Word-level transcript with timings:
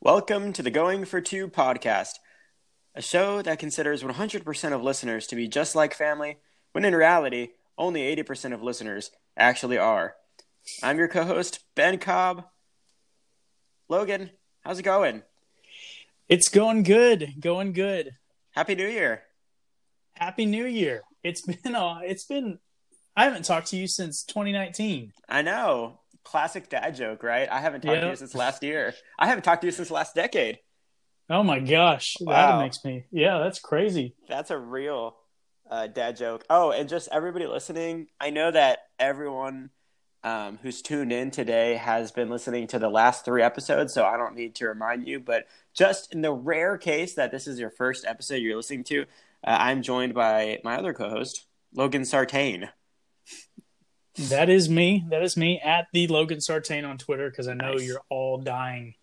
Welcome 0.00 0.52
to 0.52 0.62
the 0.62 0.70
Going 0.70 1.06
for 1.06 1.22
Two 1.22 1.48
podcast, 1.48 2.16
a 2.94 3.00
show 3.00 3.40
that 3.40 3.58
considers 3.58 4.02
100% 4.02 4.72
of 4.74 4.82
listeners 4.82 5.26
to 5.28 5.36
be 5.36 5.48
just 5.48 5.74
like 5.74 5.94
family, 5.94 6.36
when 6.72 6.84
in 6.84 6.94
reality, 6.94 7.52
only 7.78 8.14
80% 8.14 8.52
of 8.52 8.62
listeners 8.62 9.12
actually 9.34 9.78
are. 9.78 10.14
I'm 10.82 10.98
your 10.98 11.08
co 11.08 11.24
host, 11.24 11.60
Ben 11.74 11.96
Cobb. 11.96 12.44
Logan, 13.88 14.28
how's 14.60 14.78
it 14.78 14.82
going? 14.82 15.22
It's 16.28 16.50
going 16.50 16.82
good, 16.82 17.36
going 17.40 17.72
good. 17.72 18.16
Happy 18.52 18.74
New 18.74 18.86
Year. 18.86 19.22
Happy 20.14 20.46
New 20.46 20.66
Year. 20.66 21.02
It's 21.22 21.40
been 21.46 21.74
uh, 21.74 22.00
it's 22.02 22.24
been 22.24 22.58
I 23.16 23.24
haven't 23.24 23.44
talked 23.44 23.68
to 23.68 23.76
you 23.76 23.86
since 23.86 24.24
2019. 24.24 25.12
I 25.28 25.42
know. 25.42 25.98
Classic 26.24 26.68
dad 26.68 26.94
joke, 26.94 27.22
right? 27.24 27.48
I 27.50 27.60
haven't 27.60 27.80
talked 27.80 28.00
to 28.00 28.08
you 28.10 28.16
since 28.16 28.34
last 28.34 28.62
year. 28.62 28.94
I 29.18 29.26
haven't 29.26 29.42
talked 29.42 29.62
to 29.62 29.66
you 29.66 29.72
since 29.72 29.90
last 29.90 30.14
decade. 30.14 30.60
Oh 31.28 31.42
my 31.42 31.58
gosh, 31.58 32.16
Wow. 32.20 32.58
that 32.58 32.62
makes 32.64 32.84
me. 32.84 33.06
Yeah, 33.10 33.38
that's 33.38 33.58
crazy. 33.58 34.14
That's 34.28 34.50
a 34.50 34.58
real 34.58 35.16
uh, 35.68 35.88
dad 35.88 36.16
joke. 36.16 36.44
Oh, 36.48 36.70
and 36.70 36.88
just 36.88 37.08
everybody 37.10 37.46
listening, 37.46 38.06
I 38.20 38.30
know 38.30 38.50
that 38.50 38.80
everyone 39.00 39.70
um, 40.24 40.58
who's 40.62 40.82
tuned 40.82 41.12
in 41.12 41.30
today 41.30 41.74
has 41.74 42.12
been 42.12 42.30
listening 42.30 42.66
to 42.68 42.78
the 42.78 42.88
last 42.88 43.24
three 43.24 43.42
episodes, 43.42 43.92
so 43.92 44.04
I 44.04 44.16
don't 44.16 44.36
need 44.36 44.54
to 44.56 44.68
remind 44.68 45.06
you. 45.06 45.18
But 45.20 45.46
just 45.74 46.12
in 46.14 46.22
the 46.22 46.32
rare 46.32 46.78
case 46.78 47.14
that 47.14 47.30
this 47.32 47.46
is 47.46 47.58
your 47.58 47.70
first 47.70 48.04
episode 48.06 48.36
you're 48.36 48.56
listening 48.56 48.84
to, 48.84 49.02
uh, 49.02 49.04
I'm 49.58 49.82
joined 49.82 50.14
by 50.14 50.60
my 50.62 50.76
other 50.76 50.94
co 50.94 51.08
host, 51.08 51.46
Logan 51.74 52.04
Sartain. 52.04 52.68
That 54.28 54.50
is 54.50 54.68
me. 54.68 55.04
That 55.08 55.22
is 55.22 55.36
me 55.36 55.60
at 55.60 55.86
the 55.92 56.06
Logan 56.06 56.40
Sartain 56.40 56.84
on 56.84 56.98
Twitter 56.98 57.30
because 57.30 57.48
I 57.48 57.54
know 57.54 57.72
Nice. 57.72 57.86
you're 57.86 58.02
all 58.10 58.38
dying 58.38 58.94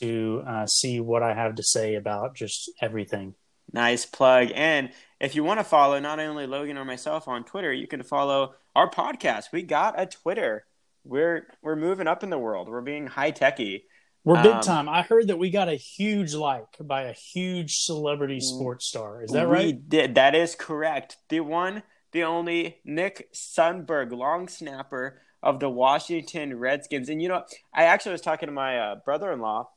to 0.00 0.42
uh, 0.46 0.66
see 0.66 1.00
what 1.00 1.22
I 1.22 1.34
have 1.34 1.54
to 1.54 1.62
say 1.62 1.94
about 1.94 2.34
just 2.34 2.70
everything. 2.80 3.34
Nice 3.72 4.04
plug. 4.04 4.50
And 4.54 4.90
if 5.20 5.34
you 5.34 5.44
want 5.44 5.60
to 5.60 5.64
follow 5.64 5.98
not 6.00 6.18
only 6.18 6.46
Logan 6.46 6.78
or 6.78 6.84
myself 6.84 7.28
on 7.28 7.44
Twitter, 7.44 7.72
you 7.72 7.86
can 7.86 8.02
follow 8.02 8.54
our 8.76 8.90
podcast. 8.90 9.44
We 9.52 9.62
got 9.62 9.98
a 9.98 10.06
Twitter. 10.06 10.66
We're 11.02 11.46
we're 11.62 11.76
moving 11.76 12.06
up 12.06 12.22
in 12.22 12.30
the 12.30 12.38
world. 12.38 12.68
We're 12.68 12.82
being 12.82 13.06
high 13.06 13.30
techy. 13.30 13.84
We're 14.22 14.42
big 14.42 14.52
Um, 14.56 14.60
time. 14.60 14.88
I 14.88 15.02
heard 15.02 15.28
that 15.28 15.38
we 15.38 15.50
got 15.50 15.68
a 15.68 15.76
huge 15.76 16.34
like 16.34 16.76
by 16.80 17.02
a 17.02 17.12
huge 17.12 17.78
celebrity 17.78 18.40
sports 18.40 18.86
star. 18.86 19.22
Is 19.22 19.30
that 19.30 19.48
We 19.48 19.54
right? 19.54 19.88
did. 19.88 20.16
That 20.16 20.34
is 20.34 20.54
correct. 20.56 21.16
The 21.28 21.40
one, 21.40 21.84
the 22.12 22.24
only 22.24 22.78
Nick 22.84 23.32
Sundberg, 23.32 24.12
long 24.12 24.48
snapper 24.48 25.22
of 25.42 25.60
the 25.60 25.70
Washington 25.70 26.58
Redskins. 26.58 27.08
And 27.08 27.22
you 27.22 27.28
know, 27.28 27.44
I 27.72 27.84
actually 27.84 28.12
was 28.12 28.20
talking 28.20 28.48
to 28.48 28.52
my 28.52 28.78
uh, 28.78 28.94
brother-in-law, 29.04 29.70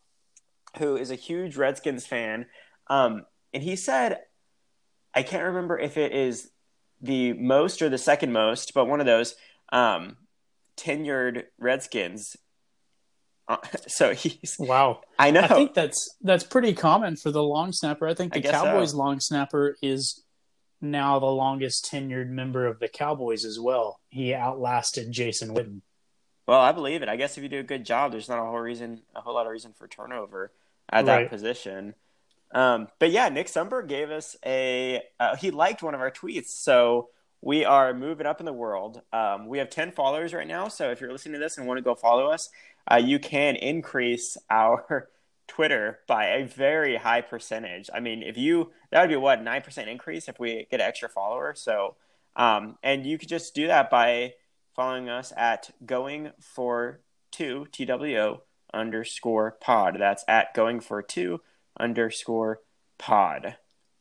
who 0.80 0.98
is 0.98 1.12
a 1.12 1.16
huge 1.16 1.56
Redskins 1.56 2.06
fan, 2.08 2.48
um, 2.88 3.26
and 3.54 3.62
he 3.64 3.76
said, 3.76 4.18
I 5.14 5.22
can't 5.24 5.44
remember 5.46 5.78
if 5.78 5.96
it 5.96 6.12
is 6.12 6.50
the 7.02 7.34
most 7.34 7.82
or 7.82 7.90
the 7.90 7.98
second 7.98 8.32
most, 8.34 8.74
but 8.74 8.86
one 8.86 9.00
of 9.00 9.06
those 9.06 9.36
um, 9.72 10.18
tenured 10.78 11.44
Redskins. 11.58 12.36
Uh, 13.48 13.58
so 13.88 14.14
he's, 14.14 14.56
Wow. 14.60 15.02
I 15.18 15.32
know. 15.32 15.42
I 15.42 15.48
think 15.48 15.74
that's 15.74 16.16
that's 16.22 16.44
pretty 16.44 16.74
common 16.74 17.16
for 17.16 17.32
the 17.32 17.44
long 17.44 17.72
snapper. 17.72 18.08
I 18.08 18.14
think 18.14 18.36
I 18.36 18.40
the 18.40 18.48
so. 18.48 18.52
Cowboys 18.52 18.94
long 18.94 19.20
snapper 19.20 19.76
is 19.82 20.24
now 20.82 21.20
the 21.20 21.26
longest 21.26 21.90
tenured 21.92 22.30
member 22.30 22.66
of 22.66 22.80
the 22.80 22.88
Cowboys 22.88 23.44
as 23.46 23.60
well. 23.60 24.00
He 24.10 24.34
outlasted 24.34 25.12
Jason 25.12 25.54
Witten. 25.56 25.82
Well, 26.48 26.60
I 26.62 26.72
believe 26.72 27.02
it. 27.04 27.10
I 27.10 27.16
guess 27.16 27.38
if 27.38 27.44
you 27.44 27.50
do 27.50 27.60
a 27.60 27.64
good 27.64 27.86
job, 27.86 28.12
there's 28.12 28.30
not 28.30 28.40
a 28.40 28.46
whole 28.46 28.60
reason, 28.60 29.02
a 29.16 29.22
whole 29.22 29.34
lot 29.36 29.46
of 29.46 29.52
reason 29.52 29.74
for 29.78 29.88
turnover 29.88 30.52
at 30.90 31.06
that 31.06 31.16
Right. 31.18 31.30
position. 31.30 31.94
Um, 32.52 32.88
but 33.00 33.12
yeah, 33.12 33.30
Nick 33.30 33.48
Sundberg 33.48 33.88
gave 33.88 34.10
us 34.10 34.36
a. 34.46 35.02
Uh, 35.20 35.36
he 35.36 35.52
liked 35.52 35.84
one 35.84 35.94
of 35.94 36.02
our 36.02 36.12
tweets, 36.12 36.48
so 36.48 37.10
we 37.42 37.64
are 37.64 37.94
moving 37.94 38.26
up 38.26 38.40
in 38.40 38.46
the 38.46 38.54
world. 38.54 39.02
Um, 39.14 39.48
we 39.48 39.60
have 39.60 39.70
ten 39.70 39.92
followers 39.92 40.34
right 40.34 40.48
now, 40.48 40.68
so 40.68 40.90
if 40.90 41.00
you're 41.00 41.12
listening 41.12 41.34
to 41.34 41.40
this 41.40 41.58
and 41.58 41.68
want 41.68 41.78
to 41.78 41.84
go 41.84 41.96
follow 41.96 42.28
us, 42.28 42.50
uh, 42.92 42.96
you 42.96 43.20
can 43.20 43.56
increase 43.56 44.38
our 44.50 45.10
Twitter 45.48 46.00
by 46.08 46.26
a 46.28 46.46
very 46.46 46.96
high 46.96 47.22
percentage. 47.22 47.90
I 47.94 48.00
mean, 48.00 48.24
if 48.24 48.38
you 48.38 48.72
that 48.92 49.02
would 49.02 49.10
be 49.10 49.16
what 49.16 49.44
nine 49.44 49.62
percent 49.62 49.90
increase 49.90 50.28
if 50.28 50.40
we 50.40 50.68
get 50.72 50.82
an 50.82 50.88
extra 50.88 51.10
follower. 51.10 51.54
So, 51.56 51.96
um, 52.36 52.78
and 52.82 53.06
you 53.06 53.18
could 53.18 53.30
just 53.30 53.54
do 53.54 53.68
that 53.68 53.90
by 53.90 54.34
following 54.76 55.10
us 55.10 55.34
at 55.38 55.70
going 55.86 56.32
for 56.40 57.02
two 57.32 57.68
TWO 57.72 58.42
underscore 58.74 59.58
pod. 59.62 59.98
That's 60.00 60.24
at 60.28 60.54
going 60.54 60.80
for 60.80 61.02
two 61.04 61.42
underscore 61.80 62.60
pod. 62.98 63.56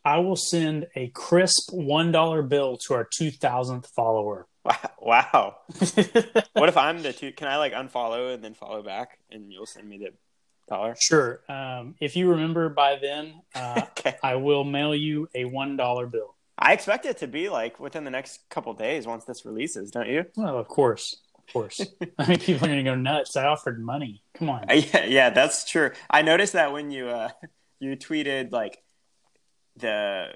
I 0.04 0.18
will 0.18 0.36
send 0.36 0.86
a 0.96 1.08
crisp 1.08 1.70
one 1.72 2.12
dollar 2.12 2.42
bill 2.42 2.78
to 2.86 2.94
our 2.94 3.04
two 3.10 3.30
thousandth 3.30 3.88
follower. 3.94 4.46
Wow. 4.68 4.90
wow. 5.00 5.56
What 6.52 6.68
if 6.68 6.76
I'm 6.76 7.02
the 7.02 7.14
two? 7.14 7.32
Can 7.32 7.48
I 7.48 7.56
like 7.56 7.72
unfollow 7.72 8.34
and 8.34 8.44
then 8.44 8.52
follow 8.52 8.82
back 8.82 9.18
and 9.30 9.50
you'll 9.50 9.64
send 9.64 9.88
me 9.88 9.96
the 9.96 10.10
dollar? 10.68 10.94
sure. 11.00 11.40
Um, 11.48 11.94
if 12.00 12.16
you 12.16 12.28
remember 12.30 12.68
by 12.68 12.96
then, 13.00 13.40
uh, 13.54 13.80
Okay. 13.98 14.16
I 14.22 14.34
will 14.34 14.64
mail 14.64 14.94
you 14.94 15.28
a 15.34 15.46
one 15.46 15.76
dollar 15.78 16.06
bill. 16.06 16.34
I 16.58 16.72
expect 16.74 17.06
it 17.06 17.18
to 17.18 17.26
be 17.26 17.48
like 17.48 17.80
within 17.80 18.04
the 18.04 18.10
next 18.10 18.40
couple 18.50 18.74
days 18.74 19.06
once 19.06 19.24
this 19.24 19.46
releases, 19.46 19.90
don't 19.90 20.08
you? 20.08 20.26
Well, 20.36 20.58
of 20.58 20.68
course, 20.68 21.16
of 21.38 21.50
course. 21.52 21.80
I 22.18 22.28
mean, 22.28 22.38
people 22.38 22.66
are 22.66 22.68
going 22.68 22.84
to 22.84 22.90
go 22.90 22.96
nuts. 22.96 23.36
I 23.36 23.46
offered 23.46 23.80
money. 23.80 24.22
Come 24.34 24.50
on. 24.50 24.66
Yeah, 24.68 25.04
yeah, 25.06 25.30
that's 25.30 25.64
true. 25.70 25.92
I 26.10 26.20
noticed 26.22 26.52
that 26.54 26.72
when 26.72 26.90
you 26.90 27.08
uh, 27.08 27.28
you 27.80 27.96
tweeted 27.96 28.52
like 28.52 28.78
the 29.76 30.28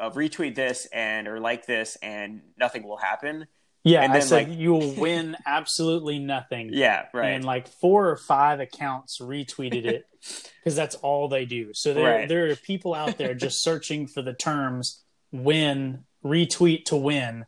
uh, 0.00 0.10
retweet 0.10 0.54
this 0.54 0.86
and 0.92 1.28
or 1.28 1.38
like 1.40 1.66
this 1.66 1.96
and 2.02 2.40
nothing 2.58 2.82
will 2.82 2.96
happen. 2.96 3.46
Yeah, 3.82 4.02
and 4.02 4.12
I 4.12 4.18
then, 4.18 4.26
said 4.28 4.48
like- 4.48 4.58
you 4.58 4.72
will 4.72 4.94
win 5.00 5.36
absolutely 5.46 6.18
nothing. 6.18 6.70
Yeah, 6.72 7.06
right. 7.14 7.28
And 7.30 7.44
like 7.44 7.68
four 7.68 8.10
or 8.10 8.16
five 8.16 8.60
accounts 8.60 9.20
retweeted 9.20 9.86
it 9.86 10.04
because 10.58 10.76
that's 10.76 10.96
all 10.96 11.28
they 11.28 11.46
do. 11.46 11.72
So 11.72 11.94
there, 11.94 12.04
Right. 12.04 12.28
there 12.28 12.50
are 12.50 12.56
people 12.56 12.94
out 12.94 13.16
there 13.16 13.34
just 13.34 13.62
searching 13.62 14.06
for 14.06 14.22
the 14.22 14.34
terms 14.34 15.02
win, 15.32 16.04
retweet 16.24 16.84
to 16.86 16.96
win, 16.96 17.46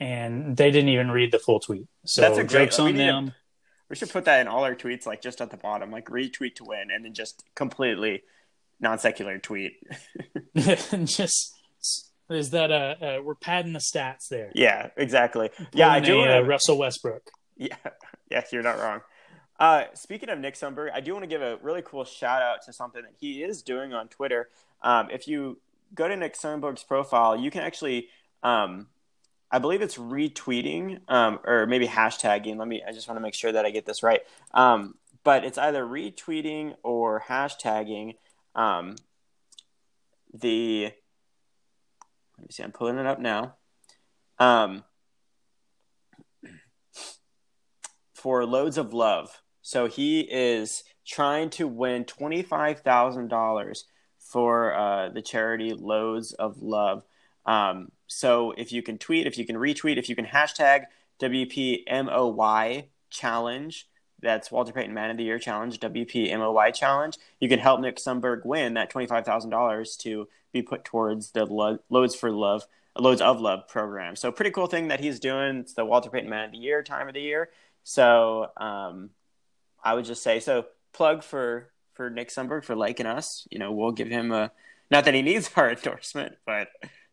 and 0.00 0.56
they 0.56 0.70
didn't 0.70 0.88
even 0.90 1.10
read 1.10 1.32
the 1.32 1.38
full 1.38 1.60
tweet. 1.60 1.86
So 2.06 2.22
That's 2.22 2.38
a 2.38 2.44
great- 2.44 2.70
jokes 2.70 2.78
we 2.78 2.84
on 2.84 2.96
need 2.96 3.28
to- 3.28 3.34
We 3.90 3.96
should 3.96 4.10
put 4.10 4.24
that 4.26 4.40
in 4.40 4.48
all 4.48 4.64
our 4.64 4.74
tweets, 4.76 5.04
like 5.06 5.20
just 5.20 5.40
at 5.40 5.50
the 5.50 5.56
bottom, 5.56 5.90
like 5.90 6.06
retweet 6.06 6.54
to 6.56 6.64
win, 6.64 6.90
and 6.90 7.04
then 7.04 7.12
just 7.14 7.42
completely 7.54 8.22
non 8.80 8.98
secular 8.98 9.38
tweet. 9.38 9.72
just 10.56 11.54
is 12.30 12.50
that 12.50 12.70
uh, 12.70 12.94
uh 13.00 13.22
we're 13.22 13.34
padding 13.34 13.72
the 13.72 13.78
stats 13.78 14.28
there. 14.28 14.50
yeah, 14.54 14.90
exactly. 14.96 15.50
Yeah, 15.72 15.90
I 15.90 16.00
do. 16.00 16.18
a, 16.18 16.22
uh, 16.22 16.26
wanna- 16.26 16.44
Russell 16.44 16.78
Westbrook. 16.78 17.30
Yeah, 17.56 17.76
yes, 18.30 18.52
you're 18.52 18.62
not 18.62 18.78
wrong. 18.78 19.00
Uh, 19.58 19.84
speaking 19.94 20.28
of 20.28 20.38
Nick 20.38 20.54
Sundberg, 20.54 20.90
I 20.94 21.00
do 21.00 21.12
want 21.12 21.24
to 21.24 21.28
give 21.28 21.42
a 21.42 21.56
really 21.62 21.82
cool 21.82 22.04
shout 22.04 22.42
out 22.42 22.62
to 22.66 22.72
something 22.72 23.02
that 23.02 23.14
he 23.18 23.42
is 23.42 23.62
doing 23.62 23.92
on 23.92 24.06
Twitter. 24.06 24.48
Um, 24.82 25.08
if 25.10 25.26
you 25.26 25.58
go 25.94 26.06
to 26.06 26.16
Nick 26.16 26.34
Sundberg's 26.34 26.84
profile, 26.84 27.36
you 27.36 27.50
can 27.50 27.62
actually, 27.62 28.08
um, 28.44 28.86
I 29.50 29.58
believe 29.58 29.82
it's 29.82 29.96
retweeting 29.96 31.00
um, 31.08 31.40
or 31.44 31.66
maybe 31.66 31.88
hashtagging. 31.88 32.56
Let 32.56 32.68
me, 32.68 32.82
I 32.86 32.92
just 32.92 33.08
want 33.08 33.16
to 33.16 33.20
make 33.20 33.34
sure 33.34 33.50
that 33.50 33.64
I 33.66 33.70
get 33.70 33.84
this 33.84 34.04
right. 34.04 34.20
Um, 34.54 34.94
but 35.24 35.44
it's 35.44 35.58
either 35.58 35.84
retweeting 35.84 36.76
or 36.84 37.20
hashtagging 37.26 38.14
um, 38.58 38.96
the. 40.34 40.92
Let 42.36 42.46
me 42.46 42.50
see. 42.50 42.62
I'm 42.62 42.72
pulling 42.72 42.98
it 42.98 43.06
up 43.06 43.20
now. 43.20 43.54
Um, 44.38 44.84
for 48.14 48.44
loads 48.44 48.76
of 48.76 48.92
love. 48.92 49.42
So 49.62 49.86
he 49.86 50.20
is 50.20 50.82
trying 51.06 51.50
to 51.50 51.68
win 51.68 52.04
twenty 52.04 52.42
five 52.42 52.80
thousand 52.80 53.28
dollars 53.28 53.84
for 54.18 54.74
uh, 54.74 55.08
the 55.08 55.22
charity 55.22 55.72
Loads 55.72 56.32
of 56.32 56.60
Love. 56.60 57.04
Um, 57.46 57.90
so 58.06 58.52
if 58.58 58.72
you 58.72 58.82
can 58.82 58.98
tweet, 58.98 59.26
if 59.26 59.38
you 59.38 59.46
can 59.46 59.56
retweet, 59.56 59.96
if 59.96 60.08
you 60.08 60.16
can 60.16 60.26
hashtag 60.26 60.84
WPMOY 61.20 62.84
challenge, 63.08 63.88
that's 64.20 64.50
Walter 64.50 64.72
Payton 64.72 64.94
Man 64.94 65.10
of 65.10 65.16
the 65.16 65.24
Year 65.24 65.38
challenge, 65.38 65.78
WPMOY 65.80 66.74
challenge, 66.74 67.18
you 67.40 67.48
can 67.48 67.58
help 67.58 67.80
Nick 67.80 67.96
Sundberg 67.96 68.44
win 68.44 68.74
that 68.74 68.90
twenty 68.90 69.06
five 69.06 69.24
thousand 69.24 69.50
dollars 69.50 69.96
to 69.98 70.28
be 70.52 70.62
put 70.62 70.84
towards 70.84 71.30
the 71.32 71.44
Lo- 71.44 71.78
Loads 71.90 72.14
for 72.14 72.30
Love. 72.30 72.66
Loads 72.96 73.20
of 73.20 73.40
Love 73.40 73.68
program. 73.68 74.16
So 74.16 74.32
pretty 74.32 74.50
cool 74.50 74.66
thing 74.66 74.88
that 74.88 74.98
he's 74.98 75.20
doing. 75.20 75.58
It's 75.58 75.74
the 75.74 75.84
Walter 75.84 76.10
Payton 76.10 76.28
Man 76.28 76.46
of 76.46 76.52
the 76.52 76.58
Year 76.58 76.82
time 76.82 77.06
of 77.06 77.14
the 77.14 77.20
year. 77.20 77.48
So 77.84 78.50
um, 78.56 79.10
I 79.82 79.94
would 79.94 80.04
just 80.04 80.22
say 80.22 80.40
so. 80.40 80.66
Plug 80.92 81.22
for 81.22 81.70
for 81.94 82.10
Nick 82.10 82.28
Sundberg 82.28 82.64
for 82.64 82.74
liking 82.74 83.06
us. 83.06 83.46
You 83.50 83.58
know, 83.58 83.72
we'll 83.72 83.92
give 83.92 84.08
him 84.08 84.32
a 84.32 84.50
not 84.90 85.04
that 85.04 85.14
he 85.14 85.22
needs 85.22 85.50
our 85.56 85.70
endorsement, 85.70 86.36
but 86.44 86.68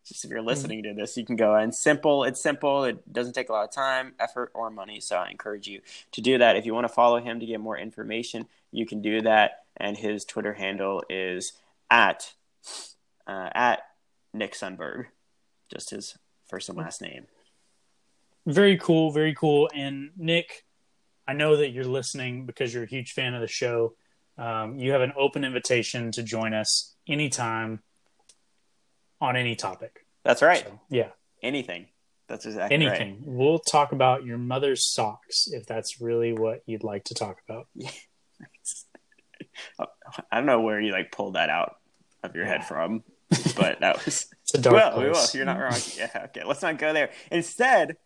just 0.05 0.23
if 0.23 0.29
you're 0.29 0.41
listening 0.41 0.83
to 0.83 0.93
this, 0.93 1.17
you 1.17 1.25
can 1.25 1.35
go 1.35 1.55
and 1.55 1.73
simple. 1.73 2.23
It's 2.23 2.41
simple. 2.41 2.83
It 2.83 3.11
doesn't 3.11 3.33
take 3.33 3.49
a 3.49 3.51
lot 3.51 3.63
of 3.63 3.71
time, 3.71 4.13
effort, 4.19 4.51
or 4.53 4.69
money. 4.69 4.99
So 4.99 5.17
I 5.17 5.29
encourage 5.29 5.67
you 5.67 5.81
to 6.11 6.21
do 6.21 6.37
that. 6.37 6.55
If 6.55 6.65
you 6.65 6.73
want 6.73 6.87
to 6.87 6.93
follow 6.93 7.19
him 7.19 7.39
to 7.39 7.45
get 7.45 7.59
more 7.59 7.77
information, 7.77 8.45
you 8.71 8.85
can 8.85 9.01
do 9.01 9.21
that. 9.21 9.63
And 9.77 9.97
his 9.97 10.23
Twitter 10.23 10.53
handle 10.53 11.03
is 11.09 11.53
at 11.89 12.33
uh, 13.27 13.49
at 13.53 13.81
Nick 14.33 14.53
Sundberg, 14.53 15.05
just 15.73 15.89
his 15.89 16.17
first 16.47 16.69
and 16.69 16.77
last 16.77 17.01
name. 17.01 17.25
Very 18.45 18.77
cool, 18.77 19.11
very 19.11 19.33
cool. 19.33 19.69
And 19.73 20.11
Nick, 20.15 20.65
I 21.27 21.33
know 21.33 21.57
that 21.57 21.71
you're 21.71 21.83
listening 21.83 22.45
because 22.45 22.73
you're 22.73 22.83
a 22.83 22.87
huge 22.87 23.13
fan 23.13 23.33
of 23.33 23.41
the 23.41 23.47
show. 23.47 23.95
Um, 24.37 24.77
you 24.77 24.91
have 24.91 25.01
an 25.01 25.13
open 25.17 25.43
invitation 25.43 26.11
to 26.11 26.21
join 26.21 26.53
us 26.53 26.93
anytime 27.07 27.81
on 29.21 29.35
any 29.35 29.55
topic. 29.55 30.05
That's 30.23 30.41
right. 30.41 30.59
So, 30.65 30.79
yeah. 30.89 31.09
Anything. 31.43 31.87
That's 32.27 32.45
exactly 32.45 32.73
Anything. 32.73 33.11
right. 33.17 33.21
We'll 33.27 33.59
talk 33.59 33.91
about 33.91 34.25
your 34.25 34.37
mother's 34.39 34.83
socks 34.91 35.47
if 35.51 35.67
that's 35.67 36.01
really 36.01 36.33
what 36.33 36.63
you'd 36.65 36.83
like 36.83 37.03
to 37.05 37.13
talk 37.13 37.37
about. 37.47 37.67
I 39.79 39.87
don't 40.37 40.45
know 40.45 40.61
where 40.61 40.79
you 40.79 40.91
like 40.91 41.11
pulled 41.11 41.35
that 41.35 41.49
out 41.49 41.75
of 42.23 42.35
your 42.35 42.45
head 42.45 42.65
from, 42.65 43.03
but 43.55 43.79
that 43.81 43.95
was 44.05 44.27
It's 44.43 44.53
a 44.55 44.57
dark 44.57 44.75
well, 44.75 44.91
place. 44.93 45.35
You're 45.35 45.45
not 45.45 45.59
wrong. 45.59 45.79
Yeah, 45.97 46.09
okay. 46.25 46.43
Let's 46.43 46.61
not 46.61 46.77
go 46.77 46.93
there. 46.93 47.11
Instead, 47.31 47.97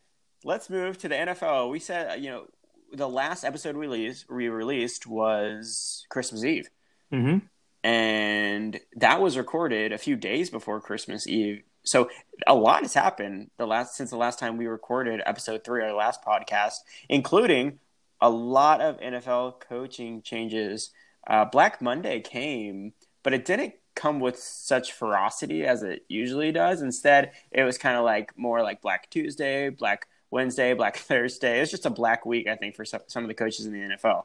let's 0.44 0.70
move 0.70 0.98
to 1.00 1.08
the 1.08 1.16
NFL. 1.16 1.72
We 1.72 1.80
said, 1.80 2.12
uh, 2.12 2.16
you 2.16 2.30
know, 2.30 2.46
the 2.92 3.08
last 3.08 3.44
episode 3.44 3.76
we 3.76 3.88
released, 3.88 4.26
we 4.30 4.50
released 4.50 5.08
was 5.08 6.06
Christmas 6.10 6.44
Eve, 6.44 6.70
Mhm. 7.14 7.44
And 7.84 8.80
that 8.96 9.22
was 9.22 9.38
recorded 9.38 9.92
a 9.92 9.98
few 9.98 10.16
days 10.16 10.50
before 10.50 10.81
Christmas 10.81 11.28
Eve. 11.28 11.64
So 11.84 12.10
a 12.46 12.54
lot 12.54 12.84
has 12.84 12.94
happened 12.94 13.52
the 13.58 13.66
last 13.66 13.96
since 13.96 14.10
the 14.10 14.18
last 14.18 14.38
time 14.38 14.58
we 14.58 14.68
recorded 14.68 15.22
episode 15.26 15.64
three, 15.64 15.84
our 15.84 15.94
last 15.94 16.24
podcast, 16.24 16.80
including 17.08 17.80
a 18.22 18.30
lot 18.30 18.81
of 18.81 19.00
NFL 19.00 19.62
coaching 19.62 20.22
changes. 20.22 20.92
Uh, 21.26 21.46
Black 21.46 21.81
Monday 21.81 22.20
came, 22.20 22.94
but 23.24 23.34
it 23.34 23.46
didn't 23.46 23.76
come 23.96 24.20
with 24.20 24.38
such 24.40 24.94
ferocity 24.94 25.66
as 25.66 25.84
it 25.84 26.06
usually 26.08 26.52
does. 26.52 26.82
Instead, 26.82 27.32
it 27.52 27.64
was 27.64 27.78
kind 27.78 27.98
of 27.98 28.04
like 28.04 28.38
more 28.38 28.62
like 28.62 28.82
Black 28.82 29.10
Tuesday, 29.10 29.70
Black 29.70 30.08
Wednesday, 30.32 30.74
Black 30.74 30.98
Thursday. 30.98 31.62
It's 31.62 31.72
just 31.72 31.86
a 31.86 31.90
black 31.90 32.25
week, 32.25 32.48
I 32.48 32.56
think, 32.56 32.75
for 32.75 32.86
some, 32.86 33.02
some 33.08 33.24
of 33.24 33.28
the 33.28 33.34
coaches 33.34 33.66
in 33.66 33.74
the 33.74 33.80
NFL. 33.80 34.24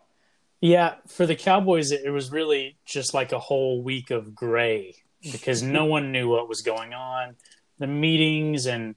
Yeah, 0.64 0.94
for 1.08 1.26
the 1.26 1.36
Cowboys, 1.36 1.90
it, 1.90 2.06
it 2.06 2.10
was 2.10 2.32
really 2.32 2.78
just 2.86 3.12
like 3.12 3.32
a 3.32 3.38
whole 3.38 3.82
week 3.82 4.10
of 4.10 4.34
gray 4.34 4.94
because 5.20 5.62
no 5.62 5.84
one 5.96 6.10
knew 6.10 6.26
what 6.26 6.48
was 6.48 6.62
going 6.62 6.94
on. 6.94 7.36
The 7.78 7.86
meetings 7.86 8.64
and 8.64 8.94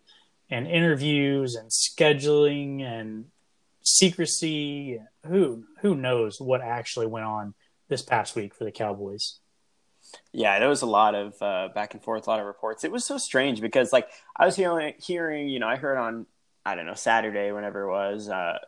and 0.50 0.66
interviews 0.66 1.56
and 1.56 1.70
scheduling 1.70 2.82
and 2.82 3.26
secrecy. 3.84 5.02
Who 5.26 5.66
who 5.82 5.94
knows 5.94 6.40
what 6.40 6.62
actually 6.62 7.08
went 7.08 7.26
on 7.26 7.54
this 7.90 8.02
past 8.02 8.34
week 8.34 8.56
for 8.56 8.64
the 8.64 8.72
Cowboys? 8.72 9.40
Yeah, 10.32 10.60
there 10.60 10.70
was 10.70 10.84
a 10.84 10.86
lot 10.86 11.16
of 11.16 11.34
uh, 11.42 11.68
back 11.76 11.94
and 11.94 12.02
forth, 12.02 12.28
a 12.28 12.30
lot 12.30 12.40
of 12.40 12.46
reports. 12.46 12.86
It 12.86 12.94
was 12.94 13.06
so 13.06 13.18
strange 13.18 13.60
because, 13.60 13.92
like, 13.92 14.08
I 14.38 14.46
was 14.46 14.56
hearing, 14.56 14.94
hearing, 15.00 15.50
you 15.50 15.60
know, 15.60 15.68
I 15.68 15.76
heard 15.76 15.98
on, 15.98 16.28
I 16.66 16.76
don't 16.76 16.86
know, 16.86 16.94
Saturday, 16.94 17.52
whenever 17.52 17.82
it 17.82 17.92
was, 17.92 18.30
uh, 18.30 18.60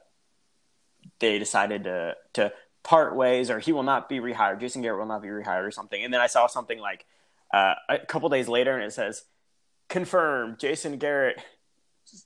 they 1.20 1.40
decided 1.40 1.86
to 1.86 2.16
to 2.34 2.52
part 2.84 3.16
ways, 3.16 3.50
or 3.50 3.60
he 3.60 3.72
will 3.72 3.84
not 3.84 4.10
be 4.10 4.20
rehired. 4.20 4.60
Jason 4.60 4.82
Garrett 4.82 5.00
will 5.00 5.08
not 5.08 5.22
be 5.22 5.28
rehired, 5.30 5.66
or 5.66 5.72
something. 5.72 6.04
And 6.04 6.14
then 6.14 6.22
I 6.22 6.28
saw 6.28 6.48
something 6.48 6.80
like 6.80 7.06
uh, 7.54 7.76
a 7.88 8.00
couple 8.00 8.30
days 8.30 8.48
later, 8.48 8.74
and 8.74 8.84
it 8.84 8.94
says, 8.94 9.24
"Confirmed: 9.88 10.60
Jason 10.60 10.98
Garrett 10.98 11.42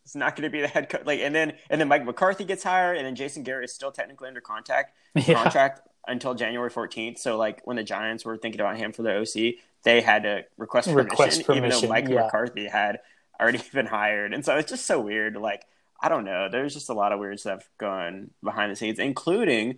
is 0.05 0.15
not 0.15 0.35
going 0.35 0.43
to 0.43 0.49
be 0.49 0.61
the 0.61 0.67
head 0.67 0.89
coach." 0.89 1.05
Like, 1.05 1.19
and 1.19 1.33
then 1.33 1.53
and 1.69 1.79
then 1.79 1.87
Mike 1.87 2.05
McCarthy 2.05 2.45
gets 2.45 2.63
hired, 2.63 2.97
and 2.97 3.05
then 3.05 3.15
Jason 3.15 3.43
Garrett 3.43 3.65
is 3.65 3.73
still 3.73 3.91
technically 3.91 4.27
under 4.27 4.41
contact 4.41 4.95
Yeah. 5.15 5.41
contract 5.41 5.81
until 6.07 6.33
January 6.33 6.69
14th. 6.69 7.17
So 7.17 7.37
like 7.37 7.61
when 7.65 7.77
the 7.77 7.83
Giants 7.83 8.25
were 8.25 8.37
thinking 8.37 8.59
about 8.59 8.77
him 8.77 8.91
for 8.91 9.03
the 9.03 9.19
OC, 9.19 9.55
they 9.83 10.01
had 10.01 10.23
to 10.23 10.43
request 10.57 10.89
permission, 10.89 11.09
Request 11.09 11.49
even 11.49 11.69
though 11.69 11.87
Mike 11.87 12.09
yeah. 12.09 12.23
McCarthy 12.23 12.67
had 12.67 12.99
already 13.39 13.61
been 13.73 13.85
hired. 13.85 14.33
And 14.33 14.43
so 14.43 14.57
it's 14.57 14.69
just 14.69 14.85
so 14.85 14.99
weird. 14.99 15.37
Like 15.37 15.65
I 16.01 16.09
don't 16.09 16.25
know. 16.25 16.49
There's 16.51 16.73
just 16.73 16.89
a 16.89 16.93
lot 16.93 17.13
of 17.13 17.19
weird 17.19 17.39
stuff 17.39 17.69
going 17.77 18.31
behind 18.43 18.71
the 18.71 18.75
scenes, 18.75 18.99
including 18.99 19.77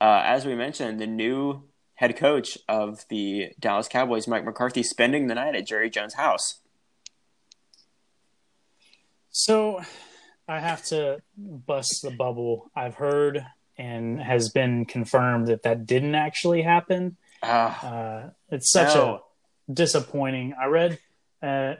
uh, 0.00 0.22
as 0.24 0.44
we 0.46 0.54
mentioned, 0.54 1.00
the 1.00 1.06
new 1.06 1.62
head 1.94 2.16
coach 2.16 2.58
of 2.68 3.04
the 3.08 3.48
Dallas 3.58 3.88
Cowboys, 3.88 4.28
Mike 4.28 4.44
McCarthy, 4.44 4.82
spending 4.82 5.26
the 5.28 5.34
night 5.34 5.54
at 5.54 5.66
Jerry 5.66 5.88
Jones' 5.90 6.14
house. 6.14 6.60
So 9.30 9.80
I 10.48 10.60
have 10.60 10.84
to 10.86 11.22
bust 11.36 12.02
the 12.02 12.10
bubble. 12.10 12.70
I've 12.74 12.94
heard 12.94 13.44
and 13.78 14.20
has 14.20 14.50
been 14.50 14.84
confirmed 14.86 15.48
that 15.48 15.62
that 15.64 15.86
didn't 15.86 16.14
actually 16.14 16.62
happen. 16.62 17.16
Ah, 17.42 17.86
Uh, 17.86 18.30
it's 18.50 18.72
such 18.72 18.94
No. 18.94 19.22
a 19.68 19.72
disappointing. 19.72 20.54
I 20.58 20.66
read, 20.66 20.98
uh, 21.42 21.74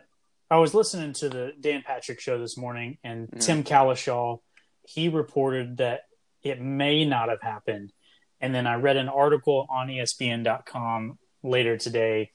I 0.50 0.58
was 0.58 0.74
listening 0.74 1.14
to 1.14 1.28
the 1.28 1.52
Dan 1.58 1.82
Patrick 1.82 2.20
show 2.20 2.38
this 2.38 2.56
morning, 2.58 2.98
and 3.02 3.28
Mhm. 3.28 3.40
Tim 3.44 3.64
Cowlishaw, 3.64 4.40
he 4.84 5.08
reported 5.08 5.78
that 5.78 6.02
it 6.42 6.60
may 6.60 7.04
not 7.04 7.28
have 7.30 7.40
happened. 7.40 7.92
And 8.40 8.54
then 8.54 8.66
I 8.66 8.74
read 8.74 8.96
an 8.96 9.08
article 9.08 9.66
on 9.70 9.88
ESPN.com 9.88 11.18
later 11.42 11.76
today 11.76 12.30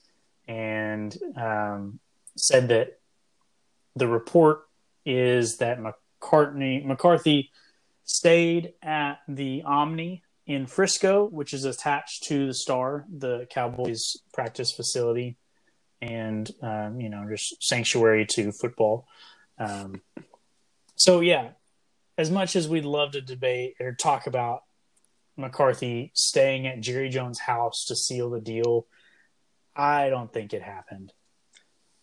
and 0.48 1.16
um, 1.36 2.00
said 2.36 2.68
that 2.68 2.98
the 3.94 4.08
report 4.08 4.62
is 5.04 5.58
that 5.58 5.78
McCartney 5.78 6.84
McCarthy 6.84 7.50
stayed 8.04 8.72
at 8.82 9.20
the 9.28 9.62
Omni 9.64 10.22
in 10.46 10.66
Frisco, 10.66 11.26
which 11.28 11.54
is 11.54 11.64
attached 11.64 12.24
to 12.24 12.46
the 12.48 12.54
Star, 12.54 13.04
the 13.10 13.46
Cowboys 13.50 14.16
practice 14.32 14.72
facility, 14.72 15.36
and 16.00 16.50
um, 16.62 17.00
you 17.00 17.08
know 17.08 17.26
just 17.28 17.62
sanctuary 17.62 18.26
to 18.30 18.52
football. 18.52 19.06
Um, 19.58 20.02
so 20.96 21.20
yeah, 21.20 21.50
as 22.18 22.30
much 22.30 22.56
as 22.56 22.68
we'd 22.68 22.84
love 22.84 23.12
to 23.12 23.20
debate 23.20 23.74
or 23.80 23.92
talk 23.92 24.26
about 24.26 24.62
McCarthy 25.36 26.12
staying 26.14 26.66
at 26.66 26.80
Jerry 26.80 27.08
Jones' 27.08 27.38
house 27.38 27.84
to 27.86 27.96
seal 27.96 28.30
the 28.30 28.40
deal, 28.40 28.86
I 29.74 30.08
don't 30.10 30.32
think 30.32 30.52
it 30.52 30.62
happened. 30.62 31.12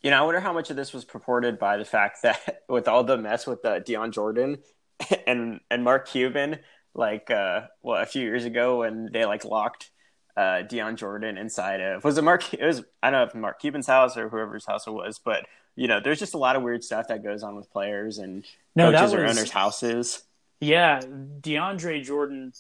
You 0.02 0.12
know, 0.12 0.20
I 0.20 0.22
wonder 0.26 0.40
how 0.40 0.54
much 0.54 0.70
of 0.70 0.76
this 0.76 0.94
was 0.94 1.04
purported 1.06 1.60
by 1.60 1.78
the 1.78 1.86
fact 1.86 2.20
that 2.24 2.64
with 2.68 2.88
all 2.88 3.04
the 3.04 3.18
mess 3.18 3.46
with 3.46 3.64
uh, 3.66 3.80
Deion 3.82 4.12
Jordan 4.12 4.58
and 5.28 5.60
and 5.70 5.84
Mark 5.84 6.08
Cuban, 6.08 6.60
like 6.94 7.30
uh, 7.30 7.68
well, 7.82 8.02
a 8.02 8.06
few 8.06 8.24
years 8.24 8.46
ago 8.46 8.80
when 8.80 9.10
they 9.12 9.26
like 9.26 9.46
locked 9.46 9.92
uh, 10.38 10.64
Deion 10.64 10.96
Jordan 10.96 11.38
inside 11.38 11.82
of 11.82 12.04
was 12.04 12.18
it 12.18 12.24
Mark? 12.24 12.54
It 12.54 12.66
was 12.66 12.84
I 13.04 13.12
don't 13.12 13.20
know 13.20 13.28
if 13.28 13.36
Mark 13.36 13.60
Cuban's 13.60 13.88
house 13.88 14.18
or 14.18 14.30
whoever's 14.30 14.66
house 14.66 14.88
it 14.88 14.92
was, 14.92 15.20
but 15.20 15.46
you 15.76 15.88
know, 15.88 16.00
there's 16.04 16.20
just 16.20 16.34
a 16.34 16.38
lot 16.38 16.56
of 16.56 16.64
weird 16.64 16.84
stuff 16.84 17.08
that 17.08 17.24
goes 17.24 17.44
on 17.44 17.56
with 17.56 17.72
players 17.72 18.18
and 18.18 18.46
No, 18.76 18.92
coaches 18.92 19.12
that 19.12 19.20
or 19.20 19.26
owners' 19.26 19.52
houses. 19.52 20.24
yeah. 20.60 21.00
DeAndre 21.02 22.04
Jordan, 22.04 22.52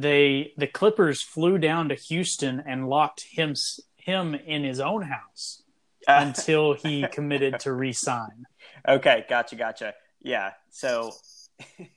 they 0.00 0.52
the 0.56 0.66
Clippers 0.66 1.22
flew 1.22 1.58
down 1.58 1.88
to 1.88 1.94
Houston 1.94 2.62
and 2.66 2.88
locked 2.88 3.22
him 3.30 3.54
him 3.96 4.34
in 4.34 4.64
his 4.64 4.80
own 4.80 5.02
house 5.02 5.62
Uh, 6.06 6.20
until 6.22 6.72
he 6.72 7.06
committed 7.12 7.60
to 7.60 7.72
re-sign. 7.72 8.46
Okay, 8.86 9.26
gotcha, 9.28 9.56
gotcha. 9.56 9.94
Yeah, 10.22 10.52
so 10.70 11.12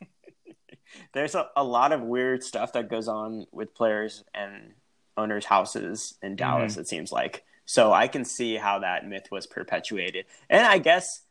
there's 1.13 1.35
a, 1.35 1.49
a 1.55 1.63
lot 1.63 1.91
of 1.91 2.01
weird 2.01 2.43
stuff 2.43 2.73
that 2.73 2.89
goes 2.89 3.07
on 3.07 3.45
with 3.51 3.73
players 3.73 4.23
and 4.33 4.73
owners' 5.17 5.45
houses 5.45 6.17
in 6.21 6.35
Dallas, 6.35 6.77
it 6.77 6.87
seems 6.87 7.11
like. 7.11 7.43
So 7.65 7.93
I 7.93 8.07
can 8.07 8.25
see 8.25 8.55
how 8.55 8.79
that 8.79 9.07
myth 9.07 9.27
was 9.31 9.47
perpetuated. 9.47 10.25
And 10.49 10.65
I 10.65 10.77
guess 10.79 11.21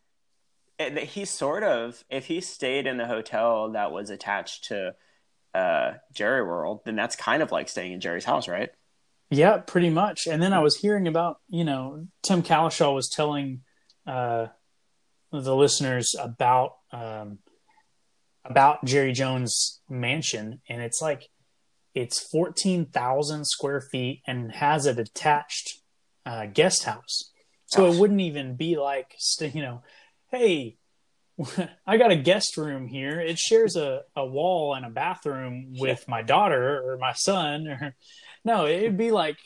he 0.78 1.24
sort 1.26 1.62
of, 1.62 2.02
if 2.08 2.26
he 2.26 2.40
stayed 2.40 2.86
in 2.86 2.96
the 2.96 3.06
hotel 3.06 3.72
that 3.72 3.92
was 3.92 4.08
attached 4.08 4.64
to 4.64 4.94
uh, 5.54 5.92
Jerry 6.12 6.42
World, 6.42 6.80
then 6.84 6.96
that's 6.96 7.16
kind 7.16 7.42
of 7.42 7.50
like 7.52 7.68
staying 7.68 7.92
in 7.92 8.00
Jerry's 8.00 8.24
house, 8.24 8.48
right? 8.48 8.70
Yeah, 9.30 9.58
pretty 9.58 9.90
much. 9.90 10.26
And 10.26 10.42
then 10.42 10.52
I 10.52 10.58
was 10.60 10.76
hearing 10.76 11.06
about, 11.06 11.38
you 11.48 11.64
know, 11.64 12.06
Tim 12.22 12.42
Cowlishaw 12.42 12.94
was 12.94 13.08
telling 13.08 13.60
uh, 14.06 14.46
the 15.32 15.54
listeners 15.54 16.14
about 16.18 16.72
um, 16.92 17.38
about 18.44 18.84
Jerry 18.84 19.12
Jones' 19.12 19.80
mansion, 19.88 20.60
and 20.68 20.82
it's 20.82 21.00
like 21.00 21.28
it's 21.94 22.18
fourteen 22.18 22.86
thousand 22.86 23.44
square 23.46 23.80
feet 23.80 24.22
and 24.26 24.50
has 24.52 24.86
a 24.86 24.94
detached 24.94 25.80
uh, 26.26 26.46
guest 26.46 26.84
house. 26.84 27.30
So 27.66 27.86
Oh. 27.86 27.92
it 27.92 27.98
wouldn't 28.00 28.20
even 28.20 28.56
be 28.56 28.76
like, 28.76 29.14
you 29.40 29.62
know, 29.62 29.82
hey, 30.32 30.78
I 31.86 31.96
got 31.96 32.10
a 32.10 32.16
guest 32.16 32.56
room 32.56 32.86
here. 32.86 33.20
It 33.20 33.38
shares 33.38 33.76
a, 33.76 34.02
a 34.16 34.24
wall 34.24 34.74
and 34.74 34.84
a 34.84 34.90
bathroom 34.90 35.74
with 35.78 36.06
my 36.08 36.22
daughter 36.22 36.82
or 36.84 36.98
my 36.98 37.12
son. 37.12 37.66
Or 37.68 37.94
no, 38.44 38.66
it'd 38.66 38.96
be 38.96 39.10
like 39.10 39.38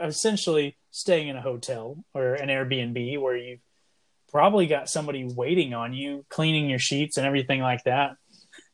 essentially 0.00 0.76
staying 0.90 1.28
in 1.28 1.36
a 1.36 1.42
hotel 1.42 2.04
or 2.14 2.34
an 2.34 2.48
Airbnb 2.48 3.20
where 3.20 3.36
you 3.36 3.58
probably 4.30 4.66
got 4.66 4.88
somebody 4.88 5.24
waiting 5.24 5.74
on 5.74 5.92
you, 5.92 6.24
cleaning 6.28 6.68
your 6.68 6.78
sheets 6.78 7.16
and 7.16 7.26
everything 7.26 7.60
like 7.60 7.84
that. 7.84 8.16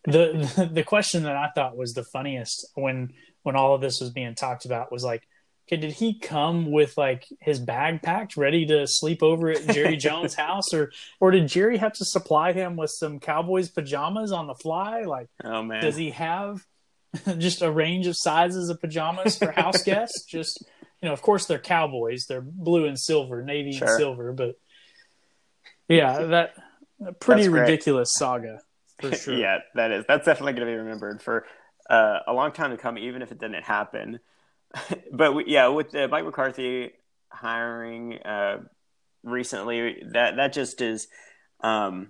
The, 0.05 0.51
the 0.57 0.71
the 0.73 0.83
question 0.83 1.25
that 1.25 1.37
I 1.37 1.51
thought 1.55 1.77
was 1.77 1.93
the 1.93 2.05
funniest 2.05 2.67
when 2.75 3.11
when 3.43 3.57
all 3.57 3.75
of 3.75 3.81
this 3.81 4.01
was 4.01 4.11
being 4.11 4.35
talked 4.35 4.65
about 4.65 4.93
was 4.93 5.05
like, 5.05 5.23
okay, 5.71 5.81
did 5.81 5.93
he 5.93 6.15
come 6.15 6.71
with 6.71 6.99
like 6.99 7.27
his 7.41 7.61
bag 7.61 8.03
packed, 8.03 8.37
ready 8.37 8.67
to 8.67 8.87
sleep 8.87 9.23
over 9.23 9.51
at 9.51 9.69
Jerry 9.69 9.97
Jones' 9.99 10.35
house, 10.35 10.75
or 10.75 10.91
or 11.21 11.31
did 11.31 11.49
Jerry 11.49 11.77
have 11.79 11.93
to 11.95 12.05
supply 12.05 12.53
him 12.53 12.77
with 12.77 12.91
some 12.91 13.21
Cowboys 13.21 13.69
pajamas 13.69 14.33
on 14.33 14.47
the 14.47 14.55
fly? 14.55 15.03
Like, 15.03 15.29
oh 15.45 15.63
man, 15.63 15.83
does 15.83 15.97
he 15.97 16.11
have 16.11 16.67
just 17.39 17.63
a 17.63 17.71
range 17.71 18.07
of 18.07 18.17
sizes 18.17 18.69
of 18.69 18.81
pajamas 18.81 19.39
for 19.39 19.53
house 19.53 19.83
guests? 19.83 20.25
Just 20.29 20.65
you 21.03 21.09
know, 21.09 21.13
of 21.13 21.23
course 21.23 21.47
they're 21.47 21.59
Cowboys, 21.59 22.27
they're 22.29 22.43
blue 22.43 22.87
and 22.87 22.99
silver, 22.99 23.43
navy 23.43 23.73
sure. 23.73 23.89
and 23.89 23.97
silver, 23.97 24.33
but 24.33 24.57
yeah, 25.89 26.23
that 26.25 26.55
pretty 27.21 27.49
ridiculous 27.49 28.13
saga 28.15 28.61
for 29.01 29.15
sure. 29.15 29.35
yeah, 29.35 29.59
that 29.75 29.91
is. 29.91 30.05
That's 30.07 30.27
definitely 30.27 30.53
going 30.53 30.67
to 30.67 30.73
be 30.73 30.79
remembered 30.79 31.23
for 31.23 31.47
uh, 31.89 32.19
a 32.27 32.33
long 32.33 32.53
time 32.53 32.71
to 32.71 32.77
come, 32.77 32.99
even 32.99 33.23
if 33.23 33.33
it 33.33 33.41
didn't 33.41 33.65
happen. 33.65 34.21
but 35.13 35.35
we, 35.35 35.45
yeah, 35.47 35.69
with 35.69 35.91
the 35.91 36.09
Mike 36.09 36.25
McCarthy 36.25 36.93
hiring 37.29 38.19
uh, 38.19 38.63
recently, 39.23 40.03
that 40.13 40.37
that 40.37 40.53
just 40.53 40.81
is 40.81 41.09
um, 41.61 42.09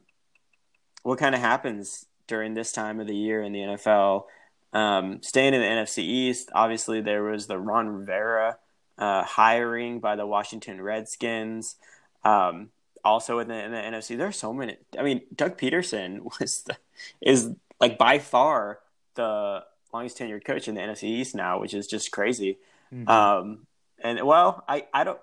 what 1.02 1.18
kind 1.18 1.34
of 1.34 1.40
happens 1.40 2.06
during 2.26 2.54
this 2.54 2.72
time 2.72 3.00
of 3.00 3.06
the 3.06 3.16
year 3.16 3.42
in 3.42 3.52
the 3.52 3.60
NFL. 3.60 4.24
Um, 4.72 5.20
staying 5.22 5.54
in 5.54 5.60
the 5.60 5.66
NFC 5.66 5.98
East, 5.98 6.50
obviously 6.54 7.00
there 7.00 7.24
was 7.24 7.46
the 7.46 7.58
Ron 7.58 7.88
Rivera 7.88 8.58
uh, 8.98 9.24
hiring 9.24 9.98
by 9.98 10.14
the 10.14 10.26
Washington 10.26 10.80
Redskins. 10.80 11.76
Um, 12.24 12.68
also 13.04 13.38
in 13.38 13.48
the, 13.48 13.64
in 13.64 13.72
the 13.72 13.78
NFC, 13.78 14.16
there's 14.16 14.36
so 14.36 14.52
many. 14.52 14.76
I 14.98 15.02
mean, 15.02 15.22
Doug 15.34 15.58
Pederson 15.58 16.20
was 16.40 16.62
the, 16.62 16.76
is 17.20 17.50
like 17.80 17.98
by 17.98 18.18
far 18.18 18.78
the 19.14 19.64
longest 19.92 20.18
tenured 20.18 20.44
coach 20.44 20.68
in 20.68 20.74
the 20.74 20.80
NFC 20.80 21.04
East 21.04 21.34
now, 21.34 21.60
which 21.60 21.74
is 21.74 21.86
just 21.86 22.10
crazy. 22.10 22.58
Mm-hmm. 22.92 23.08
Um, 23.08 23.66
and 24.02 24.24
well, 24.26 24.64
I, 24.68 24.86
I 24.92 25.04
don't. 25.04 25.18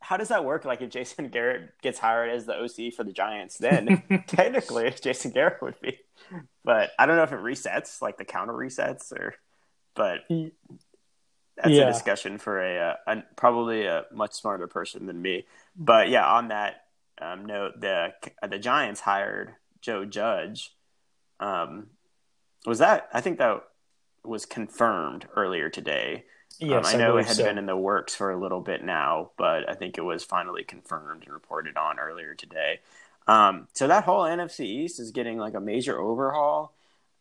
How 0.00 0.16
does 0.16 0.28
that 0.28 0.44
work? 0.44 0.64
Like 0.64 0.82
if 0.82 0.90
Jason 0.90 1.28
Garrett 1.28 1.70
gets 1.80 1.98
hired 1.98 2.30
as 2.30 2.44
the 2.44 2.54
OC 2.54 2.92
for 2.94 3.04
the 3.04 3.12
Giants, 3.12 3.58
then 3.58 4.02
technically 4.26 4.92
Jason 5.00 5.30
Garrett 5.30 5.62
would 5.62 5.80
be. 5.80 5.98
But 6.64 6.90
I 6.98 7.06
don't 7.06 7.16
know 7.16 7.22
if 7.22 7.32
it 7.32 7.38
resets, 7.38 8.02
like 8.02 8.18
the 8.18 8.24
counter 8.24 8.52
resets, 8.52 9.12
or. 9.12 9.34
But 9.94 10.20
that's 11.56 11.68
yeah. 11.68 11.88
a 11.88 11.92
discussion 11.92 12.38
for 12.38 12.60
a, 12.60 12.96
a, 13.06 13.12
a, 13.12 13.24
probably 13.36 13.84
a 13.84 14.04
much 14.12 14.32
smarter 14.32 14.66
person 14.66 15.06
than 15.06 15.20
me. 15.20 15.46
But 15.76 16.08
yeah, 16.08 16.26
on 16.26 16.48
that 16.48 16.84
um, 17.20 17.46
note, 17.46 17.80
the 17.80 18.12
the 18.48 18.58
Giants 18.58 19.00
hired 19.00 19.54
Joe 19.80 20.04
Judge. 20.04 20.74
Um, 21.40 21.88
was 22.66 22.78
that? 22.78 23.08
I 23.12 23.20
think 23.20 23.38
that 23.38 23.62
was 24.24 24.46
confirmed 24.46 25.26
earlier 25.36 25.68
today. 25.68 26.24
Yes, 26.58 26.94
um, 26.94 26.94
I 26.94 27.04
know 27.04 27.16
I 27.16 27.20
it 27.20 27.26
had 27.26 27.36
so. 27.36 27.44
been 27.44 27.58
in 27.58 27.66
the 27.66 27.76
works 27.76 28.14
for 28.14 28.30
a 28.30 28.40
little 28.40 28.60
bit 28.60 28.84
now, 28.84 29.30
but 29.36 29.68
I 29.68 29.74
think 29.74 29.98
it 29.98 30.02
was 30.02 30.24
finally 30.24 30.64
confirmed 30.64 31.24
and 31.24 31.32
reported 31.32 31.76
on 31.76 31.98
earlier 31.98 32.34
today. 32.34 32.80
Um, 33.26 33.68
so 33.72 33.88
that 33.88 34.04
whole 34.04 34.22
NFC 34.22 34.64
East 34.64 35.00
is 35.00 35.10
getting 35.10 35.38
like 35.38 35.54
a 35.54 35.60
major 35.60 35.98
overhaul. 35.98 36.74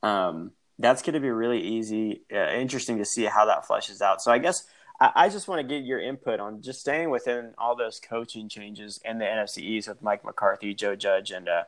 Um, 0.04 0.52
that's 0.80 1.02
going 1.02 1.14
to 1.14 1.20
be 1.20 1.30
really 1.30 1.62
easy, 1.62 2.22
uh, 2.34 2.52
interesting 2.54 2.98
to 2.98 3.06
see 3.06 3.26
how 3.26 3.46
that 3.46 3.68
fleshes 3.68 4.02
out. 4.02 4.22
So 4.22 4.32
I 4.32 4.40
guess 4.40 4.66
I, 5.00 5.12
I 5.16 5.30
just 5.30 5.48
want 5.48 5.60
to 5.60 5.68
get 5.68 5.86
your 5.86 6.00
input 6.00 6.40
on 6.40 6.62
just 6.62 6.82
staying 6.82 7.10
within 7.10 7.54
all 7.58 7.76
those 7.76 8.00
coaching 8.00 8.50
changes 8.50 9.00
in 9.06 9.20
the 9.20 9.26
NFC 9.26 9.60
East 9.60 9.88
with 9.88 10.02
Mike 10.02 10.26
McCarthy, 10.26 10.74
Joe 10.74 10.96
Judge, 10.96 11.32
and 11.32 11.48
uh, 11.48 11.64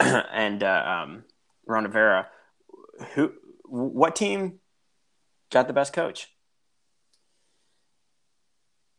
and 0.00 0.62
uh, 0.62 1.02
um, 1.04 1.24
Ron 1.66 1.84
Rivera. 1.84 2.28
Who 3.14 3.32
what 3.68 4.16
team 4.16 4.60
got 5.50 5.66
the 5.66 5.72
best 5.72 5.92
coach? 5.92 6.28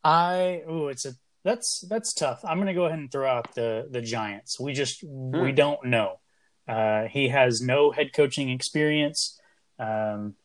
I 0.04 0.64
oh, 0.68 0.88
it's 0.88 1.06
a 1.06 1.14
that's 1.44 1.86
that's 1.90 2.14
tough. 2.14 2.42
I'm 2.44 2.58
going 2.58 2.68
to 2.68 2.74
go 2.74 2.86
ahead 2.86 3.00
and 3.00 3.12
throw 3.12 3.30
out 3.30 3.56
the 3.56 3.88
the 3.90 4.02
Giants. 4.02 4.60
We 4.60 4.74
just 4.74 5.02
hmm. 5.02 5.42
we 5.42 5.52
don't 5.52 5.86
know. 5.86 6.20
Uh, 6.68 7.04
he 7.06 7.30
has 7.30 7.62
no 7.62 7.92
head 7.92 8.12
coaching 8.14 8.50
experience. 8.50 9.40
Um, 9.80 10.36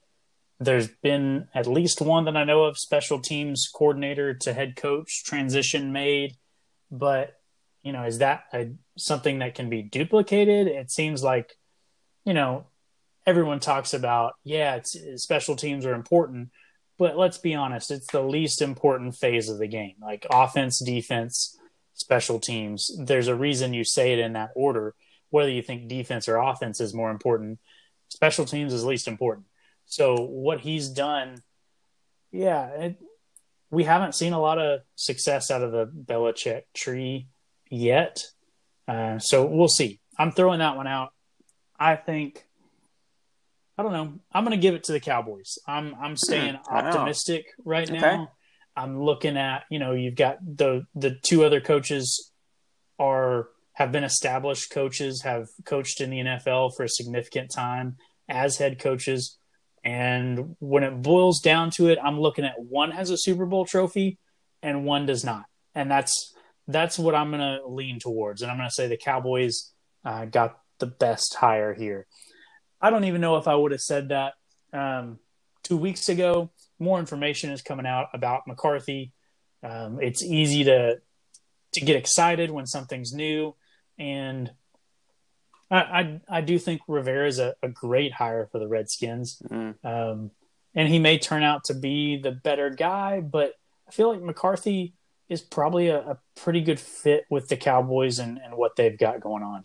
there's 0.61 0.89
been 0.89 1.49
at 1.55 1.67
least 1.67 2.01
one 2.01 2.27
that 2.27 2.37
I 2.37 2.45
know 2.45 2.65
of 2.65 2.79
special 2.79 3.19
teams 3.19 3.69
coordinator 3.75 4.33
to 4.35 4.53
head 4.53 4.77
coach 4.77 5.25
transition 5.25 5.93
made, 5.93 6.37
but 6.91 7.35
you 7.83 7.93
know, 7.93 8.05
is 8.05 8.19
that 8.19 8.45
a, 8.55 8.71
something 8.97 9.41
that 9.41 9.55
can 9.55 9.69
be 9.69 9.83
duplicated? 9.83 10.69
It 10.69 10.91
seems 10.91 11.25
like, 11.25 11.57
you 12.25 12.35
know, 12.35 12.67
everyone 13.27 13.61
talks 13.61 13.95
about, 13.95 14.35
yeah, 14.45 14.81
special 15.17 15.57
teams 15.57 15.87
are 15.87 15.95
important, 15.95 16.51
but 16.99 17.17
let's 17.17 17.39
be 17.39 17.55
honest, 17.55 17.91
it's 17.91 18.11
the 18.13 18.23
least 18.23 18.63
important 18.63 19.17
phase 19.17 19.49
of 19.49 19.59
the 19.59 19.67
game. 19.69 19.95
Like 20.01 20.27
offense, 20.31 20.79
defense, 20.85 21.57
special 21.95 22.39
teams. 22.39 22.91
There's 22.99 23.29
a 23.29 23.35
reason 23.35 23.75
you 23.75 23.85
say 23.85 24.13
it 24.13 24.19
in 24.19 24.35
that 24.35 24.51
order. 24.55 24.95
Whether 25.31 25.51
you 25.51 25.63
think 25.63 25.89
defense 25.89 26.29
or 26.29 26.37
offense 26.37 26.81
is 26.81 26.93
more 26.93 27.11
important, 27.11 27.59
special 28.09 28.45
teams 28.45 28.73
is 28.73 28.85
least 28.85 29.09
important. 29.09 29.47
So 29.87 30.17
what 30.17 30.61
he's 30.61 30.89
done, 30.89 31.43
yeah, 32.31 32.67
it, 32.69 32.97
we 33.71 33.85
haven't 33.85 34.15
seen 34.15 34.33
a 34.33 34.41
lot 34.41 34.59
of 34.59 34.81
success 34.95 35.51
out 35.51 35.63
of 35.63 35.73
the 35.73 35.87
Belichick 35.87 36.63
tree 36.75 37.29
yet. 37.71 38.25
Uh, 38.87 39.19
so 39.19 39.47
we'll 39.47 39.69
see. 39.69 40.01
I'm 40.19 40.33
throwing 40.33 40.59
that 40.59 40.77
one 40.77 40.87
out. 40.87 41.13
I 41.79 41.97
think 41.97 42.45
I 43.83 43.85
don't 43.85 43.93
know. 43.95 44.21
I'm 44.33 44.45
going 44.45 44.57
to 44.57 44.63
give 44.63 44.77
it 44.77 44.85
to 44.85 44.93
the 44.93 45.01
Cowboys. 45.01 45.59
I'm 45.67 45.97
I'm 46.01 46.17
staying 46.17 46.57
optimistic 46.71 47.47
right 47.65 47.91
okay. 47.91 47.99
now. 47.99 48.31
I'm 48.77 49.03
looking 49.03 49.37
at 49.37 49.65
you 49.71 49.81
know 49.81 49.91
you've 49.91 50.15
got 50.15 50.39
the 50.41 50.87
the 50.95 51.17
two 51.21 51.45
other 51.45 51.61
coaches 51.61 52.31
are 53.01 53.49
have 53.73 53.91
been 53.91 54.05
established 54.05 54.71
coaches 54.71 55.23
have 55.23 55.49
coached 55.65 56.01
in 56.01 56.11
the 56.11 56.19
NFL 56.19 56.77
for 56.77 56.85
a 56.85 56.89
significant 56.89 57.51
time 57.53 57.97
as 58.29 58.57
head 58.57 58.79
coaches. 58.79 59.37
And 59.83 60.55
when 60.61 60.85
it 60.85 61.03
boils 61.03 61.41
down 61.41 61.71
to 61.73 61.89
it, 61.89 61.99
I'm 62.01 62.21
looking 62.21 62.45
at 62.45 62.61
one 62.61 62.93
has 62.93 63.11
a 63.11 63.19
Super 63.19 63.47
Bowl 63.47 63.65
trophy 63.65 64.19
and 64.63 64.85
one 64.85 65.07
does 65.07 65.25
not. 65.25 65.47
And 65.75 65.91
that's 65.91 66.33
that's 66.69 67.01
what 67.01 67.17
I'm 67.17 67.31
going 67.31 67.41
to 67.41 67.67
lean 67.67 67.99
towards. 67.99 68.43
And 68.43 68.51
I'm 68.53 68.59
going 68.59 68.69
to 68.69 68.75
say 68.75 68.87
the 68.87 68.97
Cowboys 68.97 69.73
uh, 70.05 70.27
got 70.27 70.61
the 70.79 70.87
best 70.87 71.35
hire 71.35 71.75
here. 71.75 72.07
I 72.83 72.91
don't 72.91 73.05
even 73.05 73.21
know 73.21 73.37
if 73.37 73.47
I 73.47 73.55
would 73.55 73.71
have 73.73 73.81
said 73.81 74.09
that 74.09 74.35
um, 74.73 75.21
two 75.63 75.77
weeks 75.77 76.09
ago. 76.09 76.51
More 76.81 76.99
information 76.99 77.51
is 77.51 77.63
coming 77.63 77.87
out 77.87 78.09
about 78.13 78.49
McCarthy. 78.49 79.13
Um, 79.63 80.01
it's 80.03 80.23
easy 80.23 80.65
to 80.65 81.01
to 81.75 81.81
get 81.81 81.97
excited 81.97 82.51
when 82.51 82.67
something's 82.67 83.13
new, 83.13 83.55
and 83.99 84.51
I 85.71 85.77
I, 85.77 86.21
I 86.29 86.41
do 86.41 86.59
think 86.59 86.83
Rivera 86.89 87.29
is 87.29 87.39
a, 87.39 87.55
a, 87.63 87.69
great 87.69 88.13
hire 88.13 88.49
for 88.51 88.59
the 88.59 88.67
Redskins, 88.67 89.41
mm. 89.49 89.75
um, 89.85 90.33
and 90.75 90.89
he 90.89 90.99
may 90.99 91.19
turn 91.19 91.45
out 91.45 91.65
to 91.65 91.75
be 91.75 92.19
the 92.19 92.33
better 92.33 92.69
guy. 92.69 93.21
But 93.21 93.55
I 93.89 93.93
feel 93.93 94.11
like 94.11 94.21
McCarthy 94.21 94.95
is 95.29 95.41
probably 95.41 95.89
a, 95.89 95.99
a 95.99 96.19
pretty 96.35 96.61
good 96.61 96.81
fit 96.81 97.25
with 97.31 97.49
the 97.49 97.57
Cowboys 97.57 98.19
and, 98.19 98.39
and 98.39 98.57
what 98.57 98.77
they've 98.77 98.99
got 98.99 99.21
going 99.21 99.45
on. 99.45 99.65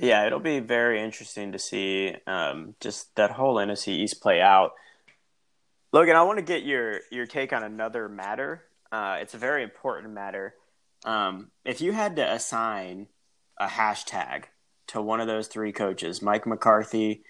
Yeah, 0.00 0.26
it'll 0.26 0.40
be 0.40 0.60
very 0.60 1.02
interesting 1.02 1.52
to 1.52 1.58
see 1.58 2.14
um, 2.26 2.74
just 2.80 3.14
that 3.16 3.32
whole 3.32 3.56
NFC 3.56 3.88
East 3.88 4.20
play 4.20 4.40
out. 4.40 4.72
Logan, 5.92 6.16
I 6.16 6.22
want 6.22 6.38
to 6.38 6.44
get 6.44 6.64
your 6.64 7.00
your 7.10 7.26
take 7.26 7.52
on 7.52 7.62
another 7.62 8.08
matter. 8.08 8.64
Uh, 8.92 9.18
it's 9.20 9.34
a 9.34 9.38
very 9.38 9.62
important 9.62 10.12
matter. 10.12 10.54
Um, 11.04 11.50
if 11.64 11.80
you 11.80 11.92
had 11.92 12.16
to 12.16 12.32
assign 12.32 13.06
a 13.58 13.66
hashtag 13.66 14.44
to 14.88 15.02
one 15.02 15.20
of 15.20 15.26
those 15.26 15.48
three 15.48 15.72
coaches, 15.72 16.22
Mike 16.22 16.46
McCarthy, 16.46 17.22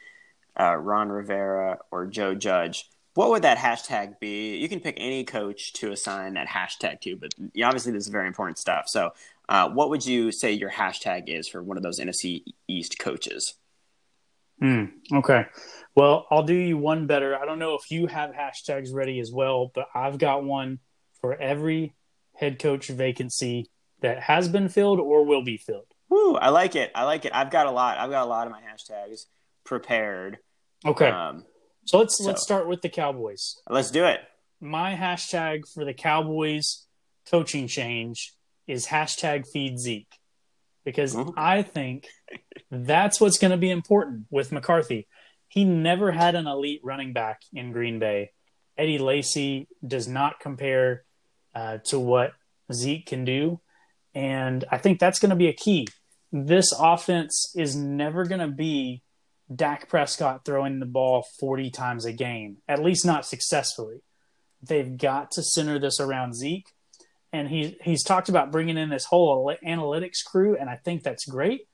uh, 0.59 0.77
Ron 0.77 1.09
Rivera, 1.09 1.79
or 1.91 2.07
Joe 2.07 2.35
Judge, 2.35 2.89
what 3.15 3.31
would 3.31 3.43
that 3.43 3.59
hashtag 3.59 4.21
be? 4.21 4.57
You 4.57 4.69
can 4.69 4.81
pick 4.81 4.97
any 4.99 5.25
coach 5.25 5.73
to 5.75 5.93
assign 5.93 6.35
that 6.35 6.49
hashtag 6.49 7.01
to, 7.03 7.17
but 7.17 7.33
obviously 7.65 7.93
this 7.93 8.05
is 8.05 8.09
very 8.09 8.27
important 8.27 8.59
stuff. 8.59 8.89
So, 8.89 9.11
uh, 9.49 9.71
what 9.71 9.91
would 9.91 10.05
you 10.05 10.31
say 10.31 10.53
your 10.53 10.71
hashtag 10.71 11.25
is 11.27 11.49
for 11.49 11.63
one 11.63 11.77
of 11.77 11.83
those 11.83 11.99
NFC 11.99 12.43
East 12.69 12.99
coaches? 12.99 13.55
Hmm. 14.61 14.87
okay. 15.13 15.47
Well, 15.95 16.27
I'll 16.31 16.43
do 16.43 16.55
you 16.55 16.77
one 16.77 17.07
better. 17.07 17.37
I 17.37 17.45
don't 17.45 17.59
know 17.61 17.75
if 17.75 17.91
you 17.91 18.09
have 18.09 18.31
hashtags 18.31 18.93
ready 18.93 19.21
as 19.21 19.33
well, 19.33 19.71
but 19.75 19.87
I've 19.95 20.19
got 20.19 20.45
one 20.45 20.81
for 21.21 21.35
every 21.41 21.95
head 22.35 22.59
coach 22.59 22.89
vacancy 22.89 23.71
that 24.01 24.21
has 24.21 24.49
been 24.49 24.69
filled 24.69 25.01
or 25.01 25.25
will 25.25 25.43
be 25.43 25.57
filled. 25.57 25.87
Woo, 26.09 26.35
I 26.35 26.51
like 26.51 26.77
it. 26.77 26.91
I 26.95 27.05
like 27.05 27.25
it. 27.25 27.33
I've 27.35 27.51
got 27.51 27.67
a 27.67 27.71
lot. 27.71 27.99
I've 27.99 28.11
got 28.11 28.25
a 28.25 28.29
lot 28.29 28.47
of 28.47 28.53
my 28.53 28.61
hashtags 28.61 29.27
prepared. 29.65 30.39
Okay. 30.85 31.09
Um, 31.09 31.45
so 31.85 31.99
let's 31.99 32.19
so, 32.19 32.25
let's 32.25 32.43
start 32.43 32.69
with 32.69 32.83
the 32.83 32.89
Cowboys. 32.89 33.57
Let's 33.69 33.91
do 33.91 34.05
it. 34.05 34.21
My 34.61 34.95
hashtag 34.95 35.63
for 35.73 35.85
the 35.85 35.95
Cowboys 35.95 36.87
coaching 37.31 37.67
change 37.67 38.35
is 38.69 38.87
hashtag 38.87 39.47
feed 39.49 39.79
Zeke 39.79 40.13
because. 40.85 41.17
I 41.37 41.63
think 41.63 42.07
that's 42.71 43.21
what's 43.21 43.39
going 43.39 43.51
to 43.51 43.57
be 43.57 43.71
important 43.71 44.27
with 44.31 44.53
McCarthy. 44.53 45.09
He 45.49 45.65
never 45.65 46.13
had 46.13 46.35
an 46.35 46.47
elite 46.47 46.81
running 46.85 47.13
back 47.13 47.41
in 47.53 47.73
Green 47.73 47.99
Bay. 47.99 48.33
Eddie 48.77 48.99
Lacy 48.99 49.67
does 49.87 50.07
not 50.07 50.41
compare 50.41 51.05
uh, 51.55 51.79
to 51.87 51.99
what 51.99 52.33
Zeke 52.73 53.07
can 53.07 53.25
do. 53.25 53.61
And 54.15 54.65
I 54.71 54.79
think 54.79 54.99
that's 54.99 55.19
going 55.19 55.31
to 55.31 55.37
be 55.37 55.49
a 55.49 55.53
key. 55.53 55.89
This 56.31 56.73
offense 56.79 57.53
is 57.57 57.75
never 57.75 58.25
going 58.25 58.41
to 58.41 58.49
be 58.49 59.03
Dak 59.55 59.89
Prescott 59.89 60.45
throwing 60.45 60.79
the 60.79 60.87
ball 60.87 61.27
40 61.41 61.71
times 61.71 62.05
a 62.05 62.13
game, 62.13 62.59
at 62.69 62.83
least 62.83 63.07
not 63.07 63.25
successfully. 63.25 64.03
They've 64.63 64.97
got 64.97 65.31
to 65.33 65.43
center 65.43 65.79
this 65.79 66.01
around 66.01 66.35
Zeke. 66.35 66.69
And 67.33 67.49
he, 67.49 67.77
he's 67.83 68.03
talked 68.03 68.29
about 68.29 68.51
bringing 68.51 68.79
in 68.79 68.89
this 68.89 69.05
whole 69.05 69.55
analytics 69.67 70.25
crew, 70.25 70.57
and 70.57 70.71
I 70.71 70.77
think 70.77 71.03
that's 71.03 71.27
great. 71.27 71.69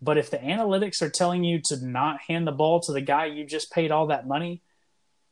But 0.00 0.18
if 0.18 0.30
the 0.30 0.38
analytics 0.38 1.02
are 1.02 1.10
telling 1.10 1.44
you 1.44 1.60
to 1.66 1.84
not 1.84 2.20
hand 2.22 2.46
the 2.46 2.52
ball 2.52 2.80
to 2.80 2.92
the 2.92 3.00
guy 3.00 3.26
you 3.26 3.44
just 3.44 3.72
paid 3.72 3.90
all 3.90 4.06
that 4.06 4.26
money, 4.26 4.62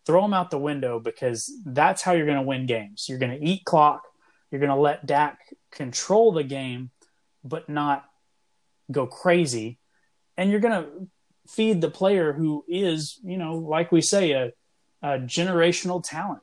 throw 0.04 0.22
them 0.22 0.34
out 0.34 0.50
the 0.50 0.58
window 0.58 0.98
because 0.98 1.52
that's 1.64 2.02
how 2.02 2.12
you're 2.12 2.26
going 2.26 2.38
to 2.38 2.42
win 2.42 2.66
games. 2.66 3.06
You're 3.08 3.18
going 3.18 3.38
to 3.38 3.44
eat 3.46 3.64
clock. 3.64 4.02
You're 4.50 4.60
going 4.60 4.70
to 4.70 4.76
let 4.76 5.06
Dak 5.06 5.38
control 5.70 6.32
the 6.32 6.44
game, 6.44 6.90
but 7.44 7.68
not 7.68 8.04
go 8.90 9.06
crazy. 9.06 9.78
And 10.36 10.50
you're 10.50 10.60
going 10.60 10.82
to 10.82 11.08
feed 11.46 11.80
the 11.80 11.90
player 11.90 12.32
who 12.32 12.64
is, 12.68 13.18
you 13.22 13.38
know, 13.38 13.56
like 13.56 13.92
we 13.92 14.00
say, 14.00 14.32
a, 14.32 14.52
a 15.02 15.18
generational 15.18 16.02
talent. 16.02 16.40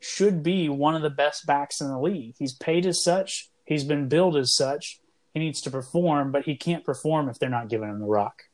Should 0.00 0.42
be 0.42 0.68
one 0.68 0.94
of 0.94 1.02
the 1.02 1.10
best 1.10 1.46
backs 1.46 1.80
in 1.80 1.88
the 1.88 1.98
league. 1.98 2.34
He's 2.38 2.52
paid 2.52 2.86
as 2.86 3.02
such. 3.02 3.48
He's 3.64 3.84
been 3.84 4.08
billed 4.08 4.36
as 4.36 4.54
such. 4.54 5.00
He 5.34 5.40
needs 5.40 5.60
to 5.62 5.70
perform, 5.70 6.32
but 6.32 6.44
he 6.44 6.56
can't 6.56 6.84
perform 6.84 7.28
if 7.28 7.38
they're 7.38 7.50
not 7.50 7.68
giving 7.68 7.88
him 7.88 8.00
the 8.00 8.06
rock. 8.06 8.44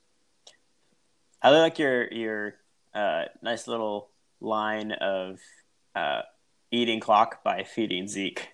I 1.42 1.50
like 1.50 1.78
your 1.78 2.10
your 2.12 2.54
uh, 2.94 3.24
nice 3.42 3.68
little 3.68 4.08
line 4.40 4.92
of 4.92 5.38
uh, 5.94 6.22
eating 6.70 7.00
clock 7.00 7.44
by 7.44 7.64
feeding 7.64 8.08
Zeke. 8.08 8.48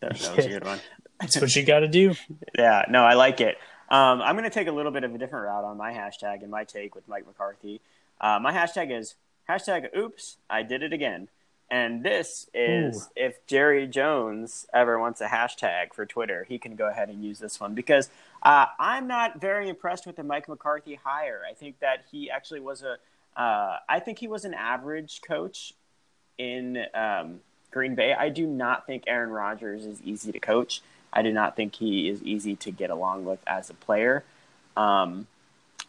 That, 0.00 0.16
that 0.18 0.36
was 0.36 0.46
a 0.46 0.48
good 0.48 0.64
one. 0.66 0.78
That's 1.20 1.40
what 1.40 1.54
you 1.56 1.64
got 1.64 1.80
to 1.80 1.88
do. 1.88 2.14
yeah, 2.56 2.84
no, 2.88 3.02
I 3.04 3.14
like 3.14 3.40
it. 3.40 3.56
Um, 3.90 4.20
I'm 4.20 4.36
going 4.36 4.44
to 4.44 4.50
take 4.50 4.68
a 4.68 4.72
little 4.72 4.92
bit 4.92 5.04
of 5.04 5.14
a 5.14 5.18
different 5.18 5.46
route 5.46 5.64
on 5.64 5.76
my 5.76 5.92
hashtag 5.92 6.42
and 6.42 6.50
my 6.50 6.64
take 6.64 6.94
with 6.94 7.08
Mike 7.08 7.26
McCarthy. 7.26 7.80
Uh, 8.20 8.38
my 8.40 8.52
hashtag 8.52 8.96
is 8.96 9.14
hashtag 9.48 9.96
oops, 9.96 10.36
I 10.48 10.62
did 10.62 10.82
it 10.82 10.92
again. 10.92 11.28
And 11.70 12.02
this 12.02 12.48
is 12.54 12.96
Ooh. 12.96 13.10
if 13.14 13.46
Jerry 13.46 13.86
Jones 13.86 14.66
ever 14.72 14.98
wants 14.98 15.20
a 15.20 15.26
hashtag 15.26 15.92
for 15.92 16.06
Twitter, 16.06 16.44
he 16.48 16.58
can 16.58 16.76
go 16.76 16.88
ahead 16.88 17.10
and 17.10 17.22
use 17.22 17.38
this 17.38 17.60
one 17.60 17.74
because 17.74 18.08
uh, 18.42 18.66
I'm 18.78 19.06
not 19.06 19.40
very 19.40 19.68
impressed 19.68 20.06
with 20.06 20.16
the 20.16 20.22
Mike 20.22 20.48
McCarthy 20.48 20.94
hire. 20.94 21.42
I 21.48 21.52
think 21.52 21.80
that 21.80 22.04
he 22.10 22.30
actually 22.30 22.60
was 22.60 22.82
a, 22.82 22.96
uh, 23.38 23.78
I 23.88 24.00
think 24.00 24.18
he 24.18 24.28
was 24.28 24.46
an 24.46 24.54
average 24.54 25.20
coach 25.26 25.74
in 26.38 26.84
um, 26.94 27.40
Green 27.70 27.94
Bay. 27.94 28.14
I 28.14 28.30
do 28.30 28.46
not 28.46 28.86
think 28.86 29.04
Aaron 29.06 29.30
Rodgers 29.30 29.84
is 29.84 30.00
easy 30.02 30.32
to 30.32 30.40
coach. 30.40 30.80
I 31.12 31.22
do 31.22 31.32
not 31.32 31.56
think 31.56 31.74
he 31.74 32.08
is 32.08 32.22
easy 32.22 32.56
to 32.56 32.70
get 32.70 32.90
along 32.90 33.24
with 33.24 33.40
as 33.46 33.68
a 33.68 33.74
player. 33.74 34.24
Um, 34.76 35.26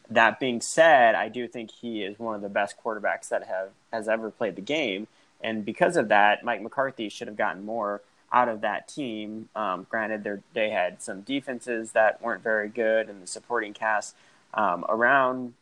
that 0.09 0.39
being 0.39 0.61
said, 0.61 1.15
I 1.15 1.29
do 1.29 1.47
think 1.47 1.71
he 1.71 2.03
is 2.03 2.17
one 2.17 2.35
of 2.35 2.41
the 2.41 2.49
best 2.49 2.75
quarterbacks 2.83 3.29
that 3.29 3.45
have 3.45 3.69
has 3.93 4.07
ever 4.07 4.31
played 4.31 4.55
the 4.55 4.61
game, 4.61 5.07
and 5.41 5.65
because 5.65 5.95
of 5.95 6.09
that, 6.09 6.43
Mike 6.43 6.61
McCarthy 6.61 7.09
should 7.09 7.27
have 7.27 7.37
gotten 7.37 7.65
more 7.65 8.01
out 8.31 8.47
of 8.47 8.61
that 8.61 8.87
team. 8.87 9.49
Um, 9.55 9.87
granted, 9.89 10.43
they 10.53 10.69
had 10.69 11.01
some 11.01 11.21
defenses 11.21 11.93
that 11.93 12.21
weren't 12.21 12.43
very 12.43 12.69
good, 12.69 13.09
and 13.09 13.23
the 13.23 13.27
supporting 13.27 13.73
cast 13.73 14.15
um, 14.53 14.85
around 14.87 15.53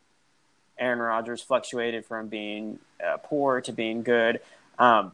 Aaron 0.78 0.98
Rodgers 0.98 1.42
fluctuated 1.42 2.04
from 2.04 2.28
being 2.28 2.78
uh, 3.04 3.16
poor 3.18 3.60
to 3.62 3.72
being 3.72 4.02
good. 4.02 4.40
Um, 4.78 5.12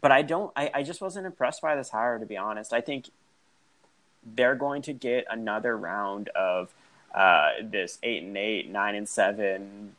but 0.00 0.12
I 0.12 0.22
don't. 0.22 0.52
I, 0.56 0.70
I 0.74 0.82
just 0.82 1.00
wasn't 1.00 1.26
impressed 1.26 1.62
by 1.62 1.76
this 1.76 1.90
hire, 1.90 2.18
to 2.18 2.26
be 2.26 2.36
honest. 2.36 2.72
I 2.72 2.80
think 2.80 3.10
they're 4.24 4.54
going 4.54 4.82
to 4.82 4.92
get 4.92 5.26
another 5.30 5.76
round 5.76 6.28
of 6.30 6.72
uh, 7.14 7.50
this 7.62 7.98
eight 8.02 8.22
and 8.22 8.36
eight, 8.36 8.70
nine 8.70 8.94
and 8.94 9.08
seven, 9.08 9.94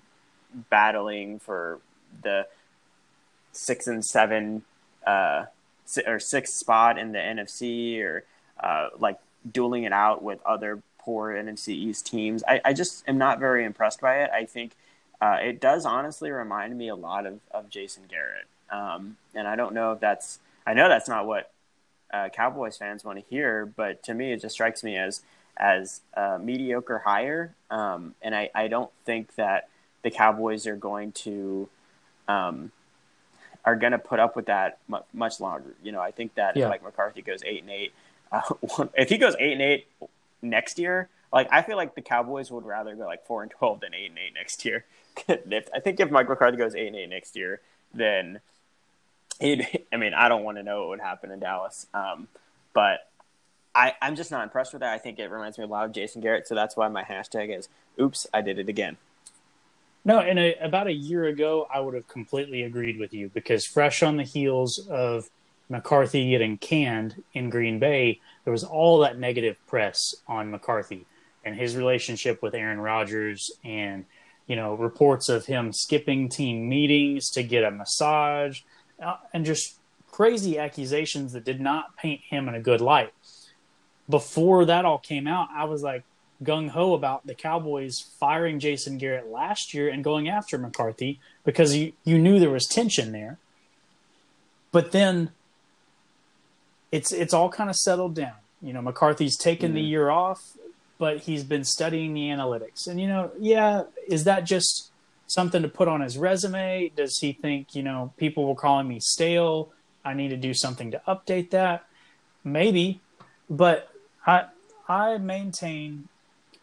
battling 0.70 1.40
for 1.40 1.80
the 2.22 2.48
six 3.60 3.88
and 3.88 4.04
seven 4.04 4.64
uh, 5.06 5.46
or 6.06 6.20
sixth 6.20 6.54
spot 6.54 6.98
in 6.98 7.12
the 7.12 7.20
NFC, 7.20 8.02
or 8.02 8.24
uh, 8.60 8.90
like 8.98 9.18
dueling 9.52 9.84
it 9.84 9.94
out 9.94 10.24
with 10.24 10.42
other 10.46 10.82
poor 11.00 11.32
NFC 11.32 11.70
East 11.70 12.06
teams. 12.06 12.44
I, 12.48 12.62
I 12.64 12.74
just 12.74 13.08
am 13.08 13.18
not 13.18 13.40
very 13.40 13.66
impressed 13.66 14.02
by 14.02 14.24
it. 14.24 14.30
I 14.32 14.46
think 14.46 14.74
uh, 15.22 15.38
it 15.42 15.60
does 15.60 15.86
honestly 15.86 16.32
remind 16.32 16.78
me 16.78 16.88
a 16.88 16.96
lot 16.96 17.26
of, 17.26 17.40
of 17.52 17.70
Jason 17.70 18.04
Garrett. 18.10 18.46
Um, 18.70 19.18
and 19.34 19.48
I 19.48 19.56
don't 19.56 19.74
know 19.74 19.94
if 19.94 20.00
that's, 20.00 20.40
I 20.66 20.74
know 20.74 20.88
that's 20.88 21.10
not 21.10 21.26
what 21.26 21.52
uh, 22.14 22.30
Cowboys 22.30 22.78
fans 22.78 23.04
want 23.04 23.20
to 23.20 23.26
hear, 23.30 23.66
but 23.66 24.04
to 24.04 24.14
me, 24.14 24.32
it 24.34 24.42
just 24.42 24.54
strikes 24.54 24.84
me 24.84 24.98
as 24.98 25.22
as 25.60 26.02
a 26.14 26.40
mediocre 26.40 27.00
hire. 27.00 27.54
Um, 27.70 28.16
and 28.22 28.34
I, 28.34 28.50
I 28.56 28.70
don't 28.70 28.92
think 29.06 29.36
that 29.36 29.68
the 30.04 30.10
Cowboys 30.10 30.66
are 30.66 30.78
going 30.78 31.12
to 31.12 31.68
um, 32.28 32.72
are 33.66 33.76
going 33.76 33.92
to 33.92 34.00
put 34.00 34.20
up 34.20 34.36
with 34.36 34.48
that 34.48 34.80
much 35.14 35.40
longer. 35.40 35.76
You 35.84 35.92
know, 35.92 36.02
I 36.02 36.12
think 36.12 36.36
that 36.36 36.56
yeah. 36.56 36.66
if 36.66 36.70
Mike 36.70 36.84
McCarthy 36.84 37.22
goes 37.22 37.44
eight 37.46 37.62
and 37.62 37.72
eight, 37.72 37.94
uh, 38.32 38.42
if 38.96 39.10
he 39.10 39.18
goes 39.18 39.36
eight 39.40 39.54
and 39.54 39.62
eight 39.62 39.88
next 40.42 40.80
year, 40.80 41.10
like 41.32 41.48
I 41.52 41.62
feel 41.62 41.78
like 41.78 41.96
the 41.96 42.02
Cowboys 42.02 42.52
would 42.52 42.66
rather 42.66 42.96
go 42.96 43.06
like 43.06 43.26
four 43.26 43.44
and 43.44 43.52
twelve 43.52 43.82
than 43.82 43.94
eight 43.94 44.10
and 44.10 44.20
eight 44.20 44.34
next 44.34 44.66
year. 44.66 44.86
if, 45.28 45.70
I 45.74 45.80
think 45.80 46.00
if 46.00 46.10
Mike 46.10 46.30
McCarthy 46.30 46.58
goes 46.58 46.76
eight 46.76 46.88
and 46.88 46.96
eight 46.96 47.10
next 47.10 47.36
year, 47.36 47.62
then 47.94 48.40
it, 49.40 49.88
I 49.94 49.98
mean, 49.98 50.14
I 50.14 50.30
don't 50.30 50.44
want 50.44 50.58
to 50.58 50.64
know 50.64 50.82
what 50.82 50.90
would 50.90 51.00
happen 51.02 51.32
in 51.32 51.40
Dallas, 51.40 51.88
um, 51.94 52.28
but 52.74 53.08
I, 53.76 53.94
I'm 54.02 54.16
just 54.16 54.32
not 54.32 54.44
impressed 54.44 54.74
with 54.74 54.82
that. 54.82 54.94
I 54.94 54.98
think 54.98 55.20
it 55.20 55.30
reminds 55.30 55.58
me 55.58 55.64
a 55.64 55.68
lot 55.68 55.86
of 55.86 55.92
Jason 55.92 56.22
Garrett, 56.22 56.48
so 56.48 56.56
that's 56.56 56.76
why 56.76 56.88
my 56.88 57.04
hashtag 57.04 57.56
is 57.56 57.70
"Oops, 58.00 58.28
I 58.34 58.42
did 58.42 58.58
it 58.60 58.70
again." 58.70 58.98
No, 60.06 60.20
and 60.20 60.40
a, 60.40 60.56
about 60.64 60.88
a 60.88 60.94
year 60.94 61.26
ago, 61.26 61.68
I 61.74 61.80
would 61.80 61.94
have 61.94 62.08
completely 62.08 62.64
agreed 62.64 63.00
with 63.00 63.14
you 63.14 63.30
because 63.34 63.66
fresh 63.66 64.02
on 64.02 64.18
the 64.18 64.24
heels 64.24 64.88
of 64.90 65.30
McCarthy 65.70 66.32
getting 66.32 66.58
canned 66.58 67.24
in 67.34 67.50
Green 67.50 67.80
Bay, 67.80 68.20
there 68.44 68.52
was 68.52 68.64
all 68.64 69.00
that 69.00 69.20
negative 69.20 69.58
press 69.68 70.16
on 70.28 70.50
McCarthy 70.50 71.06
and 71.46 71.56
his 71.56 71.76
relationship 71.76 72.42
with 72.42 72.56
Aaron 72.56 72.80
Rodgers 72.80 73.52
and 73.64 74.06
you 74.48 74.56
know 74.56 74.74
reports 74.74 75.30
of 75.30 75.46
him 75.46 75.72
skipping 75.72 76.28
team 76.28 76.68
meetings 76.68 77.30
to 77.32 77.44
get 77.44 77.64
a 77.64 77.72
massage 77.72 78.62
uh, 79.02 79.18
and 79.34 79.46
just 79.46 79.78
crazy 80.12 80.58
accusations 80.58 81.34
that 81.34 81.46
did 81.46 81.62
not 81.62 81.96
paint 81.96 82.22
him 82.28 82.50
in 82.50 82.56
a 82.56 82.60
good 82.60 82.82
light. 82.82 83.14
Before 84.10 84.66
that 84.66 84.86
all 84.86 84.98
came 84.98 85.28
out, 85.28 85.50
I 85.56 85.66
was 85.66 85.84
like 85.84 86.04
gung 86.44 86.70
ho 86.70 86.94
about 86.94 87.28
the 87.28 87.36
Cowboys 87.36 88.06
firing 88.20 88.60
Jason 88.60 88.98
Garrett 88.98 89.28
last 89.28 89.74
year 89.74 89.90
and 89.90 90.04
going 90.04 90.30
after 90.30 90.58
McCarthy 90.58 91.20
because 91.44 91.76
you, 91.76 91.94
you 92.04 92.18
knew 92.18 92.40
there 92.40 92.50
was 92.50 92.66
tension 92.66 93.12
there. 93.12 93.38
But 94.72 94.92
then 94.92 95.32
it's 96.92 97.12
it's 97.12 97.34
all 97.34 97.50
kind 97.50 97.70
of 97.70 97.76
settled 97.76 98.16
down. 98.16 98.36
You 98.62 98.74
know, 98.74 98.82
McCarthy's 98.82 99.38
taken 99.38 99.70
mm-hmm. 99.70 99.76
the 99.76 99.82
year 99.82 100.10
off, 100.10 100.40
but 100.98 101.20
he's 101.20 101.44
been 101.44 101.64
studying 101.64 102.14
the 102.14 102.30
analytics. 102.30 102.88
And 102.88 103.00
you 103.00 103.08
know, 103.08 103.32
yeah, 103.40 103.84
is 104.08 104.24
that 104.26 104.46
just 104.46 104.92
something 105.28 105.62
to 105.62 105.68
put 105.68 105.88
on 105.88 106.02
his 106.02 106.18
resume? 106.18 106.92
Does 106.96 107.20
he 107.20 107.34
think, 107.34 107.76
you 107.76 107.84
know, 107.84 108.14
people 108.18 108.48
were 108.48 108.56
calling 108.56 108.88
me 108.88 109.00
stale? 109.00 109.72
I 110.04 110.14
need 110.14 110.30
to 110.30 110.38
do 110.38 110.54
something 110.54 110.92
to 110.92 111.02
update 111.08 111.50
that? 111.52 111.86
Maybe, 112.44 113.02
but 113.50 113.90
I 114.26 114.46
I 114.88 115.18
maintain 115.18 116.08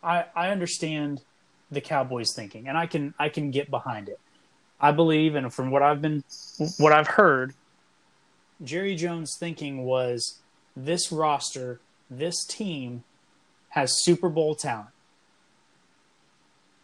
I 0.07 0.25
I 0.35 0.49
understand 0.49 1.23
the 1.71 1.81
Cowboys 1.81 2.33
thinking 2.35 2.69
and 2.69 2.79
I 2.79 2.87
can 2.87 3.13
I 3.19 3.29
can 3.29 3.51
get 3.51 3.71
behind 3.71 4.09
it. 4.09 4.21
I 4.81 4.93
believe 4.93 5.35
and 5.35 5.53
from 5.53 5.71
what 5.71 5.83
I've 5.83 6.01
been 6.01 6.23
what 6.79 6.93
I've 6.93 7.09
heard 7.09 7.55
Jerry 8.63 8.95
Jones 8.95 9.37
thinking 9.39 9.85
was 9.85 10.39
this 10.77 11.13
roster, 11.13 11.81
this 12.11 12.45
team 12.45 13.05
has 13.71 14.03
Super 14.03 14.29
Bowl 14.29 14.55
talent 14.55 14.89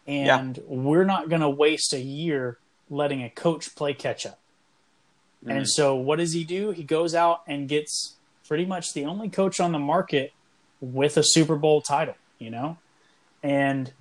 and 0.05 0.57
yeah. 0.57 0.63
we're 0.67 1.05
not 1.05 1.29
going 1.29 1.41
to 1.41 1.49
waste 1.49 1.93
a 1.93 1.99
year 1.99 2.57
letting 2.89 3.23
a 3.23 3.29
coach 3.29 3.75
play 3.75 3.93
catch 3.93 4.25
up. 4.25 4.39
Mm-hmm. 5.43 5.57
And 5.57 5.69
so, 5.69 5.95
what 5.95 6.19
does 6.19 6.33
he 6.33 6.43
do? 6.43 6.71
He 6.71 6.83
goes 6.83 7.15
out 7.15 7.41
and 7.47 7.67
gets 7.67 8.15
pretty 8.47 8.65
much 8.65 8.93
the 8.93 9.05
only 9.05 9.29
coach 9.29 9.59
on 9.59 9.71
the 9.71 9.79
market 9.79 10.33
with 10.81 11.17
a 11.17 11.23
Super 11.23 11.55
Bowl 11.55 11.81
title, 11.81 12.15
you 12.39 12.49
know? 12.49 12.77
And 13.43 13.91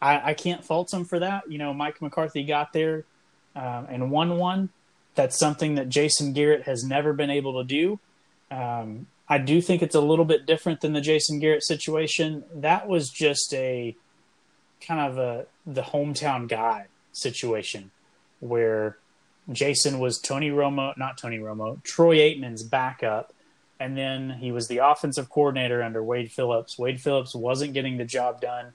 I, 0.00 0.30
I 0.30 0.34
can't 0.34 0.64
fault 0.64 0.92
him 0.92 1.04
for 1.04 1.18
that. 1.18 1.50
You 1.50 1.58
know, 1.58 1.74
Mike 1.74 2.00
McCarthy 2.00 2.44
got 2.44 2.72
there 2.72 3.04
um, 3.56 3.86
and 3.88 4.10
won 4.10 4.36
one. 4.36 4.68
That's 5.14 5.38
something 5.38 5.74
that 5.74 5.88
Jason 5.88 6.32
Garrett 6.32 6.62
has 6.62 6.84
never 6.84 7.12
been 7.12 7.30
able 7.30 7.60
to 7.60 7.66
do. 7.66 7.98
Um, 8.50 9.06
I 9.28 9.38
do 9.38 9.60
think 9.60 9.82
it's 9.82 9.94
a 9.94 10.00
little 10.00 10.24
bit 10.24 10.46
different 10.46 10.80
than 10.80 10.92
the 10.92 11.00
Jason 11.00 11.38
Garrett 11.38 11.64
situation. 11.64 12.44
That 12.54 12.88
was 12.88 13.10
just 13.10 13.54
a 13.54 13.96
kind 14.86 15.00
of 15.00 15.18
a 15.18 15.46
the 15.66 15.82
hometown 15.82 16.48
guy 16.48 16.86
situation 17.12 17.90
where 18.40 18.98
Jason 19.52 19.98
was 19.98 20.18
Tony 20.18 20.50
Romo, 20.50 20.96
not 20.96 21.18
Tony 21.18 21.38
Romo, 21.38 21.82
Troy 21.82 22.16
Aikman's 22.18 22.62
backup, 22.62 23.32
and 23.78 23.96
then 23.96 24.30
he 24.30 24.52
was 24.52 24.68
the 24.68 24.78
offensive 24.78 25.28
coordinator 25.28 25.82
under 25.82 26.02
Wade 26.02 26.32
Phillips. 26.32 26.78
Wade 26.78 27.00
Phillips 27.00 27.34
wasn't 27.34 27.72
getting 27.72 27.98
the 27.98 28.04
job 28.04 28.40
done. 28.40 28.72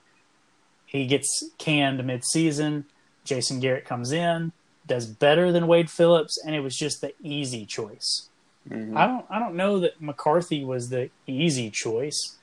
He 0.96 1.06
gets 1.06 1.44
canned 1.58 2.00
midseason. 2.00 2.86
Jason 3.26 3.60
Garrett 3.60 3.86
comes 3.86 4.12
in, 4.12 4.54
does 4.88 5.08
better 5.08 5.52
than 5.52 5.68
Wade 5.68 5.90
Phillips, 5.90 6.38
and 6.46 6.56
it 6.56 6.62
was 6.62 6.76
just 6.76 7.02
the 7.02 7.14
easy 7.22 7.66
choice. 7.66 8.30
Mm-hmm. 8.70 8.98
I 8.98 9.06
don't 9.06 9.26
I 9.30 9.40
don't 9.40 9.56
know 9.56 9.80
that 9.80 10.02
McCarthy 10.02 10.64
was 10.64 10.90
the 10.90 11.10
easy 11.28 11.70
choice. 11.70 12.38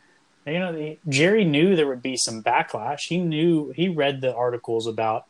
You 0.47 0.59
know, 0.59 0.73
the, 0.73 0.99
Jerry 1.09 1.45
knew 1.45 1.75
there 1.75 1.87
would 1.87 2.03
be 2.03 2.17
some 2.17 2.43
backlash. 2.43 3.07
He 3.09 3.19
knew 3.19 3.71
he 3.71 3.89
read 3.89 4.21
the 4.21 4.35
articles 4.35 4.87
about 4.87 5.25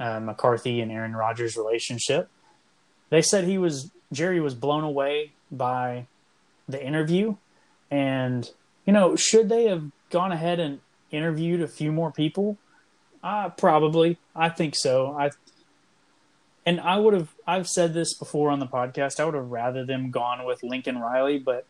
uh, 0.00 0.18
McCarthy 0.20 0.80
and 0.80 0.90
Aaron 0.90 1.14
Rodgers' 1.14 1.56
relationship. 1.56 2.28
They 3.10 3.22
said 3.22 3.44
he 3.44 3.58
was 3.58 3.90
Jerry 4.12 4.40
was 4.40 4.54
blown 4.54 4.82
away 4.82 5.32
by 5.52 6.06
the 6.68 6.84
interview, 6.84 7.36
and 7.90 8.50
you 8.84 8.92
know, 8.92 9.14
should 9.14 9.48
they 9.48 9.66
have 9.66 9.92
gone 10.10 10.32
ahead 10.32 10.58
and 10.58 10.80
interviewed 11.12 11.62
a 11.62 11.68
few 11.68 11.92
more 11.92 12.10
people? 12.10 12.58
Uh, 13.24 13.48
probably. 13.48 14.18
I 14.36 14.50
think 14.50 14.74
so. 14.76 15.16
I 15.18 15.30
and 16.66 16.78
I 16.78 16.98
would 16.98 17.14
have 17.14 17.34
I've 17.46 17.66
said 17.66 17.94
this 17.94 18.12
before 18.14 18.50
on 18.50 18.60
the 18.60 18.66
podcast. 18.66 19.18
I 19.18 19.24
would 19.24 19.34
have 19.34 19.50
rather 19.50 19.86
them 19.86 20.10
gone 20.10 20.44
with 20.44 20.62
Lincoln 20.62 20.98
Riley, 20.98 21.38
but 21.38 21.64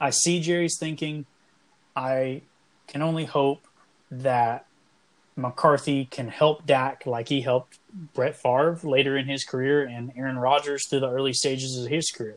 I 0.00 0.10
see 0.10 0.40
Jerry's 0.40 0.76
thinking. 0.78 1.26
I 1.94 2.42
can 2.88 3.02
only 3.02 3.24
hope 3.24 3.68
that 4.10 4.66
McCarthy 5.36 6.06
can 6.06 6.26
help 6.26 6.66
Dak 6.66 7.06
like 7.06 7.28
he 7.28 7.40
helped 7.40 7.78
Brett 8.12 8.34
Favre 8.34 8.80
later 8.82 9.16
in 9.16 9.26
his 9.26 9.44
career 9.44 9.84
and 9.84 10.12
Aaron 10.16 10.38
Rodgers 10.38 10.88
through 10.88 11.00
the 11.00 11.10
early 11.10 11.32
stages 11.32 11.78
of 11.78 11.88
his 11.88 12.10
career. 12.10 12.36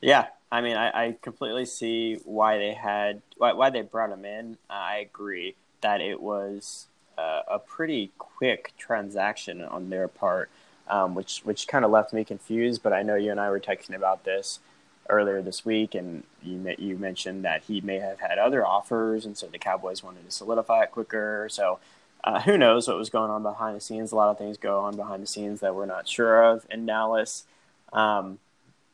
Yeah, 0.00 0.26
I 0.50 0.62
mean, 0.62 0.76
I, 0.76 0.88
I 0.88 1.16
completely 1.22 1.64
see 1.64 2.18
why 2.24 2.58
they 2.58 2.74
had 2.74 3.22
why, 3.36 3.52
why 3.52 3.70
they 3.70 3.82
brought 3.82 4.10
him 4.10 4.24
in. 4.24 4.58
I 4.68 4.96
agree 4.98 5.54
that 5.80 6.00
it 6.00 6.20
was 6.20 6.86
uh, 7.18 7.42
a 7.48 7.58
pretty 7.58 8.12
quick 8.18 8.72
transaction 8.78 9.62
on 9.62 9.90
their 9.90 10.08
part, 10.08 10.50
um, 10.88 11.14
which 11.14 11.40
which 11.44 11.68
kind 11.68 11.84
of 11.84 11.90
left 11.90 12.12
me 12.12 12.24
confused. 12.24 12.82
But 12.82 12.92
I 12.92 13.02
know 13.02 13.14
you 13.14 13.30
and 13.30 13.40
I 13.40 13.50
were 13.50 13.60
texting 13.60 13.94
about 13.94 14.24
this 14.24 14.60
earlier 15.08 15.42
this 15.42 15.64
week, 15.64 15.94
and 15.94 16.24
you 16.42 16.74
you 16.78 16.96
mentioned 16.96 17.44
that 17.44 17.64
he 17.64 17.80
may 17.80 17.98
have 17.98 18.20
had 18.20 18.38
other 18.38 18.66
offers, 18.66 19.24
and 19.24 19.36
so 19.36 19.46
the 19.46 19.58
Cowboys 19.58 20.02
wanted 20.02 20.24
to 20.24 20.30
solidify 20.30 20.84
it 20.84 20.90
quicker. 20.90 21.48
So 21.50 21.78
uh, 22.24 22.40
who 22.40 22.58
knows 22.58 22.88
what 22.88 22.96
was 22.96 23.10
going 23.10 23.30
on 23.30 23.42
behind 23.42 23.76
the 23.76 23.80
scenes? 23.80 24.12
A 24.12 24.16
lot 24.16 24.30
of 24.30 24.38
things 24.38 24.58
go 24.58 24.80
on 24.80 24.96
behind 24.96 25.22
the 25.22 25.26
scenes 25.26 25.60
that 25.60 25.74
we're 25.74 25.86
not 25.86 26.08
sure 26.08 26.42
of 26.42 26.66
in 26.70 26.86
Dallas. 26.86 27.44
Um, 27.92 28.38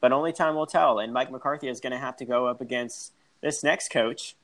but 0.02 0.12
only 0.12 0.32
time 0.32 0.54
will 0.54 0.66
tell. 0.66 0.98
And 0.98 1.12
Mike 1.12 1.30
McCarthy 1.30 1.68
is 1.68 1.80
going 1.80 1.92
to 1.92 1.98
have 1.98 2.16
to 2.18 2.24
go 2.24 2.46
up 2.46 2.60
against 2.60 3.12
this 3.40 3.62
next 3.62 3.90
coach 3.90 4.34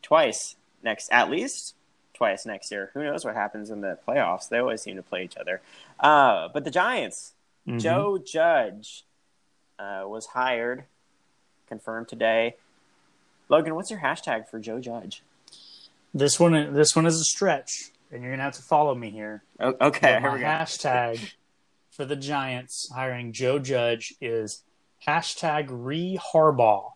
twice 0.00 0.56
next, 0.82 1.08
at 1.12 1.30
least 1.30 1.74
twice 2.22 2.46
next 2.46 2.70
year. 2.70 2.92
Who 2.94 3.02
knows 3.02 3.24
what 3.24 3.34
happens 3.34 3.68
in 3.68 3.80
the 3.80 3.98
playoffs? 4.06 4.48
They 4.48 4.58
always 4.58 4.80
seem 4.80 4.94
to 4.94 5.02
play 5.02 5.24
each 5.24 5.36
other. 5.36 5.60
Uh, 5.98 6.48
but 6.54 6.62
the 6.62 6.70
Giants, 6.70 7.32
mm-hmm. 7.66 7.78
Joe 7.78 8.16
Judge 8.24 9.04
uh, 9.76 10.04
was 10.06 10.26
hired 10.26 10.84
confirmed 11.66 12.06
today. 12.06 12.54
Logan, 13.48 13.74
what's 13.74 13.90
your 13.90 13.98
hashtag 13.98 14.48
for 14.48 14.60
Joe 14.60 14.78
Judge? 14.78 15.24
This 16.14 16.38
one, 16.38 16.74
this 16.74 16.94
one 16.94 17.06
is 17.06 17.20
a 17.20 17.24
stretch, 17.24 17.90
and 18.12 18.22
you're 18.22 18.30
gonna 18.30 18.44
have 18.44 18.54
to 18.54 18.62
follow 18.62 18.94
me 18.94 19.10
here. 19.10 19.42
okay, 19.60 20.20
here 20.20 20.32
we 20.32 20.38
go. 20.38 20.44
Hashtag 20.44 21.32
for 21.90 22.04
the 22.04 22.14
Giants 22.14 22.88
hiring 22.94 23.32
Joe 23.32 23.58
Judge 23.58 24.14
is 24.20 24.62
hashtag 25.08 25.66
re 25.70 26.20
Harbaugh. 26.32 26.92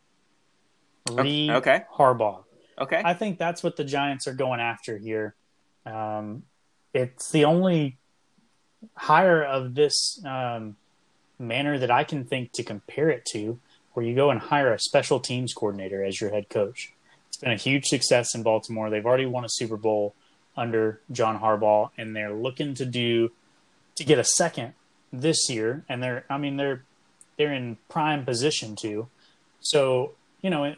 Re 1.10 1.50
okay. 1.50 1.82
Harbaugh. 1.98 2.45
Okay. 2.78 3.00
I 3.04 3.14
think 3.14 3.38
that's 3.38 3.62
what 3.62 3.76
the 3.76 3.84
Giants 3.84 4.26
are 4.26 4.34
going 4.34 4.60
after 4.60 4.98
here. 4.98 5.34
Um, 5.84 6.42
it's 6.92 7.30
the 7.30 7.44
only 7.44 7.96
hire 8.94 9.42
of 9.42 9.74
this 9.74 10.22
um, 10.24 10.76
manner 11.38 11.78
that 11.78 11.90
I 11.90 12.04
can 12.04 12.24
think 12.24 12.52
to 12.52 12.62
compare 12.62 13.08
it 13.08 13.24
to 13.32 13.58
where 13.94 14.04
you 14.04 14.14
go 14.14 14.30
and 14.30 14.40
hire 14.40 14.72
a 14.72 14.78
special 14.78 15.20
teams 15.20 15.54
coordinator 15.54 16.04
as 16.04 16.20
your 16.20 16.30
head 16.30 16.48
coach. 16.50 16.92
It's 17.28 17.38
been 17.38 17.52
a 17.52 17.56
huge 17.56 17.86
success 17.86 18.34
in 18.34 18.42
Baltimore. 18.42 18.90
They've 18.90 19.04
already 19.04 19.26
won 19.26 19.44
a 19.44 19.48
Super 19.48 19.76
Bowl 19.76 20.14
under 20.56 21.00
John 21.10 21.40
Harbaugh, 21.40 21.90
and 21.96 22.14
they're 22.14 22.32
looking 22.32 22.74
to 22.74 22.84
do 22.84 23.32
to 23.94 24.04
get 24.04 24.18
a 24.18 24.24
second 24.24 24.74
this 25.12 25.48
year. 25.48 25.84
And 25.88 26.02
they're, 26.02 26.24
I 26.28 26.38
mean, 26.38 26.56
they're 26.56 26.82
they're 27.36 27.52
in 27.52 27.76
prime 27.88 28.24
position 28.24 28.76
to. 28.76 29.08
So 29.60 30.12
you 30.42 30.50
know, 30.50 30.74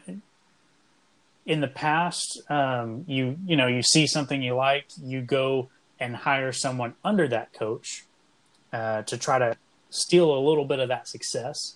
in, 1.45 1.61
the 1.61 1.67
past, 1.67 2.41
um, 2.49 3.05
you 3.07 3.37
you 3.45 3.55
know, 3.55 3.67
you 3.67 3.81
see 3.81 4.07
something 4.07 4.41
you 4.41 4.55
like, 4.55 4.85
you 5.01 5.21
go 5.21 5.69
and 5.99 6.15
hire 6.15 6.51
someone 6.51 6.93
under 7.03 7.27
that 7.27 7.53
coach 7.53 8.05
uh, 8.71 9.01
to 9.03 9.17
try 9.17 9.39
to 9.39 9.57
steal 9.89 10.31
a 10.37 10.39
little 10.39 10.65
bit 10.65 10.79
of 10.79 10.89
that 10.89 11.07
success. 11.07 11.75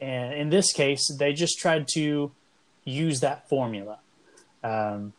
And 0.00 0.32
in 0.32 0.48
this 0.48 0.72
case, 0.72 1.06
they 1.18 1.32
just 1.32 1.58
tried 1.58 1.86
to 1.94 2.32
use 2.84 3.20
that 3.20 3.48
formula. 3.48 3.98
Um, 4.64 5.12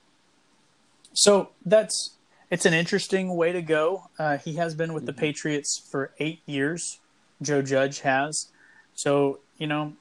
so 1.13 1.49
that's 1.65 2.15
it's 2.49 2.65
an 2.65 2.73
interesting 2.73 3.36
way 3.36 3.51
to 3.51 3.62
go. 3.62 4.10
Uh, 4.19 4.38
he 4.38 4.56
has 4.56 4.75
been 4.75 4.93
with 4.93 5.06
the 5.06 5.13
mm-hmm. 5.13 5.21
Patriots 5.21 5.88
for 5.89 6.12
eight 6.19 6.41
years. 6.45 6.99
Joe 7.41 7.62
Judge 7.62 8.01
has, 8.01 8.51
so 8.93 9.39
you 9.58 9.67
know 9.67 9.93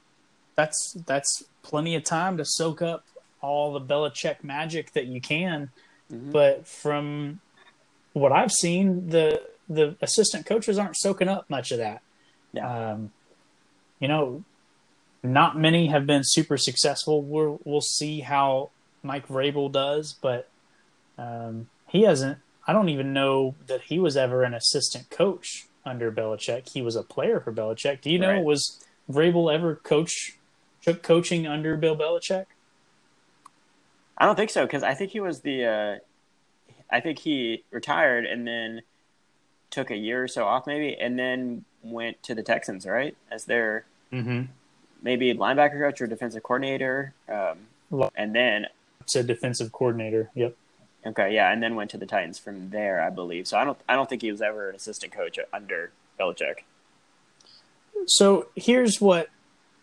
that's 0.55 0.97
that's 1.07 1.43
plenty 1.63 1.95
of 1.95 2.03
time 2.03 2.37
to 2.37 2.45
soak 2.45 2.81
up 2.81 3.05
all 3.41 3.73
the 3.73 3.81
Belichick 3.81 4.43
magic 4.43 4.93
that 4.93 5.05
you 5.05 5.21
can. 5.21 5.69
Mm-hmm. 6.11 6.31
But 6.31 6.67
from 6.67 7.39
what 8.13 8.31
I've 8.31 8.51
seen, 8.51 9.09
the 9.09 9.41
the 9.69 9.95
assistant 10.01 10.45
coaches 10.45 10.77
aren't 10.77 10.97
soaking 10.97 11.29
up 11.29 11.49
much 11.49 11.71
of 11.71 11.77
that. 11.77 12.01
Yeah. 12.53 12.91
Um, 12.91 13.11
you 13.99 14.07
know, 14.07 14.43
not 15.23 15.57
many 15.57 15.87
have 15.87 16.05
been 16.05 16.23
super 16.23 16.57
successful. 16.57 17.21
we 17.21 17.57
will 17.63 17.81
see 17.81 18.21
how 18.21 18.71
Mike 19.03 19.27
Vrabel 19.27 19.71
does, 19.71 20.13
but 20.13 20.49
um, 21.17 21.69
he 21.87 22.03
hasn't. 22.03 22.39
I 22.67 22.73
don't 22.73 22.89
even 22.89 23.13
know 23.13 23.55
that 23.67 23.83
he 23.83 23.99
was 23.99 24.17
ever 24.17 24.43
an 24.43 24.53
assistant 24.53 25.09
coach 25.09 25.67
under 25.85 26.11
Belichick. 26.11 26.69
He 26.69 26.81
was 26.81 26.95
a 26.95 27.03
player 27.03 27.39
for 27.39 27.51
Belichick. 27.51 28.01
Do 28.01 28.09
you 28.09 28.19
know 28.19 28.33
right. 28.33 28.43
was 28.43 28.83
Vrabel 29.09 29.53
ever 29.53 29.75
coach 29.75 30.37
took 30.81 31.03
coaching 31.03 31.47
under 31.47 31.75
Bill 31.77 31.95
Belichick? 31.95 32.45
I 34.21 34.25
don't 34.25 34.35
think 34.35 34.51
so 34.51 34.65
because 34.65 34.83
I 34.83 34.93
think 34.93 35.11
he 35.11 35.19
was 35.19 35.41
the. 35.41 35.65
Uh, 35.65 35.95
I 36.89 36.99
think 36.99 37.19
he 37.19 37.63
retired 37.71 38.25
and 38.25 38.45
then 38.47 38.81
took 39.69 39.91
a 39.91 39.95
year 39.95 40.23
or 40.23 40.27
so 40.27 40.45
off, 40.45 40.67
maybe, 40.67 40.95
and 40.95 41.17
then 41.17 41.63
went 41.81 42.21
to 42.23 42.35
the 42.35 42.43
Texans, 42.43 42.85
right, 42.85 43.15
as 43.31 43.45
their 43.45 43.85
mm-hmm 44.11 44.43
maybe 45.01 45.33
linebacker 45.33 45.79
coach 45.79 46.01
or 46.01 46.07
defensive 46.07 46.43
coordinator, 46.43 47.13
um, 47.27 48.11
and 48.15 48.35
then 48.35 48.67
said 49.05 49.27
defensive 49.27 49.71
coordinator. 49.71 50.29
Yep. 50.35 50.55
Okay, 51.05 51.33
yeah, 51.33 51.51
and 51.51 51.63
then 51.63 51.75
went 51.75 51.89
to 51.91 51.97
the 51.97 52.05
Titans 52.05 52.37
from 52.37 52.69
there, 52.69 53.01
I 53.01 53.09
believe. 53.09 53.47
So 53.47 53.57
I 53.57 53.65
don't, 53.65 53.77
I 53.89 53.95
don't 53.95 54.07
think 54.07 54.21
he 54.21 54.31
was 54.31 54.41
ever 54.41 54.69
an 54.69 54.75
assistant 54.75 55.11
coach 55.11 55.39
under 55.51 55.91
Belichick. 56.19 56.59
So 58.05 58.47
here's 58.55 59.01
what, 59.01 59.29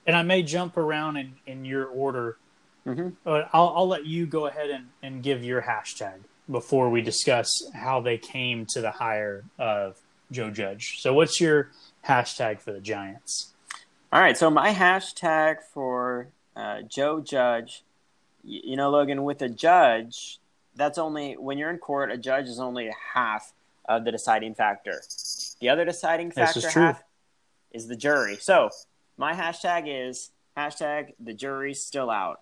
and 0.06 0.16
I 0.16 0.22
may 0.22 0.42
jump 0.44 0.76
around 0.76 1.16
in, 1.16 1.34
in 1.46 1.64
your 1.64 1.86
order, 1.86 2.36
mm-hmm. 2.86 3.08
but 3.24 3.48
I'll, 3.52 3.72
I'll 3.76 3.88
let 3.88 4.06
you 4.06 4.26
go 4.26 4.46
ahead 4.46 4.70
and, 4.70 4.86
and 5.02 5.22
give 5.22 5.44
your 5.44 5.62
hashtag 5.62 6.14
before 6.50 6.88
we 6.90 7.02
discuss 7.02 7.50
how 7.74 8.00
they 8.00 8.18
came 8.18 8.66
to 8.70 8.80
the 8.80 8.90
hire 8.90 9.44
of 9.58 9.98
Joe 10.30 10.50
Judge. 10.50 11.00
So 11.00 11.12
what's 11.14 11.40
your 11.40 11.70
hashtag 12.06 12.60
for 12.60 12.72
the 12.72 12.80
Giants? 12.80 13.52
All 14.12 14.20
right, 14.20 14.36
so 14.36 14.50
my 14.50 14.72
hashtag 14.72 15.56
for 15.72 16.28
uh, 16.56 16.82
Joe 16.82 17.20
Judge, 17.20 17.84
you, 18.42 18.60
you 18.64 18.76
know, 18.76 18.90
Logan, 18.90 19.24
with 19.24 19.42
a 19.42 19.48
judge, 19.48 20.38
that's 20.74 20.96
only 20.96 21.34
when 21.34 21.58
you're 21.58 21.70
in 21.70 21.78
court, 21.78 22.10
a 22.10 22.16
judge 22.16 22.46
is 22.46 22.58
only 22.58 22.90
half 23.14 23.52
of 23.86 24.04
the 24.04 24.12
deciding 24.12 24.54
factor. 24.54 25.02
The 25.60 25.68
other 25.68 25.84
deciding 25.84 26.30
factor 26.30 26.58
is 26.58 26.72
half 26.72 27.02
is 27.72 27.88
the 27.88 27.96
jury. 27.96 28.36
So 28.36 28.70
my 29.16 29.34
hashtag 29.34 29.84
is 29.86 30.30
hashtag 30.56 31.14
the 31.20 31.34
jury's 31.34 31.82
still 31.82 32.10
out. 32.10 32.40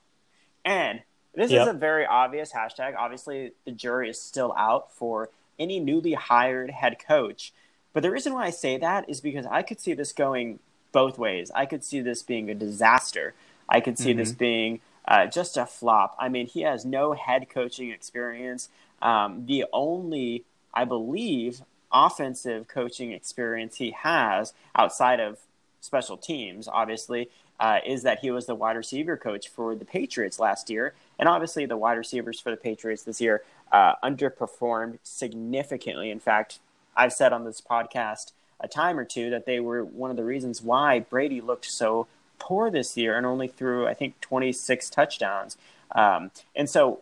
And 0.66 1.00
this 1.34 1.50
yep. 1.50 1.62
is 1.62 1.68
a 1.68 1.72
very 1.72 2.04
obvious 2.04 2.52
hashtag. 2.52 2.96
Obviously, 2.96 3.52
the 3.64 3.70
jury 3.70 4.10
is 4.10 4.20
still 4.20 4.52
out 4.58 4.92
for 4.92 5.30
any 5.58 5.80
newly 5.80 6.14
hired 6.14 6.70
head 6.70 6.98
coach. 6.98 7.52
But 7.94 8.02
the 8.02 8.10
reason 8.10 8.34
why 8.34 8.46
I 8.46 8.50
say 8.50 8.76
that 8.76 9.08
is 9.08 9.20
because 9.22 9.46
I 9.46 9.62
could 9.62 9.80
see 9.80 9.94
this 9.94 10.12
going 10.12 10.58
both 10.92 11.18
ways. 11.18 11.50
I 11.54 11.64
could 11.64 11.84
see 11.84 12.00
this 12.00 12.22
being 12.22 12.50
a 12.50 12.54
disaster. 12.54 13.32
I 13.68 13.80
could 13.80 13.98
see 13.98 14.10
mm-hmm. 14.10 14.18
this 14.18 14.32
being 14.32 14.80
uh, 15.06 15.26
just 15.26 15.56
a 15.56 15.66
flop. 15.66 16.16
I 16.18 16.28
mean, 16.28 16.46
he 16.46 16.62
has 16.62 16.84
no 16.84 17.12
head 17.12 17.48
coaching 17.48 17.90
experience. 17.90 18.68
Um, 19.00 19.46
the 19.46 19.66
only, 19.72 20.44
I 20.74 20.84
believe, 20.84 21.62
offensive 21.92 22.66
coaching 22.66 23.12
experience 23.12 23.76
he 23.76 23.92
has 23.92 24.52
outside 24.74 25.20
of 25.20 25.38
special 25.80 26.16
teams, 26.16 26.66
obviously, 26.66 27.30
uh, 27.58 27.78
is 27.86 28.02
that 28.02 28.20
he 28.20 28.30
was 28.30 28.46
the 28.46 28.54
wide 28.54 28.76
receiver 28.76 29.16
coach 29.16 29.48
for 29.48 29.74
the 29.74 29.84
Patriots 29.84 30.38
last 30.38 30.70
year. 30.70 30.94
And 31.18 31.28
obviously, 31.28 31.66
the 31.66 31.76
wide 31.76 31.98
receivers 31.98 32.40
for 32.40 32.50
the 32.50 32.56
Patriots 32.56 33.02
this 33.02 33.20
year 33.20 33.42
uh, 33.72 33.94
underperformed 34.02 34.98
significantly. 35.02 36.10
In 36.10 36.20
fact, 36.20 36.58
I've 36.96 37.12
said 37.12 37.32
on 37.32 37.44
this 37.44 37.60
podcast 37.60 38.32
a 38.60 38.68
time 38.68 38.98
or 38.98 39.04
two 39.04 39.30
that 39.30 39.46
they 39.46 39.60
were 39.60 39.84
one 39.84 40.10
of 40.10 40.16
the 40.16 40.24
reasons 40.24 40.62
why 40.62 41.00
Brady 41.00 41.40
looked 41.40 41.66
so 41.66 42.06
poor 42.38 42.70
this 42.70 42.96
year 42.96 43.16
and 43.16 43.26
only 43.26 43.48
threw, 43.48 43.86
I 43.86 43.94
think, 43.94 44.20
26 44.20 44.90
touchdowns. 44.90 45.56
Um, 45.92 46.30
and 46.54 46.68
so 46.68 47.00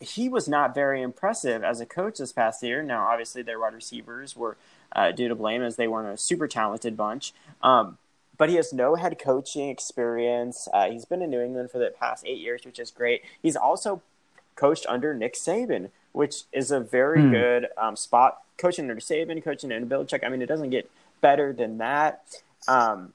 he 0.00 0.28
was 0.28 0.48
not 0.48 0.74
very 0.74 1.02
impressive 1.02 1.62
as 1.62 1.80
a 1.80 1.86
coach 1.86 2.18
this 2.18 2.32
past 2.32 2.62
year. 2.62 2.82
Now, 2.82 3.06
obviously, 3.08 3.42
their 3.42 3.58
wide 3.58 3.74
receivers 3.74 4.34
were 4.34 4.56
uh, 4.94 5.12
due 5.12 5.28
to 5.28 5.34
blame 5.34 5.62
as 5.62 5.76
they 5.76 5.88
weren't 5.88 6.12
a 6.12 6.16
super 6.16 6.48
talented 6.48 6.96
bunch. 6.96 7.32
Um, 7.62 7.98
but 8.40 8.48
he 8.48 8.54
has 8.54 8.72
no 8.72 8.94
head 8.94 9.18
coaching 9.18 9.68
experience. 9.68 10.66
Uh, 10.72 10.88
he's 10.88 11.04
been 11.04 11.20
in 11.20 11.28
New 11.28 11.42
England 11.42 11.70
for 11.70 11.76
the 11.76 11.90
past 11.90 12.24
eight 12.26 12.38
years, 12.38 12.64
which 12.64 12.78
is 12.78 12.90
great. 12.90 13.20
He's 13.42 13.54
also 13.54 14.00
coached 14.56 14.86
under 14.88 15.12
Nick 15.12 15.34
Saban, 15.34 15.90
which 16.12 16.44
is 16.50 16.70
a 16.70 16.80
very 16.80 17.20
hmm. 17.20 17.32
good 17.32 17.66
um, 17.76 17.96
spot. 17.96 18.38
Coaching 18.56 18.88
under 18.88 18.98
Saban, 18.98 19.44
coaching 19.44 19.70
under 19.70 19.86
Belichick. 19.86 20.24
I 20.24 20.30
mean, 20.30 20.40
it 20.40 20.46
doesn't 20.46 20.70
get 20.70 20.90
better 21.20 21.52
than 21.52 21.76
that. 21.78 22.22
Um, 22.66 23.12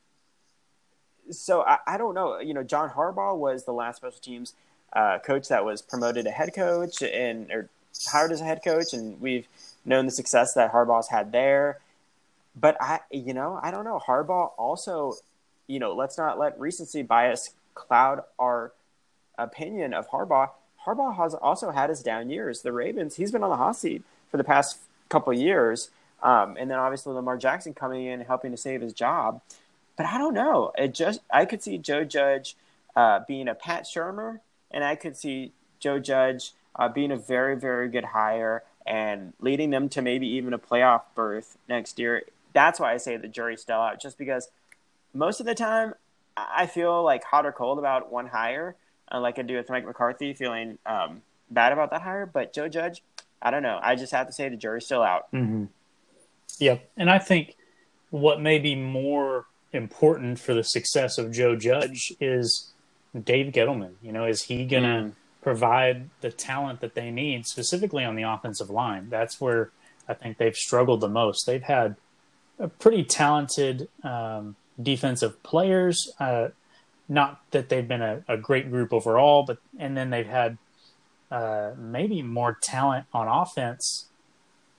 so 1.31 1.63
I, 1.63 1.79
I, 1.87 1.97
don't 1.97 2.13
know. 2.13 2.37
You 2.37 2.53
know, 2.53 2.61
John 2.61 2.91
Harbaugh 2.91 3.35
was 3.35 3.63
the 3.63 3.73
last 3.73 3.95
special 3.95 4.19
teams 4.19 4.53
uh, 4.93 5.17
coach 5.17 5.47
that 5.47 5.65
was 5.65 5.81
promoted 5.81 6.25
to 6.25 6.31
head 6.31 6.53
coach 6.53 7.01
and 7.01 7.51
or 7.51 7.69
hired 8.11 8.31
as 8.31 8.41
a 8.41 8.43
head 8.43 8.61
coach, 8.63 8.93
and 8.93 9.19
we've 9.19 9.47
known 9.85 10.05
the 10.05 10.11
success 10.11 10.53
that 10.53 10.71
Harbaugh's 10.71 11.07
had 11.07 11.31
there. 11.31 11.79
But 12.55 12.77
I, 12.81 13.01
you 13.11 13.33
know, 13.33 13.59
I 13.61 13.71
don't 13.71 13.83
know. 13.83 13.99
Harbaugh 14.05 14.51
also, 14.57 15.13
you 15.67 15.79
know, 15.79 15.93
let's 15.93 16.17
not 16.17 16.39
let 16.39 16.59
recency 16.59 17.01
bias 17.01 17.51
cloud 17.73 18.21
our 18.39 18.71
opinion 19.37 19.93
of 19.93 20.09
Harbaugh. 20.09 20.49
Harbaugh 20.85 21.15
has 21.17 21.33
also 21.33 21.71
had 21.71 21.89
his 21.89 22.01
down 22.01 22.29
years. 22.29 22.61
The 22.61 22.71
Ravens, 22.71 23.15
he's 23.15 23.31
been 23.31 23.43
on 23.43 23.49
the 23.49 23.57
hot 23.57 23.75
seat 23.75 24.03
for 24.29 24.37
the 24.37 24.43
past 24.43 24.79
couple 25.09 25.33
years, 25.33 25.89
um, 26.23 26.55
and 26.57 26.71
then 26.71 26.79
obviously 26.79 27.13
Lamar 27.13 27.37
Jackson 27.37 27.73
coming 27.73 28.05
in 28.05 28.21
helping 28.21 28.51
to 28.51 28.57
save 28.57 28.81
his 28.81 28.93
job. 28.93 29.41
But 29.97 30.05
I 30.05 30.17
don't 30.17 30.33
know. 30.33 30.71
It 30.77 30.93
just 30.93 31.21
I 31.31 31.45
could 31.45 31.61
see 31.61 31.77
Joe 31.77 32.03
Judge 32.03 32.55
uh, 32.95 33.21
being 33.27 33.47
a 33.47 33.55
Pat 33.55 33.83
Shurmur, 33.83 34.39
and 34.71 34.83
I 34.83 34.95
could 34.95 35.17
see 35.17 35.51
Joe 35.79 35.99
Judge 35.99 36.53
uh, 36.75 36.89
being 36.89 37.11
a 37.11 37.17
very 37.17 37.55
very 37.55 37.89
good 37.89 38.05
hire 38.05 38.63
and 38.85 39.33
leading 39.39 39.71
them 39.71 39.89
to 39.89 40.01
maybe 40.01 40.27
even 40.27 40.53
a 40.53 40.59
playoff 40.59 41.01
berth 41.15 41.57
next 41.67 41.97
year 41.97 42.23
that's 42.55 42.79
why 42.79 42.93
I 42.93 42.97
say 42.97 43.17
the 43.17 43.27
jury's 43.27 43.61
still 43.61 43.75
out, 43.75 44.01
just 44.01 44.17
because 44.17 44.49
most 45.13 45.39
of 45.39 45.45
the 45.45 45.53
time 45.53 45.93
I 46.35 46.65
feel 46.65 47.03
like 47.03 47.23
hot 47.23 47.45
or 47.45 47.51
cold 47.51 47.77
about 47.77 48.11
one 48.11 48.27
hire, 48.27 48.75
uh, 49.11 49.19
like 49.19 49.37
I 49.37 49.43
do 49.43 49.57
with 49.57 49.69
Mike 49.69 49.85
McCarthy, 49.85 50.33
feeling 50.33 50.79
um, 50.85 51.21
bad 51.51 51.73
about 51.73 51.91
that 51.91 52.01
hire. 52.01 52.25
But 52.25 52.53
Joe 52.53 52.69
Judge, 52.69 53.03
I 53.41 53.51
don't 53.51 53.61
know. 53.61 53.77
I 53.83 53.95
just 53.95 54.13
have 54.13 54.25
to 54.27 54.33
say 54.33 54.49
the 54.49 54.55
jury's 54.55 54.85
still 54.85 55.03
out. 55.03 55.31
Mm-hmm. 55.33 55.65
Yep, 56.59 56.89
and 56.95 57.09
I 57.09 57.19
think 57.19 57.57
what 58.09 58.41
may 58.41 58.57
be 58.57 58.73
more 58.73 59.45
important 59.73 60.39
for 60.39 60.53
the 60.53 60.63
success 60.63 61.17
of 61.17 61.33
Joe 61.33 61.57
Judge 61.57 62.13
is 62.21 62.71
Dave 63.21 63.51
Gettleman. 63.51 63.95
You 64.01 64.13
know, 64.13 64.25
is 64.25 64.43
he 64.43 64.63
gonna 64.65 65.03
mm. 65.09 65.11
provide 65.41 66.09
the 66.21 66.31
talent 66.31 66.79
that 66.79 66.95
they 66.95 67.11
need, 67.11 67.45
specifically 67.45 68.05
on 68.05 68.15
the 68.15 68.23
offensive 68.23 68.69
line? 68.69 69.09
That's 69.09 69.41
where 69.41 69.71
I 70.07 70.13
think 70.13 70.37
they've 70.37 70.55
struggled 70.55 71.01
the 71.01 71.09
most. 71.09 71.45
They've 71.45 71.61
had 71.61 71.97
pretty 72.79 73.03
talented 73.03 73.89
um, 74.03 74.55
defensive 74.81 75.41
players. 75.43 76.11
Uh, 76.19 76.49
not 77.07 77.41
that 77.51 77.69
they've 77.69 77.87
been 77.87 78.01
a, 78.01 78.23
a, 78.27 78.37
great 78.37 78.69
group 78.71 78.91
overall, 78.91 79.43
but 79.43 79.57
and 79.77 79.95
then 79.95 80.09
they've 80.09 80.27
had 80.27 80.57
uh, 81.29 81.71
maybe 81.77 82.21
more 82.21 82.57
talent 82.61 83.05
on 83.13 83.27
offense 83.27 84.07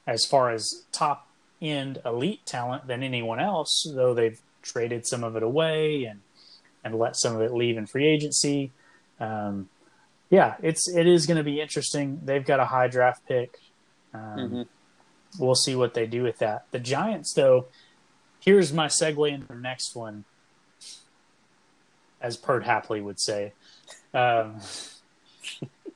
as 0.06 0.24
far 0.24 0.50
as 0.50 0.84
top 0.92 1.28
end 1.62 2.00
elite 2.04 2.44
talent 2.44 2.86
than 2.86 3.02
anyone 3.02 3.38
else. 3.38 3.86
Though 3.94 4.14
they've 4.14 4.40
traded 4.62 5.06
some 5.06 5.22
of 5.22 5.36
it 5.36 5.42
away 5.42 6.04
and 6.04 6.20
and 6.82 6.98
let 6.98 7.16
some 7.16 7.36
of 7.36 7.42
it 7.42 7.52
leave 7.52 7.76
in 7.76 7.86
free 7.86 8.06
agency. 8.06 8.72
Um, 9.20 9.68
yeah, 10.30 10.56
it's 10.62 10.88
it 10.88 11.06
is 11.06 11.26
going 11.26 11.38
to 11.38 11.44
be 11.44 11.60
interesting. 11.60 12.20
They've 12.24 12.44
got 12.44 12.58
a 12.58 12.64
high 12.64 12.88
draft 12.88 13.26
pick. 13.28 13.56
Um, 14.12 14.20
mm-hmm 14.20 14.62
we'll 15.38 15.54
see 15.54 15.74
what 15.74 15.94
they 15.94 16.06
do 16.06 16.22
with 16.22 16.38
that. 16.38 16.66
The 16.70 16.78
Giants, 16.78 17.32
though, 17.34 17.66
here's 18.40 18.72
my 18.72 18.86
segue 18.86 19.30
into 19.30 19.46
the 19.46 19.54
next 19.54 19.94
one, 19.94 20.24
as 22.20 22.36
Pert 22.36 22.64
Hapley 22.64 23.02
would 23.02 23.20
say. 23.20 23.52
Um, 24.14 24.60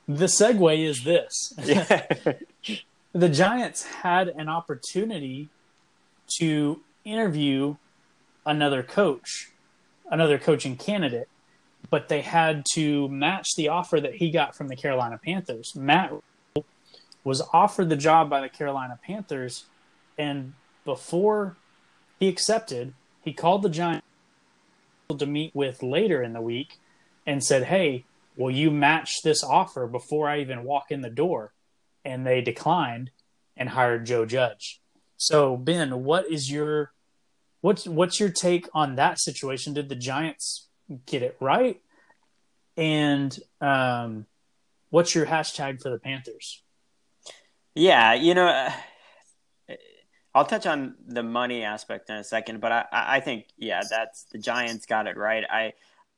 the 0.08 0.26
segue 0.26 0.78
is 0.78 1.04
this: 1.04 1.54
the 3.12 3.28
Giants 3.28 3.84
had 3.84 4.28
an 4.28 4.48
opportunity 4.48 5.48
to 6.38 6.80
interview 7.04 7.76
another 8.44 8.82
coach, 8.82 9.50
another 10.10 10.38
coaching 10.38 10.76
candidate, 10.76 11.28
but 11.88 12.08
they 12.08 12.20
had 12.20 12.64
to 12.74 13.08
match 13.08 13.48
the 13.56 13.68
offer 13.68 14.00
that 14.00 14.16
he 14.16 14.30
got 14.30 14.56
from 14.56 14.68
the 14.68 14.76
Carolina 14.76 15.18
Panthers. 15.22 15.74
Matt 15.74 16.12
was 17.24 17.42
offered 17.52 17.88
the 17.88 17.96
job 17.96 18.30
by 18.30 18.40
the 18.40 18.48
Carolina 18.48 18.98
Panthers, 19.04 19.66
and 20.16 20.54
before 20.84 21.56
he 22.18 22.28
accepted, 22.28 22.94
he 23.22 23.32
called 23.32 23.62
the 23.62 23.68
Giants 23.68 24.06
to 25.16 25.26
meet 25.26 25.54
with 25.54 25.82
later 25.82 26.22
in 26.22 26.32
the 26.32 26.40
week 26.40 26.78
and 27.26 27.42
said, 27.42 27.64
"Hey, 27.64 28.04
will 28.36 28.50
you 28.50 28.70
match 28.70 29.22
this 29.22 29.42
offer 29.44 29.86
before 29.86 30.28
I 30.28 30.40
even 30.40 30.64
walk 30.64 30.90
in 30.90 31.00
the 31.00 31.10
door?" 31.10 31.52
And 32.04 32.26
they 32.26 32.40
declined 32.40 33.10
and 33.56 33.70
hired 33.70 34.06
Joe 34.06 34.24
Judge. 34.24 34.80
So, 35.16 35.56
Ben, 35.56 36.04
what 36.04 36.30
is 36.30 36.50
your 36.50 36.92
what's 37.60 37.86
what's 37.86 38.18
your 38.18 38.30
take 38.30 38.66
on 38.72 38.96
that 38.96 39.20
situation? 39.20 39.74
Did 39.74 39.88
the 39.88 39.94
Giants 39.94 40.68
get 41.06 41.22
it 41.22 41.36
right? 41.40 41.80
And 42.76 43.38
um, 43.60 44.26
what's 44.88 45.14
your 45.14 45.26
hashtag 45.26 45.82
for 45.82 45.90
the 45.90 45.98
Panthers? 45.98 46.62
Yeah, 47.74 48.14
you 48.14 48.34
know, 48.34 48.46
uh, 48.46 48.72
I'll 50.34 50.44
touch 50.44 50.66
on 50.66 50.94
the 51.06 51.22
money 51.22 51.62
aspect 51.64 52.10
in 52.10 52.16
a 52.16 52.24
second, 52.24 52.60
but 52.60 52.72
I, 52.72 52.86
I 52.92 53.20
think 53.20 53.46
yeah, 53.56 53.82
that's 53.88 54.24
the 54.24 54.38
Giants 54.38 54.86
got 54.86 55.06
it 55.06 55.16
right. 55.16 55.44
I 55.48 55.72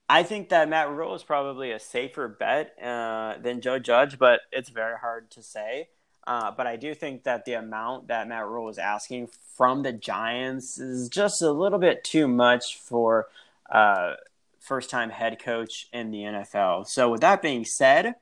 I 0.09 0.23
think 0.23 0.51
that 0.51 0.69
Matt 0.69 0.91
Rhule 0.91 1.15
is 1.15 1.23
probably 1.23 1.73
a 1.73 1.79
safer 1.79 2.29
bet 2.29 2.77
uh, 2.83 3.37
than 3.41 3.61
Joe 3.63 3.79
Judge, 3.79 4.19
but 4.19 4.41
it's 4.51 4.69
very 4.69 4.99
hard 4.99 5.31
to 5.33 5.43
say. 5.43 5.89
Uh, 6.27 6.51
but 6.51 6.67
I 6.67 6.77
do 6.77 6.95
think 6.95 7.25
that 7.25 7.45
the 7.47 7.55
amount 7.55 8.09
that 8.09 8.29
Matt 8.29 8.47
Rhule 8.47 8.69
is 8.69 8.79
asking 8.79 9.29
from 9.57 9.83
the 9.83 9.93
Giants 9.93 10.79
is 10.79 11.09
just 11.09 11.43
a 11.43 11.51
little 11.51 11.79
bit 11.79 12.05
too 12.05 12.29
much 12.29 12.79
for 12.79 13.29
uh, 13.71 14.15
first 14.61 14.91
time 14.91 15.11
head 15.11 15.43
coach 15.43 15.89
in 15.93 16.11
the 16.11 16.19
NFL. 16.19 16.87
So, 16.87 17.11
with 17.11 17.23
that 17.23 17.43
being 17.43 17.65
said, 17.65 18.15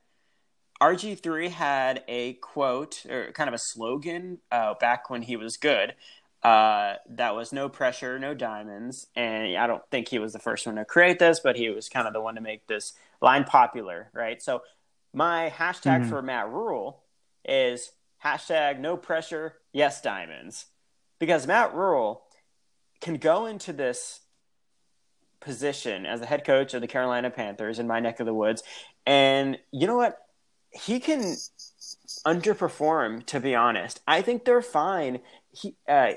RG3 0.81 1.51
had 1.51 2.05
a 2.09 2.35
quote 2.35 3.05
or 3.07 3.33
kind 3.33 3.49
of 3.49 3.55
a 3.55 3.59
slogan 3.59 4.39
uh, 4.51 4.75
back 4.81 5.11
when 5.11 5.23
he 5.23 5.37
was 5.37 5.57
good. 5.57 5.95
Uh, 6.43 6.95
that 7.09 7.35
was 7.35 7.53
no 7.53 7.69
pressure, 7.69 8.19
no 8.19 8.33
diamonds. 8.33 9.07
And 9.15 9.57
I 9.57 9.67
don't 9.67 9.83
think 9.91 10.09
he 10.09 10.19
was 10.19 10.33
the 10.33 10.39
first 10.39 10.67
one 10.67 10.77
to 10.77 10.85
create 10.85 11.19
this, 11.19 11.41
but 11.41 11.57
he 11.57 11.69
was 11.69 11.89
kind 11.89 12.07
of 12.07 12.15
the 12.15 12.21
one 12.21 12.37
to 12.37 12.41
make 12.41 12.67
this 12.67 12.95
line 13.21 13.45
popular, 13.45 14.11
right? 14.15 14.43
So 14.43 14.63
my 15.13 15.53
hashtag 15.55 16.01
mm-hmm. 16.01 16.09
for 16.09 16.23
Matt 16.23 16.51
Rhule 16.51 17.03
is 17.45 17.93
hashtag 18.25 18.79
no 18.79 18.97
pressure, 18.97 19.57
yes 19.73 20.01
diamonds. 20.01 20.67
Because 21.19 21.47
Matt 21.47 21.75
Rhule 21.75 22.23
can 23.03 23.17
go 23.17 23.45
into 23.45 23.75
this 23.75 24.21
position 25.41 26.07
as 26.07 26.21
the 26.21 26.27
head 26.27 26.45
coach 26.45 26.73
of 26.73 26.81
the 26.81 26.87
Carolina 26.87 27.31
Panthers 27.31 27.79
in 27.79 27.87
my 27.87 28.01
neck 28.01 28.21
of 28.21 28.27
the 28.27 28.35
woods. 28.35 28.63
And 29.07 29.59
you 29.73 29.87
know 29.87 29.97
what? 29.97 30.19
He 30.71 31.01
can 31.01 31.37
underperform. 32.27 33.27
To 33.27 33.41
be 33.41 33.55
honest, 33.55 34.01
I 34.07 34.23
think 34.23 34.45
they're 34.45 34.63
fine. 34.63 35.21
He 35.53 35.75
uh, 35.89 36.13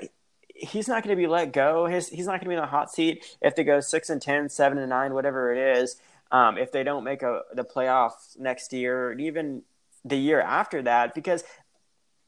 he's 0.54 0.88
not 0.88 1.02
going 1.02 1.16
to 1.16 1.20
be 1.20 1.26
let 1.26 1.52
go. 1.52 1.86
His, 1.86 2.08
he's 2.08 2.26
not 2.26 2.32
going 2.32 2.44
to 2.44 2.48
be 2.48 2.54
in 2.54 2.60
the 2.60 2.66
hot 2.66 2.90
seat 2.90 3.24
if 3.42 3.56
they 3.56 3.64
go 3.64 3.80
six 3.80 4.08
and 4.08 4.22
10, 4.22 4.48
7 4.48 4.78
and 4.78 4.88
nine, 4.88 5.12
whatever 5.12 5.52
it 5.52 5.78
is. 5.78 5.96
Um, 6.30 6.56
if 6.56 6.72
they 6.72 6.82
don't 6.82 7.04
make 7.04 7.22
a, 7.22 7.42
the 7.52 7.64
playoffs 7.64 8.38
next 8.38 8.72
year, 8.72 9.12
even 9.18 9.62
the 10.04 10.16
year 10.16 10.40
after 10.40 10.82
that, 10.82 11.14
because 11.14 11.44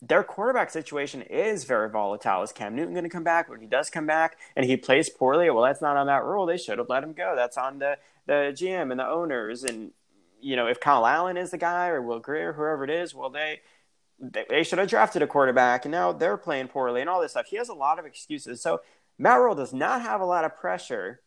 their 0.03 0.23
quarterback 0.23 0.71
situation 0.71 1.23
is 1.23 1.65
very 1.65 1.89
volatile. 1.89 2.43
Is 2.43 2.53
Cam 2.53 2.77
Newton 2.77 2.93
going 2.93 3.05
to 3.05 3.11
come 3.11 3.25
back? 3.25 3.49
When 3.49 3.61
he 3.61 3.67
does 3.67 3.91
come 3.91 4.07
back 4.07 4.39
and 4.55 4.67
he 4.67 4.77
plays 4.77 5.09
poorly, 5.09 5.49
well, 5.51 5.65
that's 5.65 5.81
not 5.81 5.97
on 5.97 6.07
Matt 6.07 6.25
Rhule. 6.25 6.47
They 6.47 6.59
should 6.59 6.79
have 6.79 6.89
let 6.89 7.03
him 7.03 7.15
go. 7.15 7.35
That's 7.35 7.57
on 7.57 7.79
the 7.79 7.97
the 8.27 8.53
GM 8.53 8.91
and 8.91 8.99
the 8.99 9.07
owners, 9.07 9.63
and 9.63 9.93
you 10.41 10.57
know 10.57 10.67
if 10.67 10.81
Kyle 10.81 11.07
Allen 11.07 11.37
is 11.37 11.51
the 11.51 11.59
guy 11.59 11.89
or 11.89 12.03
Will 12.03 12.21
Grier, 12.21 12.53
whoever 12.53 12.85
it 12.85 12.91
is, 12.91 13.15
well 13.15 13.31
they 13.31 13.61
they 14.49 14.63
should 14.63 14.79
have 14.79 14.89
drafted 14.89 15.23
a 15.23 15.27
quarterback, 15.27 15.85
and 15.85 15.93
now 15.93 16.13
they're 16.13 16.39
playing 16.39 16.69
poorly 16.69 17.01
and 17.01 17.11
all 17.11 17.21
this 17.21 17.33
stuff. 17.33 17.47
He 17.47 17.57
has 17.57 17.69
a 17.69 17.75
lot 17.75 17.99
of 17.99 18.07
excuses. 18.07 18.63
So 18.63 18.81
Matt 19.19 19.41
Rhule 19.41 19.55
does 19.55 19.73
not 19.73 20.03
have 20.03 20.21
a 20.21 20.27
lot 20.27 20.45
of 20.45 20.57
pressure 20.57 21.21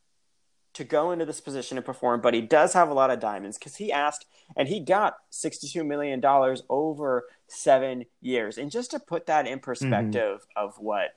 to 0.74 0.84
go 0.84 1.12
into 1.12 1.26
this 1.26 1.42
position 1.42 1.78
and 1.78 1.86
perform, 1.86 2.22
but 2.22 2.34
he 2.34 2.42
does 2.42 2.74
have 2.74 2.90
a 2.90 2.94
lot 2.94 3.10
of 3.10 3.20
diamonds 3.20 3.58
because 3.58 3.76
he 3.76 3.92
asked 3.92 4.26
and 4.56 4.68
he 4.68 4.80
got 4.80 5.16
$62 5.32 5.86
million 5.86 6.24
over 6.70 7.26
seven 7.48 8.06
years. 8.22 8.58
And 8.58 8.70
just 8.70 8.92
to 8.92 9.00
put 9.00 9.26
that 9.26 9.48
in 9.48 9.60
perspective 9.60 10.42
mm-hmm. 10.42 10.66
of 10.68 10.76
what 10.78 11.16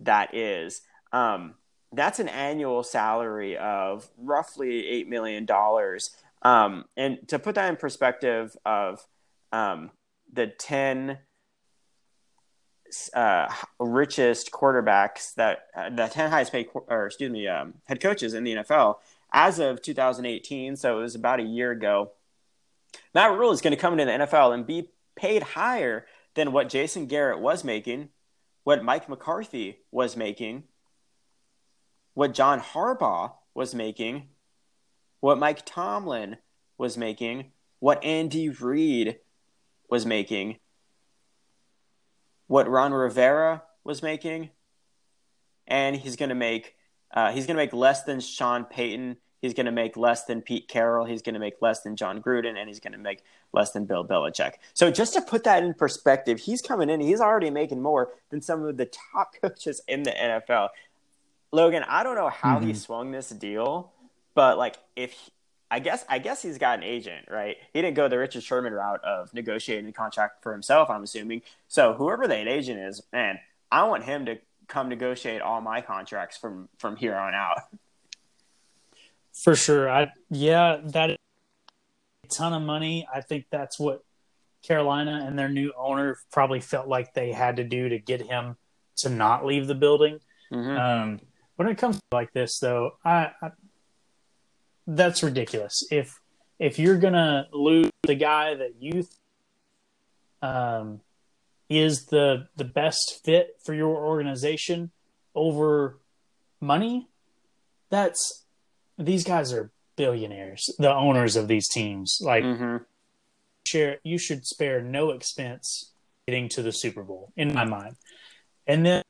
that 0.00 0.34
is, 0.34 0.82
um, 1.12 1.54
that's 1.92 2.20
an 2.20 2.28
annual 2.28 2.82
salary 2.82 3.56
of 3.58 4.08
roughly 4.16 4.82
$8 5.04 5.08
million. 5.08 5.46
Um, 6.42 6.86
and 6.96 7.18
to 7.28 7.38
put 7.38 7.54
that 7.54 7.68
in 7.68 7.76
perspective 7.76 8.56
of 8.64 9.06
um, 9.52 9.90
the 10.32 10.46
10 10.46 11.18
uh, 13.14 13.48
richest 13.78 14.50
quarterbacks 14.50 15.34
that 15.34 15.66
uh, 15.74 15.88
the 15.90 16.08
10 16.08 16.30
highest 16.30 16.52
paid 16.52 16.68
or 16.74 17.06
excuse 17.06 17.30
me 17.30 17.46
um, 17.46 17.74
head 17.84 18.00
coaches 18.00 18.34
in 18.34 18.44
the 18.44 18.56
NFL 18.56 18.96
as 19.32 19.58
of 19.58 19.80
2018 19.80 20.76
so 20.76 20.98
it 20.98 21.02
was 21.02 21.14
about 21.14 21.40
a 21.40 21.44
year 21.44 21.70
ago 21.70 22.12
Matt 23.14 23.38
Rhule 23.38 23.52
is 23.52 23.62
going 23.62 23.70
to 23.70 23.80
come 23.80 23.98
into 23.98 24.04
the 24.04 24.26
NFL 24.26 24.52
and 24.52 24.66
be 24.66 24.90
paid 25.16 25.42
higher 25.42 26.04
than 26.34 26.52
what 26.52 26.68
Jason 26.68 27.06
Garrett 27.06 27.40
was 27.40 27.64
making 27.64 28.10
what 28.64 28.84
Mike 28.84 29.08
McCarthy 29.08 29.78
was 29.90 30.16
making 30.16 30.64
what 32.14 32.34
John 32.34 32.60
Harbaugh 32.60 33.32
was 33.54 33.74
making 33.74 34.28
what 35.22 35.38
Mike 35.38 35.62
Tomlin 35.64 36.36
was 36.76 36.98
making 36.98 37.52
what 37.78 38.04
Andy 38.04 38.48
Reid 38.48 39.18
was 39.90 40.06
making 40.06 40.58
what 42.46 42.68
Ron 42.68 42.92
Rivera 42.92 43.62
was 43.82 44.02
making, 44.02 44.50
and 45.66 45.96
he's 45.96 46.16
going 46.16 46.28
to 46.28 46.34
make 46.34 46.76
uh, 47.14 47.32
he's 47.32 47.46
going 47.46 47.56
to 47.56 47.62
make 47.62 47.72
less 47.72 48.02
than 48.02 48.20
Sean 48.20 48.64
Payton. 48.64 49.16
He's 49.40 49.54
going 49.54 49.66
to 49.66 49.72
make 49.72 49.96
less 49.96 50.24
than 50.26 50.42
Pete 50.42 50.68
Carroll. 50.68 51.06
He's 51.06 51.22
going 51.22 51.34
to 51.34 51.40
make 51.40 51.54
less 51.60 51.80
than 51.80 51.96
Jon 51.96 52.22
Gruden, 52.22 52.56
and 52.56 52.68
he's 52.68 52.78
going 52.78 52.92
to 52.92 52.98
make 52.98 53.24
less 53.52 53.72
than 53.72 53.86
Bill 53.86 54.04
Belichick. 54.04 54.52
So 54.74 54.90
just 54.90 55.14
to 55.14 55.20
put 55.20 55.44
that 55.44 55.62
in 55.62 55.74
perspective, 55.74 56.40
he's 56.40 56.62
coming 56.62 56.90
in. 56.90 57.00
He's 57.00 57.20
already 57.20 57.50
making 57.50 57.80
more 57.80 58.10
than 58.30 58.42
some 58.42 58.64
of 58.64 58.76
the 58.76 58.86
top 59.12 59.34
coaches 59.42 59.80
in 59.88 60.02
the 60.02 60.12
NFL. 60.12 60.68
Logan, 61.52 61.84
I 61.88 62.02
don't 62.02 62.16
know 62.16 62.28
how 62.28 62.58
mm-hmm. 62.58 62.68
he 62.68 62.74
swung 62.74 63.10
this 63.10 63.30
deal, 63.30 63.92
but 64.34 64.58
like 64.58 64.76
if 64.96 65.30
I 65.70 65.78
guess 65.78 66.04
I 66.08 66.18
guess 66.18 66.42
he's 66.42 66.58
got 66.58 66.78
an 66.78 66.84
agent, 66.84 67.28
right? 67.30 67.56
He 67.72 67.80
didn't 67.80 67.96
go 67.96 68.06
the 68.06 68.18
Richard 68.18 68.42
Sherman 68.42 68.74
route 68.74 69.02
of 69.04 69.32
negotiating 69.32 69.88
a 69.88 69.92
contract 69.92 70.42
for 70.42 70.52
himself. 70.52 70.90
I'm 70.90 71.02
assuming. 71.02 71.42
So 71.68 71.94
whoever 71.94 72.28
that 72.28 72.46
agent 72.46 72.78
is, 72.78 73.02
man, 73.12 73.38
I 73.70 73.84
want 73.84 74.04
him 74.04 74.26
to 74.26 74.38
come 74.68 74.88
negotiate 74.88 75.40
all 75.40 75.60
my 75.60 75.80
contracts 75.80 76.36
from 76.36 76.68
from 76.78 76.96
here 76.96 77.16
on 77.16 77.34
out. 77.34 77.60
For 79.32 79.56
sure, 79.56 79.90
I 79.90 80.12
yeah, 80.28 80.78
that 80.84 81.10
is 81.10 81.16
a 82.24 82.28
ton 82.28 82.52
of 82.52 82.62
money. 82.62 83.08
I 83.12 83.22
think 83.22 83.46
that's 83.50 83.78
what 83.78 84.04
Carolina 84.62 85.24
and 85.26 85.38
their 85.38 85.48
new 85.48 85.72
owner 85.76 86.18
probably 86.30 86.60
felt 86.60 86.86
like 86.86 87.14
they 87.14 87.32
had 87.32 87.56
to 87.56 87.64
do 87.64 87.88
to 87.88 87.98
get 87.98 88.20
him 88.20 88.56
to 88.96 89.08
not 89.08 89.46
leave 89.46 89.66
the 89.66 89.74
building. 89.74 90.20
Mm-hmm. 90.52 90.76
Um, 90.76 91.20
when 91.56 91.68
it 91.68 91.78
comes 91.78 91.96
to 91.96 92.02
like 92.12 92.32
this, 92.32 92.58
though, 92.58 92.92
I, 93.04 93.30
I 93.40 93.52
that's 94.86 95.22
ridiculous. 95.22 95.86
If 95.90 96.20
if 96.58 96.78
you're 96.78 96.98
gonna 96.98 97.48
lose 97.52 97.90
the 98.04 98.14
guy 98.14 98.54
that 98.54 98.74
you 98.80 99.04
um, 100.40 101.00
is 101.68 102.06
the 102.06 102.48
the 102.56 102.64
best 102.64 103.20
fit 103.24 103.56
for 103.64 103.74
your 103.74 103.96
organization 103.96 104.90
over 105.34 105.98
money, 106.60 107.08
that's 107.90 108.44
these 108.98 109.24
guys 109.24 109.52
are 109.52 109.72
billionaires, 109.96 110.74
the 110.78 110.92
owners 110.92 111.36
of 111.36 111.48
these 111.48 111.68
teams. 111.68 112.18
Like 112.20 112.44
mm-hmm. 112.44 112.78
share 113.66 113.98
you 114.02 114.18
should 114.18 114.46
spare 114.46 114.80
no 114.82 115.10
expense 115.10 115.92
getting 116.26 116.48
to 116.50 116.62
the 116.62 116.72
Super 116.72 117.02
Bowl, 117.02 117.32
in 117.36 117.52
my 117.52 117.64
mind. 117.64 117.96
And 118.66 118.86
then 118.86 119.02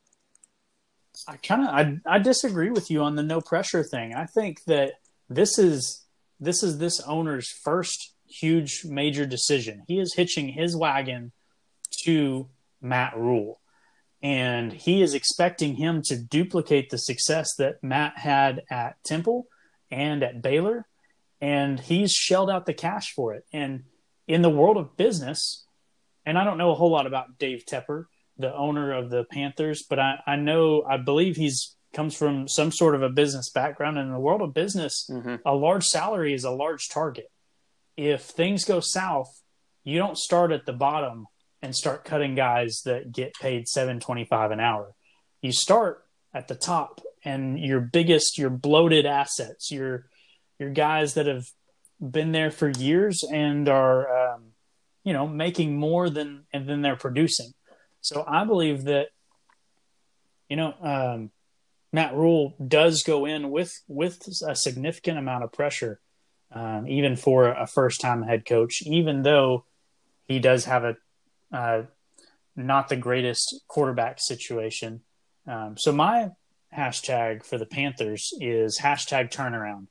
I 1.28 1.36
kind 1.36 1.62
of 1.62 1.68
I, 1.68 2.16
I 2.16 2.18
disagree 2.18 2.70
with 2.70 2.90
you 2.90 3.02
on 3.02 3.16
the 3.16 3.22
no 3.22 3.40
pressure 3.40 3.84
thing. 3.84 4.14
I 4.14 4.26
think 4.26 4.64
that 4.64 4.94
this 5.34 5.58
is 5.58 6.04
this 6.40 6.62
is 6.62 6.78
this 6.78 7.00
owner's 7.00 7.50
first 7.50 8.14
huge 8.26 8.84
major 8.84 9.26
decision. 9.26 9.84
He 9.86 9.98
is 9.98 10.14
hitching 10.14 10.48
his 10.48 10.76
wagon 10.76 11.32
to 12.04 12.48
Matt 12.80 13.16
Rhule. 13.16 13.60
And 14.22 14.72
he 14.72 15.02
is 15.02 15.14
expecting 15.14 15.74
him 15.74 16.02
to 16.02 16.16
duplicate 16.16 16.90
the 16.90 16.98
success 16.98 17.54
that 17.58 17.82
Matt 17.82 18.18
had 18.18 18.62
at 18.70 19.02
Temple 19.04 19.46
and 19.90 20.22
at 20.22 20.42
Baylor. 20.42 20.86
And 21.40 21.78
he's 21.78 22.12
shelled 22.12 22.50
out 22.50 22.66
the 22.66 22.74
cash 22.74 23.12
for 23.14 23.34
it. 23.34 23.44
And 23.52 23.84
in 24.28 24.42
the 24.42 24.50
world 24.50 24.76
of 24.76 24.96
business, 24.96 25.66
and 26.24 26.38
I 26.38 26.44
don't 26.44 26.58
know 26.58 26.70
a 26.70 26.76
whole 26.76 26.90
lot 26.90 27.06
about 27.06 27.38
Dave 27.38 27.64
Tepper, 27.68 28.04
the 28.38 28.54
owner 28.54 28.92
of 28.92 29.10
the 29.10 29.24
Panthers, 29.24 29.84
but 29.88 29.98
I, 29.98 30.20
I 30.26 30.36
know, 30.36 30.84
I 30.88 30.96
believe 30.98 31.36
he's 31.36 31.76
comes 31.92 32.16
from 32.16 32.48
some 32.48 32.72
sort 32.72 32.94
of 32.94 33.02
a 33.02 33.08
business 33.08 33.50
background. 33.50 33.98
And 33.98 34.08
in 34.08 34.12
the 34.12 34.20
world 34.20 34.42
of 34.42 34.54
business, 34.54 35.06
mm-hmm. 35.10 35.36
a 35.44 35.54
large 35.54 35.84
salary 35.84 36.34
is 36.34 36.44
a 36.44 36.50
large 36.50 36.88
target. 36.88 37.30
If 37.96 38.22
things 38.22 38.64
go 38.64 38.80
south, 38.80 39.28
you 39.84 39.98
don't 39.98 40.16
start 40.16 40.52
at 40.52 40.64
the 40.64 40.72
bottom 40.72 41.26
and 41.60 41.76
start 41.76 42.04
cutting 42.04 42.34
guys 42.34 42.80
that 42.84 43.12
get 43.12 43.34
paid 43.40 43.68
seven 43.68 44.00
twenty 44.00 44.24
five 44.24 44.50
an 44.50 44.60
hour. 44.60 44.94
You 45.42 45.52
start 45.52 46.04
at 46.34 46.48
the 46.48 46.54
top, 46.54 47.00
and 47.24 47.58
your 47.58 47.80
biggest, 47.80 48.38
your 48.38 48.50
bloated 48.50 49.06
assets, 49.06 49.70
your 49.70 50.06
your 50.58 50.70
guys 50.70 51.14
that 51.14 51.26
have 51.26 51.44
been 52.00 52.32
there 52.32 52.50
for 52.50 52.68
years 52.68 53.22
and 53.30 53.68
are, 53.68 54.34
um, 54.34 54.42
you 55.04 55.12
know, 55.12 55.28
making 55.28 55.76
more 55.76 56.08
than 56.10 56.44
and 56.52 56.66
than 56.68 56.82
they're 56.82 56.96
producing. 56.96 57.52
So 58.00 58.24
I 58.26 58.44
believe 58.44 58.84
that, 58.84 59.08
you 60.48 60.56
know, 60.56 60.74
um, 60.80 61.30
Matt 61.92 62.14
Rhule 62.14 62.54
does 62.66 63.02
go 63.02 63.26
in 63.26 63.50
with 63.50 63.82
with 63.86 64.26
a 64.46 64.56
significant 64.56 65.18
amount 65.18 65.44
of 65.44 65.52
pressure, 65.52 66.00
um, 66.50 66.88
even 66.88 67.16
for 67.16 67.48
a 67.48 67.66
first 67.66 68.00
time 68.00 68.22
head 68.22 68.46
coach. 68.46 68.82
Even 68.82 69.22
though 69.22 69.66
he 70.26 70.38
does 70.38 70.64
have 70.64 70.84
a 70.84 70.96
uh, 71.52 71.82
not 72.56 72.88
the 72.88 72.96
greatest 72.96 73.60
quarterback 73.68 74.20
situation. 74.20 75.02
Um, 75.46 75.76
so 75.76 75.92
my 75.92 76.30
hashtag 76.76 77.44
for 77.44 77.58
the 77.58 77.66
Panthers 77.66 78.32
is 78.40 78.78
hashtag 78.80 79.30
turnaround. 79.30 79.88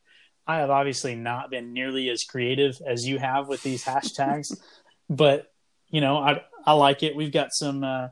I 0.47 0.57
have 0.57 0.69
obviously 0.71 1.15
not 1.15 1.51
been 1.51 1.73
nearly 1.73 2.09
as 2.09 2.23
creative 2.23 2.81
as 2.85 3.07
you 3.07 3.19
have 3.19 3.47
with 3.47 3.61
these 3.61 3.83
hashtags, 3.83 4.57
but 5.09 5.51
you 5.89 6.01
know 6.01 6.17
I 6.17 6.41
I 6.65 6.73
like 6.73 7.03
it. 7.03 7.15
We've 7.15 7.31
got 7.31 7.53
some 7.53 7.83
uh, 7.83 8.07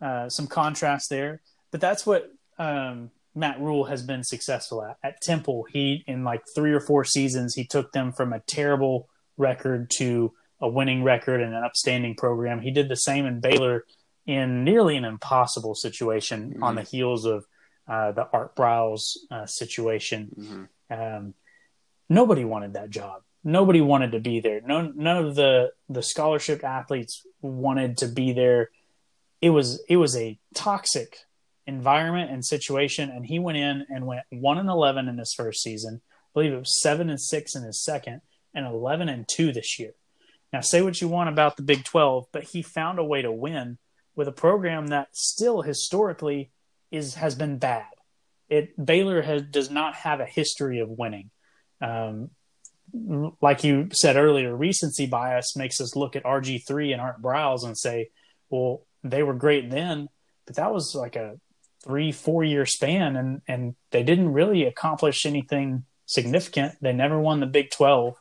uh, 0.00 0.28
some 0.28 0.48
contrast 0.48 1.08
there, 1.08 1.40
but 1.70 1.80
that's 1.80 2.04
what 2.04 2.28
um, 2.58 3.10
Matt 3.34 3.60
Rhule 3.60 3.84
has 3.84 4.02
been 4.02 4.24
successful 4.24 4.84
at. 4.84 4.96
At 5.02 5.20
Temple, 5.20 5.66
he 5.70 6.04
in 6.06 6.24
like 6.24 6.42
three 6.54 6.72
or 6.72 6.80
four 6.80 7.04
seasons, 7.04 7.54
he 7.54 7.64
took 7.64 7.92
them 7.92 8.12
from 8.12 8.32
a 8.32 8.40
terrible 8.40 9.08
record 9.36 9.90
to 9.98 10.32
a 10.60 10.68
winning 10.68 11.02
record 11.02 11.40
and 11.40 11.54
an 11.54 11.64
upstanding 11.64 12.14
program. 12.14 12.60
He 12.60 12.70
did 12.70 12.88
the 12.88 12.96
same 12.96 13.26
in 13.26 13.40
Baylor 13.40 13.84
in 14.26 14.64
nearly 14.64 14.96
an 14.96 15.04
impossible 15.04 15.74
situation 15.74 16.50
mm-hmm. 16.50 16.62
on 16.62 16.74
the 16.76 16.82
heels 16.82 17.24
of 17.24 17.44
uh, 17.88 18.12
the 18.12 18.28
Art 18.32 18.54
Briles 18.54 19.16
uh, 19.30 19.46
situation. 19.46 20.68
Mm-hmm. 20.90 21.02
Um, 21.02 21.34
nobody 22.08 22.44
wanted 22.44 22.74
that 22.74 22.90
job. 22.90 23.22
Nobody 23.44 23.80
wanted 23.80 24.12
to 24.12 24.20
be 24.20 24.38
there. 24.38 24.60
No, 24.60 24.92
none 24.94 25.24
of 25.24 25.34
the 25.34 25.72
the 25.88 26.02
scholarship 26.02 26.62
athletes 26.62 27.26
wanted 27.40 27.98
to 27.98 28.06
be 28.06 28.32
there. 28.32 28.70
It 29.40 29.50
was 29.50 29.82
it 29.88 29.96
was 29.96 30.16
a 30.16 30.38
toxic 30.54 31.16
environment 31.66 32.30
and 32.30 32.44
situation, 32.44 33.10
and 33.10 33.26
he 33.26 33.38
went 33.38 33.58
in 33.58 33.86
and 33.88 34.06
went 34.06 34.22
one 34.30 34.58
and 34.58 34.68
eleven 34.68 35.08
in 35.08 35.18
his 35.18 35.34
first 35.34 35.62
season. 35.62 36.00
I 36.04 36.28
believe 36.34 36.52
it 36.52 36.58
was 36.58 36.82
seven 36.82 37.10
and 37.10 37.20
six 37.20 37.54
in 37.54 37.62
his 37.62 37.82
second, 37.82 38.20
and 38.54 38.66
eleven 38.66 39.08
and 39.08 39.26
two 39.28 39.52
this 39.52 39.78
year. 39.78 39.92
Now, 40.52 40.60
say 40.60 40.82
what 40.82 41.00
you 41.00 41.08
want 41.08 41.30
about 41.30 41.56
the 41.56 41.62
Big 41.62 41.84
Twelve, 41.84 42.26
but 42.32 42.44
he 42.44 42.62
found 42.62 42.98
a 42.98 43.04
way 43.04 43.22
to 43.22 43.32
win 43.32 43.78
with 44.14 44.28
a 44.28 44.32
program 44.32 44.88
that 44.88 45.08
still 45.12 45.62
historically 45.62 46.50
is 46.90 47.14
has 47.14 47.34
been 47.34 47.58
bad. 47.58 47.86
It 48.48 48.84
Baylor 48.84 49.22
has, 49.22 49.42
does 49.42 49.70
not 49.70 49.94
have 49.94 50.20
a 50.20 50.26
history 50.26 50.80
of 50.80 50.90
winning. 50.90 51.30
Um, 51.80 52.30
like 53.40 53.64
you 53.64 53.88
said 53.92 54.16
earlier, 54.16 54.54
recency 54.54 55.06
bias 55.06 55.56
makes 55.56 55.80
us 55.80 55.96
look 55.96 56.14
at 56.14 56.24
RG 56.24 56.66
three 56.66 56.92
and 56.92 57.00
Art 57.00 57.22
Briles 57.22 57.64
and 57.64 57.76
say, 57.76 58.10
"Well, 58.50 58.86
they 59.02 59.22
were 59.22 59.34
great 59.34 59.70
then, 59.70 60.08
but 60.46 60.56
that 60.56 60.72
was 60.72 60.94
like 60.94 61.16
a 61.16 61.40
three, 61.84 62.12
four 62.12 62.44
year 62.44 62.66
span, 62.66 63.16
and 63.16 63.42
and 63.48 63.74
they 63.90 64.02
didn't 64.02 64.32
really 64.32 64.64
accomplish 64.64 65.26
anything 65.26 65.84
significant. 66.06 66.74
They 66.80 66.92
never 66.92 67.18
won 67.18 67.40
the 67.40 67.46
Big 67.46 67.70
12, 67.70 68.14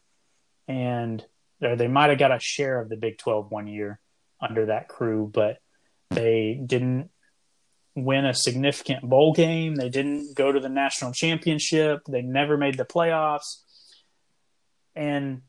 and 0.67 1.23
they 1.59 1.87
might 1.87 2.09
have 2.09 2.19
got 2.19 2.31
a 2.31 2.39
share 2.39 2.79
of 2.79 2.89
the 2.89 2.97
Big 2.97 3.17
12 3.17 3.51
one 3.51 3.67
year 3.67 3.99
under 4.39 4.67
that 4.67 4.87
crew, 4.87 5.29
but 5.31 5.57
they 6.09 6.59
didn't 6.65 7.09
win 7.95 8.25
a 8.25 8.33
significant 8.33 9.03
bowl 9.03 9.33
game. 9.33 9.75
They 9.75 9.89
didn't 9.89 10.35
go 10.35 10.51
to 10.51 10.59
the 10.59 10.69
national 10.69 11.13
championship. 11.13 12.01
They 12.07 12.21
never 12.21 12.57
made 12.57 12.77
the 12.77 12.85
playoffs. 12.85 13.61
And 14.95 15.41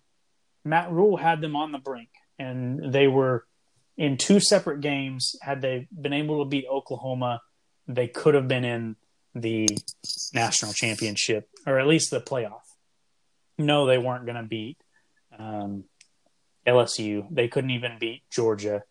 Matt 0.65 0.91
Rhule 0.91 1.17
had 1.17 1.41
them 1.41 1.57
on 1.57 1.73
the 1.73 1.79
brink, 1.79 2.11
and 2.39 2.93
they 2.93 3.09
were 3.09 3.47
in 3.97 4.17
two 4.17 4.41
separate 4.41 4.81
games. 4.81 5.37
Had 5.41 5.63
they 5.63 5.89
been 5.93 6.13
able 6.13 6.45
to 6.45 6.49
beat 6.49 6.67
Oklahoma, 6.71 7.41
they 7.87 8.09
could 8.09 8.35
have 8.35 8.49
been 8.49 8.65
in 8.65 8.97
the 9.35 9.69
national 10.35 10.73
championship 10.73 11.49
or 11.67 11.79
at 11.79 11.87
least 11.87 12.11
the 12.11 12.21
playoff. 12.21 12.61
No, 13.59 13.87
they 13.87 13.99
weren't 13.99 14.25
going 14.25 14.37
to 14.37 14.43
beat 14.43 14.79
um, 15.39 15.85
LSU. 16.67 17.27
They 17.31 17.49
couldn't 17.49 17.71
even 17.71 17.99
beat 17.99 18.23
Georgia. 18.31 18.83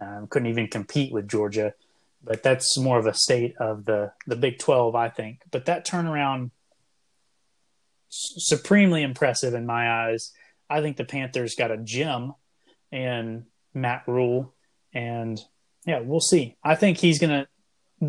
Um, 0.00 0.26
couldn't 0.28 0.48
even 0.48 0.68
compete 0.68 1.12
with 1.12 1.28
Georgia. 1.28 1.74
But 2.22 2.42
that's 2.42 2.78
more 2.78 2.98
of 2.98 3.06
a 3.06 3.14
state 3.14 3.54
of 3.58 3.84
the 3.84 4.12
the 4.26 4.36
Big 4.36 4.58
Twelve, 4.58 4.94
I 4.94 5.10
think. 5.10 5.42
But 5.50 5.66
that 5.66 5.86
turnaround, 5.86 6.52
supremely 8.08 9.02
impressive 9.02 9.52
in 9.52 9.66
my 9.66 10.06
eyes. 10.06 10.32
I 10.70 10.80
think 10.80 10.96
the 10.96 11.04
Panthers 11.04 11.54
got 11.54 11.70
a 11.70 11.76
gem 11.76 12.32
in 12.90 13.44
Matt 13.74 14.04
Rhule, 14.06 14.54
and 14.94 15.38
yeah, 15.84 16.00
we'll 16.00 16.20
see. 16.20 16.56
I 16.64 16.76
think 16.76 16.96
he's 16.96 17.18
gonna. 17.18 17.46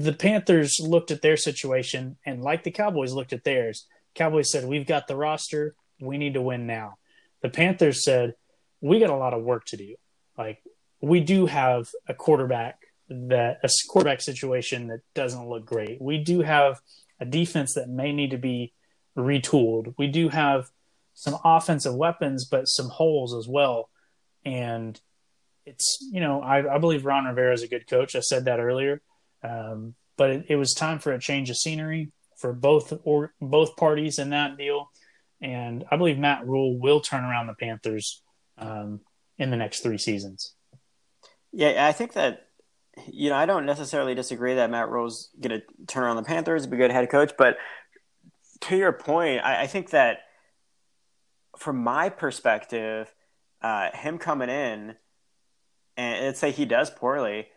The 0.01 0.13
Panthers 0.13 0.79
looked 0.79 1.11
at 1.11 1.21
their 1.21 1.37
situation, 1.37 2.17
and 2.25 2.41
like 2.41 2.63
the 2.63 2.71
Cowboys 2.71 3.13
looked 3.13 3.33
at 3.33 3.43
theirs, 3.43 3.87
Cowboys 4.13 4.51
said, 4.51 4.65
"We've 4.65 4.87
got 4.87 5.07
the 5.07 5.15
roster. 5.15 5.75
We 5.99 6.17
need 6.17 6.33
to 6.33 6.41
win 6.41 6.65
now." 6.65 6.97
The 7.41 7.49
Panthers 7.49 8.03
said, 8.03 8.35
"We 8.81 8.99
got 8.99 9.09
a 9.09 9.15
lot 9.15 9.33
of 9.33 9.43
work 9.43 9.65
to 9.65 9.77
do. 9.77 9.95
Like 10.37 10.61
we 11.01 11.19
do 11.19 11.45
have 11.45 11.89
a 12.07 12.13
quarterback 12.13 12.79
that 13.09 13.59
a 13.63 13.69
quarterback 13.89 14.21
situation 14.21 14.87
that 14.87 15.01
doesn't 15.13 15.47
look 15.47 15.65
great. 15.65 16.01
We 16.01 16.17
do 16.17 16.41
have 16.41 16.81
a 17.19 17.25
defense 17.25 17.75
that 17.75 17.89
may 17.89 18.11
need 18.11 18.31
to 18.31 18.37
be 18.37 18.73
retooled. 19.15 19.93
We 19.97 20.07
do 20.07 20.29
have 20.29 20.71
some 21.13 21.37
offensive 21.43 21.95
weapons, 21.95 22.45
but 22.45 22.65
some 22.65 22.89
holes 22.89 23.33
as 23.33 23.47
well. 23.47 23.89
And 24.43 24.99
it's 25.65 25.97
you 26.11 26.19
know 26.19 26.41
I, 26.41 26.75
I 26.75 26.77
believe 26.77 27.05
Ron 27.05 27.25
Rivera 27.25 27.53
is 27.53 27.63
a 27.63 27.67
good 27.67 27.87
coach. 27.87 28.15
I 28.15 28.19
said 28.19 28.45
that 28.45 28.59
earlier, 28.59 29.01
um, 29.45 29.95
but 30.17 30.29
it, 30.29 30.45
it, 30.49 30.55
was 30.55 30.73
time 30.73 30.99
for 30.99 31.11
a 31.11 31.19
change 31.19 31.49
of 31.49 31.57
scenery 31.57 32.11
for 32.37 32.53
both 32.53 32.93
or 33.03 33.33
both 33.41 33.75
parties 33.75 34.19
in 34.19 34.29
that 34.31 34.57
deal. 34.57 34.89
And 35.41 35.83
I 35.91 35.97
believe 35.97 36.17
Matt 36.17 36.47
Rhule 36.47 36.79
will 36.79 37.01
turn 37.01 37.23
around 37.23 37.47
the 37.47 37.53
Panthers 37.53 38.21
um, 38.57 39.01
in 39.37 39.51
the 39.51 39.57
next 39.57 39.81
three 39.81 39.97
seasons. 39.97 40.53
Yeah, 41.51 41.85
I 41.87 41.91
think 41.91 42.13
that 42.13 42.47
you 43.07 43.29
know 43.29 43.35
I 43.35 43.45
don't 43.45 43.65
necessarily 43.65 44.15
disagree 44.15 44.55
that 44.55 44.71
Matt 44.71 44.89
Rhule's 44.89 45.29
going 45.39 45.61
to 45.61 45.85
turn 45.87 46.03
around 46.03 46.17
the 46.17 46.23
Panthers, 46.23 46.67
be 46.67 46.77
a 46.77 46.79
good 46.79 46.91
head 46.91 47.09
coach. 47.09 47.33
But 47.37 47.57
to 48.61 48.77
your 48.77 48.93
point, 48.93 49.41
I, 49.43 49.63
I 49.63 49.67
think 49.67 49.91
that 49.91 50.19
from 51.57 51.77
my 51.77 52.09
perspective, 52.09 53.13
uh, 53.61 53.91
him 53.93 54.17
coming 54.17 54.49
in 54.49 54.95
and 55.97 56.25
let's 56.25 56.39
say 56.39 56.51
he 56.51 56.65
does 56.65 56.89
poorly, 56.89 57.47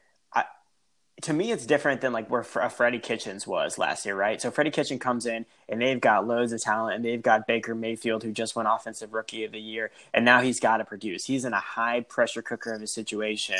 to 1.23 1.33
me 1.33 1.51
it's 1.51 1.67
different 1.67 2.01
than 2.01 2.13
like 2.13 2.31
where 2.31 2.47
uh, 2.57 2.69
Freddie 2.69 2.99
Kitchens 2.99 3.47
was 3.47 3.79
last 3.79 4.07
year, 4.07 4.15
right? 4.15 4.41
So 4.41 4.51
Freddie 4.51 4.71
Kitchen 4.71 4.99
comes 4.99 5.27
in 5.27 5.47
and 5.69 5.81
they've 5.81 6.01
got 6.01 6.27
loads 6.27 6.53
of 6.53 6.61
talent 6.61 6.97
and 6.97 7.05
they've 7.05 7.23
got 7.23 7.47
Baker 7.47 7.75
Mayfield 7.75 8.23
who 8.23 8.33
just 8.33 8.55
won 8.55 8.67
Offensive 8.67 9.13
Rookie 9.13 9.45
of 9.45 9.53
the 9.53 9.61
Year 9.61 9.91
and 10.15 10.25
now 10.25 10.41
he's 10.41 10.61
got 10.61 10.77
to 10.79 10.85
produce. 10.85 11.25
He's 11.25 11.45
in 11.45 11.53
a 11.53 11.61
high 11.61 12.01
pressure 12.01 12.43
cooker 12.43 12.73
of 12.73 12.83
a 12.83 12.87
situation. 12.87 13.59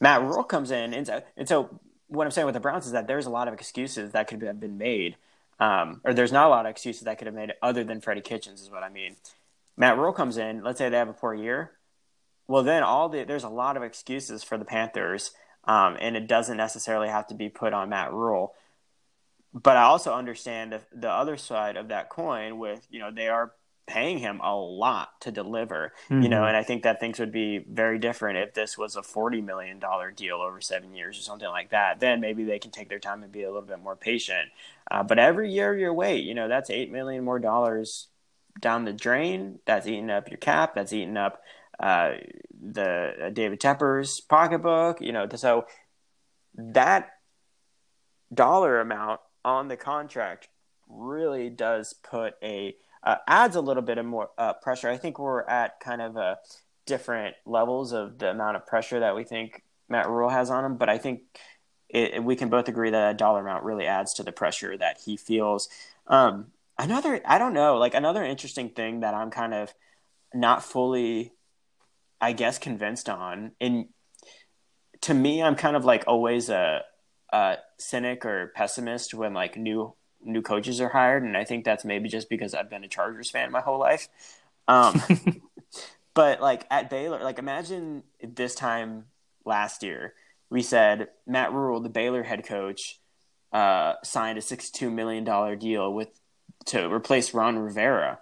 Matt 0.00 0.22
Rhule 0.22 0.44
comes 0.44 0.70
in 0.70 0.94
and 0.94 1.06
so, 1.06 1.22
and 1.36 1.48
so 1.48 1.80
what 2.08 2.24
I'm 2.24 2.30
saying 2.30 2.46
with 2.46 2.54
the 2.54 2.60
Browns 2.60 2.86
is 2.86 2.92
that 2.92 3.08
there's 3.08 3.26
a 3.26 3.30
lot 3.30 3.48
of 3.48 3.54
excuses 3.54 4.12
that 4.12 4.28
could 4.28 4.42
have 4.42 4.60
been 4.60 4.78
made. 4.78 5.16
Um, 5.58 6.02
or 6.04 6.12
there's 6.14 6.32
not 6.32 6.46
a 6.46 6.50
lot 6.50 6.66
of 6.66 6.70
excuses 6.70 7.04
that 7.04 7.18
could 7.18 7.26
have 7.26 7.34
made 7.34 7.52
other 7.62 7.82
than 7.82 8.00
Freddie 8.00 8.20
Kitchens 8.20 8.60
is 8.60 8.70
what 8.70 8.82
I 8.82 8.90
mean. 8.90 9.16
Matt 9.76 9.98
Rhule 9.98 10.12
comes 10.12 10.36
in, 10.36 10.62
let's 10.62 10.78
say 10.78 10.88
they 10.88 10.98
have 10.98 11.08
a 11.08 11.14
poor 11.14 11.34
year 11.34 11.72
well, 12.48 12.62
then 12.62 12.82
all 12.82 13.08
the 13.08 13.24
there's 13.24 13.44
a 13.44 13.48
lot 13.48 13.76
of 13.76 13.82
excuses 13.82 14.42
for 14.44 14.56
the 14.56 14.64
Panthers, 14.64 15.32
um, 15.66 15.96
and 16.00 16.16
it 16.16 16.26
doesn't 16.26 16.56
necessarily 16.56 17.08
have 17.08 17.26
to 17.28 17.34
be 17.34 17.48
put 17.48 17.72
on 17.72 17.88
Matt 17.88 18.12
Rhule. 18.12 18.54
But 19.52 19.76
I 19.76 19.84
also 19.84 20.12
understand 20.12 20.72
the, 20.72 20.80
the 20.94 21.10
other 21.10 21.36
side 21.36 21.76
of 21.76 21.88
that 21.88 22.10
coin 22.10 22.58
with 22.58 22.86
you 22.90 22.98
know 23.00 23.10
they 23.10 23.28
are 23.28 23.52
paying 23.86 24.18
him 24.18 24.40
a 24.40 24.54
lot 24.54 25.20
to 25.20 25.30
deliver, 25.30 25.92
mm-hmm. 26.10 26.22
you 26.22 26.28
know, 26.28 26.38
mm-hmm. 26.38 26.48
and 26.48 26.56
I 26.56 26.64
think 26.64 26.82
that 26.82 26.98
things 26.98 27.20
would 27.20 27.30
be 27.30 27.58
very 27.58 27.98
different 27.98 28.38
if 28.38 28.52
this 28.52 28.76
was 28.76 28.96
a 28.96 29.02
forty 29.02 29.40
million 29.40 29.78
dollar 29.78 30.10
deal 30.10 30.36
over 30.36 30.60
seven 30.60 30.94
years 30.94 31.18
or 31.18 31.22
something 31.22 31.48
like 31.48 31.70
that. 31.70 32.00
Then 32.00 32.20
maybe 32.20 32.44
they 32.44 32.58
can 32.58 32.70
take 32.70 32.88
their 32.88 32.98
time 32.98 33.22
and 33.22 33.32
be 33.32 33.44
a 33.44 33.48
little 33.48 33.62
bit 33.62 33.82
more 33.82 33.96
patient. 33.96 34.50
Uh, 34.90 35.02
but 35.02 35.18
every 35.18 35.52
year 35.52 35.76
you 35.76 35.92
wait, 35.92 36.24
you 36.24 36.34
know, 36.34 36.48
that's 36.48 36.70
eight 36.70 36.90
million 36.90 37.24
more 37.24 37.38
dollars 37.38 38.08
down 38.60 38.84
the 38.84 38.92
drain. 38.92 39.60
That's 39.66 39.86
eating 39.86 40.10
up 40.10 40.30
your 40.30 40.38
cap. 40.38 40.74
That's 40.74 40.92
eating 40.92 41.16
up 41.16 41.42
uh, 41.80 42.12
the 42.60 43.26
uh, 43.26 43.30
David 43.30 43.60
Tepper's 43.60 44.20
pocketbook. 44.20 45.00
You 45.00 45.12
know, 45.12 45.28
so 45.34 45.66
that 46.54 47.10
dollar 48.32 48.80
amount 48.80 49.20
on 49.44 49.68
the 49.68 49.76
contract 49.76 50.48
really 50.88 51.50
does 51.50 51.92
put 51.92 52.34
a 52.42 52.76
uh, 53.02 53.16
adds 53.28 53.56
a 53.56 53.60
little 53.60 53.82
bit 53.82 53.98
of 53.98 54.06
more 54.06 54.30
uh, 54.36 54.52
pressure. 54.54 54.88
I 54.88 54.96
think 54.96 55.18
we're 55.18 55.44
at 55.44 55.78
kind 55.80 56.02
of 56.02 56.16
a 56.16 56.38
different 56.86 57.36
levels 57.44 57.92
of 57.92 58.18
the 58.18 58.30
amount 58.30 58.56
of 58.56 58.66
pressure 58.66 59.00
that 59.00 59.14
we 59.14 59.24
think 59.24 59.62
Matt 59.88 60.08
Rhule 60.08 60.28
has 60.28 60.50
on 60.50 60.64
him, 60.64 60.76
but 60.76 60.88
I 60.88 60.98
think 60.98 61.22
it, 61.88 62.22
we 62.22 62.36
can 62.36 62.48
both 62.48 62.68
agree 62.68 62.90
that 62.90 63.10
a 63.10 63.14
dollar 63.14 63.40
amount 63.40 63.64
really 63.64 63.86
adds 63.86 64.14
to 64.14 64.22
the 64.22 64.32
pressure 64.32 64.76
that 64.76 64.98
he 65.04 65.16
feels. 65.16 65.68
Um, 66.08 66.46
another, 66.78 67.20
I 67.24 67.38
don't 67.38 67.54
know, 67.54 67.76
like 67.76 67.94
another 67.94 68.24
interesting 68.24 68.70
thing 68.70 69.00
that 69.00 69.14
I'm 69.14 69.30
kind 69.30 69.54
of 69.54 69.72
not 70.34 70.64
fully 70.64 71.32
I 72.20 72.32
guess 72.32 72.58
convinced 72.58 73.08
on. 73.08 73.52
And 73.60 73.86
to 75.02 75.14
me, 75.14 75.42
I'm 75.42 75.56
kind 75.56 75.76
of 75.76 75.84
like 75.84 76.04
always 76.06 76.48
a, 76.48 76.82
a 77.32 77.56
cynic 77.78 78.24
or 78.24 78.52
pessimist 78.54 79.14
when 79.14 79.34
like 79.34 79.56
new 79.56 79.94
new 80.24 80.42
coaches 80.42 80.80
are 80.80 80.88
hired, 80.88 81.22
and 81.22 81.36
I 81.36 81.44
think 81.44 81.64
that's 81.64 81.84
maybe 81.84 82.08
just 82.08 82.28
because 82.28 82.54
I've 82.54 82.70
been 82.70 82.84
a 82.84 82.88
Chargers 82.88 83.30
fan 83.30 83.52
my 83.52 83.60
whole 83.60 83.78
life. 83.78 84.08
Um, 84.66 85.00
but 86.14 86.40
like 86.40 86.66
at 86.70 86.90
Baylor, 86.90 87.22
like 87.22 87.38
imagine 87.38 88.02
this 88.22 88.54
time 88.54 89.04
last 89.44 89.82
year, 89.82 90.14
we 90.50 90.62
said 90.62 91.08
Matt 91.26 91.52
Rhule, 91.52 91.80
the 91.80 91.88
Baylor 91.88 92.22
head 92.22 92.44
coach, 92.44 93.00
uh, 93.52 93.94
signed 94.02 94.38
a 94.38 94.42
sixty-two 94.42 94.90
million 94.90 95.24
dollar 95.24 95.54
deal 95.56 95.92
with 95.92 96.08
to 96.66 96.92
replace 96.92 97.34
Ron 97.34 97.58
Rivera. 97.58 98.18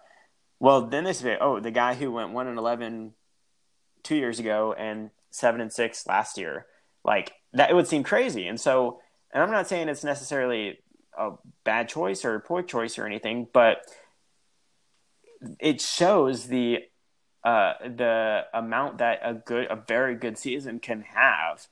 Well, 0.61 0.87
then 0.87 1.05
they 1.05 1.13
say, 1.13 1.37
oh, 1.41 1.61
the 1.61 1.71
guy 1.71 1.95
who 1.95 2.13
went 2.13 2.33
one 2.33 2.47
and 2.47 2.59
eleven 2.59 3.15
two 4.05 4.15
years 4.17 4.39
ago 4.39 4.75
and 4.79 5.11
seven 5.31 5.61
and 5.61 5.73
six 5.73 6.07
last 6.07 6.39
year. 6.39 6.67
Like 7.05 7.33
that, 7.53 7.71
it 7.71 7.75
would 7.75 7.89
seem 7.89 8.05
crazy. 8.05 8.47
And 8.47 8.61
so, 8.61 9.01
and 9.33 9.43
I'm 9.43 9.51
not 9.51 9.69
saying 9.69 9.89
it's 9.89 10.05
necessarily 10.05 10.79
a 11.19 11.33
bad 11.65 11.89
choice 11.89 12.25
or 12.25 12.37
a 12.37 12.41
poor 12.41 12.63
choice 12.63 12.99
or 12.99 13.07
anything, 13.07 13.49
but 13.53 13.79
it 15.59 15.81
shows 15.81 16.47
the 16.47 16.79
uh, 17.45 17.75
the 17.85 18.47
amount 18.55 18.99
that 18.99 19.21
a 19.23 19.35
good, 19.35 19.67
a 19.71 19.77
very 19.77 20.15
good 20.15 20.39
season 20.39 20.79
can 20.79 21.03
have 21.03 21.67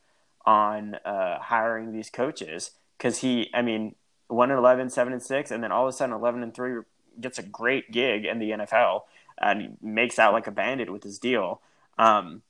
on 0.44 0.96
uh, 0.96 1.38
hiring 1.38 1.92
these 1.92 2.10
coaches. 2.10 2.72
Because 2.98 3.18
he, 3.18 3.50
I 3.54 3.62
mean, 3.62 3.94
one 4.28 4.50
and 4.50 4.58
11, 4.58 4.90
7 4.90 5.12
and 5.12 5.22
six, 5.22 5.50
and 5.50 5.64
then 5.64 5.72
all 5.72 5.84
of 5.84 5.88
a 5.88 5.96
sudden 5.96 6.14
eleven 6.14 6.42
and 6.42 6.54
three 6.54 6.82
gets 7.20 7.38
a 7.38 7.42
great 7.42 7.90
gig 7.90 8.24
in 8.24 8.38
the 8.38 8.50
NFL 8.50 9.02
and 9.40 9.76
makes 9.82 10.18
out 10.18 10.32
like 10.32 10.46
a 10.46 10.52
bandit 10.52 10.90
with 10.90 11.02
his 11.02 11.18
deal. 11.18 11.60
Um, 11.98 12.42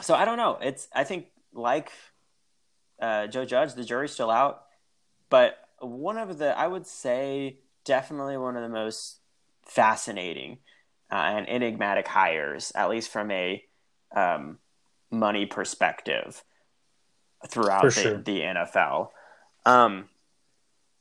so 0.00 0.14
I 0.14 0.24
don't 0.24 0.36
know. 0.36 0.58
It's 0.60 0.88
I 0.94 1.04
think 1.04 1.26
like 1.52 1.92
uh, 3.00 3.26
Joe 3.26 3.44
Judge, 3.44 3.74
the 3.74 3.84
jury's 3.84 4.12
still 4.12 4.30
out, 4.30 4.62
but 5.28 5.58
one 5.80 6.18
of 6.18 6.38
the 6.38 6.56
I 6.56 6.66
would 6.66 6.86
say 6.86 7.58
definitely 7.84 8.36
one 8.36 8.56
of 8.56 8.62
the 8.62 8.68
most 8.68 9.18
fascinating 9.64 10.58
uh, 11.10 11.16
and 11.16 11.48
enigmatic 11.48 12.06
hires, 12.08 12.72
at 12.74 12.88
least 12.88 13.10
from 13.10 13.30
a 13.30 13.62
um, 14.14 14.58
money 15.10 15.46
perspective, 15.46 16.42
throughout 17.48 17.82
the, 17.82 17.90
sure. 17.90 18.18
the, 18.18 18.40
NFL. 18.40 19.08
Um, 19.66 20.08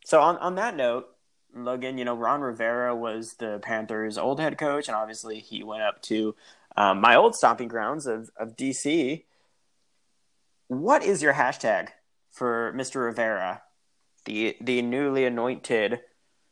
so 0.05 0.20
on 0.22 0.38
on 0.38 0.55
that 0.55 0.76
note, 0.76 1.07
Logan, 1.55 1.97
you 1.97 2.05
know 2.05 2.16
Ron 2.16 2.41
Rivera 2.41 2.95
was 2.95 3.34
the 3.34 3.59
Panthers' 3.62 4.18
old 4.18 4.39
head 4.39 4.57
coach, 4.57 4.88
and 4.88 4.95
obviously 4.95 5.39
he 5.39 5.64
went 5.64 5.84
up 5.84 6.01
to 6.03 6.36
um, 6.76 7.01
my 7.01 7.15
old 7.15 7.36
stomping 7.36 7.67
grounds 7.67 8.07
of, 8.07 8.30
of 8.38 8.55
DC. 8.55 9.24
What 10.67 11.03
is 11.03 11.22
your 11.22 11.34
hashtag 11.34 11.89
for 12.32 12.74
Mr. 12.76 13.05
Rivera, 13.05 13.61
the 14.26 14.55
the 14.61 14.82
newly 14.82 15.26
anointed 15.26 15.99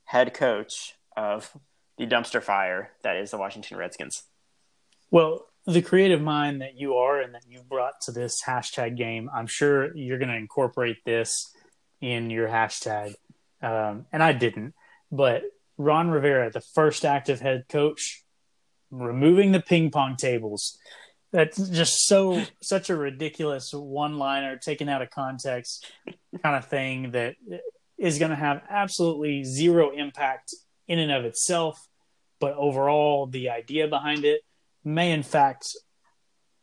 head 0.06 0.34
coach 0.34 0.96
of 1.16 1.52
the 1.98 2.06
dumpster 2.06 2.42
fire 2.42 2.92
that 3.04 3.18
is 3.18 3.32
the 3.32 3.38
Washington 3.38 3.78
Redskins. 3.78 4.24
Well, 5.12 5.46
the 5.66 5.82
creative 5.82 6.22
mind 6.22 6.62
that 6.62 6.76
you 6.78 6.96
are 6.96 7.20
and 7.20 7.34
that 7.34 7.44
you 7.48 7.62
brought 7.62 8.02
to 8.02 8.12
this 8.12 8.42
hashtag 8.44 8.98
game, 8.98 9.30
I'm 9.34 9.48
sure 9.48 9.96
you're 9.96 10.18
going 10.18 10.30
to 10.30 10.36
incorporate 10.36 11.04
this 11.06 11.52
in 12.02 12.30
your 12.30 12.48
hashtag. 12.48 13.16
Um, 13.62 14.06
and 14.12 14.24
I 14.24 14.32
didn't, 14.32 14.74
but 15.12 15.44
Ron 15.78 16.10
Rivera, 16.10 16.50
the 16.50 16.62
first 16.62 17.04
active 17.04 17.42
head 17.42 17.66
coach, 17.68 18.24
removing 18.92 19.52
the 19.52 19.62
ping 19.62 19.92
pong 19.92 20.16
tables. 20.16 20.78
That's 21.32 21.70
just 21.70 22.08
so 22.08 22.44
such 22.62 22.90
a 22.90 22.96
ridiculous 22.96 23.72
one 23.72 24.18
liner 24.18 24.58
taken 24.58 24.90
out 24.90 25.02
of 25.02 25.12
context 25.12 25.92
kind 26.44 26.56
of 26.56 26.66
thing 26.66 27.12
that 27.12 27.36
is 27.98 28.18
going 28.18 28.32
to 28.32 28.38
have 28.38 28.64
absolutely 28.70 29.44
zero 29.44 29.92
impact 29.92 30.54
in 30.88 30.98
and 30.98 31.12
of 31.12 31.26
itself, 31.26 31.88
but 32.40 32.56
overall 32.56 33.28
the 33.28 33.50
idea 33.50 33.88
behind 33.88 34.26
it 34.26 34.42
may 34.84 35.12
in 35.12 35.22
fact 35.22 35.68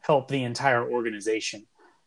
help 0.01 0.29
the 0.29 0.43
entire 0.43 0.89
organization. 0.91 1.67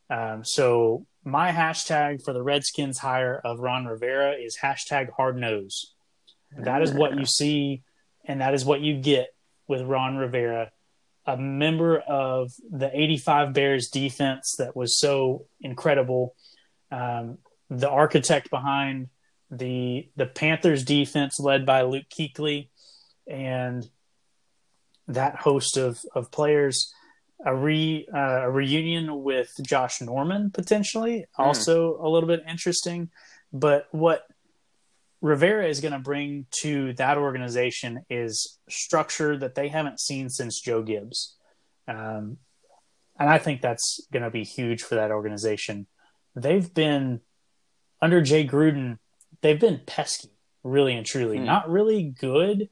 Um, 0.10 0.44
so 0.44 1.06
my 1.24 1.52
hashtag 1.52 2.24
for 2.24 2.34
the 2.34 2.42
Redskins 2.42 2.98
hire 2.98 3.40
of 3.44 3.60
Ron 3.60 3.86
Rivera 3.86 4.34
is 4.34 4.58
hashtag 4.62 5.12
hard 5.12 5.38
nose. 5.38 5.94
That 6.58 6.82
is 6.82 6.92
what 6.92 7.18
you 7.18 7.26
see, 7.26 7.84
and 8.26 8.42
that 8.42 8.54
is 8.54 8.66
what 8.66 8.82
you 8.82 9.00
get 9.00 9.30
with 9.70 9.84
Ron 9.84 10.18
Rivera, 10.18 10.72
a 11.26 11.38
member 11.38 12.00
of 12.00 12.52
the 12.70 12.90
85 12.94 13.54
Bears 13.54 13.90
defense 13.90 14.56
that 14.58 14.76
was 14.76 15.00
so 15.00 15.46
incredible, 15.62 16.36
um, 16.92 17.38
the 17.70 17.90
architect 17.90 18.50
behind 18.50 19.10
the 19.52 20.10
the 20.16 20.26
Panthers 20.26 20.84
defense 20.84 21.40
led 21.40 21.66
by 21.66 21.84
Luke 21.84 22.06
Kuechly, 22.10 22.70
and 23.28 23.88
that 25.08 25.36
host 25.36 25.78
of 25.78 26.00
of 26.14 26.32
players. 26.32 26.94
A 27.46 27.56
re 27.56 28.06
uh, 28.14 28.42
a 28.42 28.52
reunion 28.52 29.24
with 29.24 29.50
Josh 29.62 30.02
Norman 30.02 30.52
potentially 30.52 31.20
mm. 31.20 31.26
also 31.38 31.98
a 32.02 32.10
little 32.10 32.28
bit 32.28 32.44
interesting, 32.46 33.12
but 33.54 33.88
what 33.92 34.24
Rivera 35.22 35.68
is 35.68 35.82
going 35.82 35.92
to 35.92 36.00
bring 36.00 36.46
to 36.62 36.94
that 36.94 37.18
organization 37.18 38.06
is 38.10 38.58
structure 38.70 39.38
that 39.38 39.56
they 39.56 39.68
haven't 39.68 40.00
seen 40.00 40.30
since 40.30 40.62
Joe 40.62 40.82
Gibbs. 40.82 41.36
Um, 41.88 42.38
and 43.20 43.30
I 43.30 43.38
think 43.38 43.62
that's 43.62 44.00
going 44.14 44.24
to 44.24 44.30
be 44.30 44.44
huge 44.44 44.82
for 44.82 44.96
that 44.96 45.12
organization. 45.12 45.88
They've 46.36 46.74
been 46.74 47.20
under 48.02 48.22
Jay 48.22 48.48
Gruden, 48.48 48.98
they've 49.42 49.60
been 49.60 49.82
pesky, 49.86 50.30
really 50.64 50.94
and 50.94 51.06
truly. 51.06 51.38
Hmm. 51.38 51.46
Not 51.46 51.70
really 51.70 52.04
good 52.04 52.70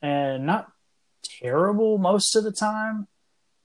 and 0.00 0.46
not 0.46 0.68
terrible 1.42 1.98
most 1.98 2.34
of 2.34 2.44
the 2.44 2.52
time. 2.52 3.08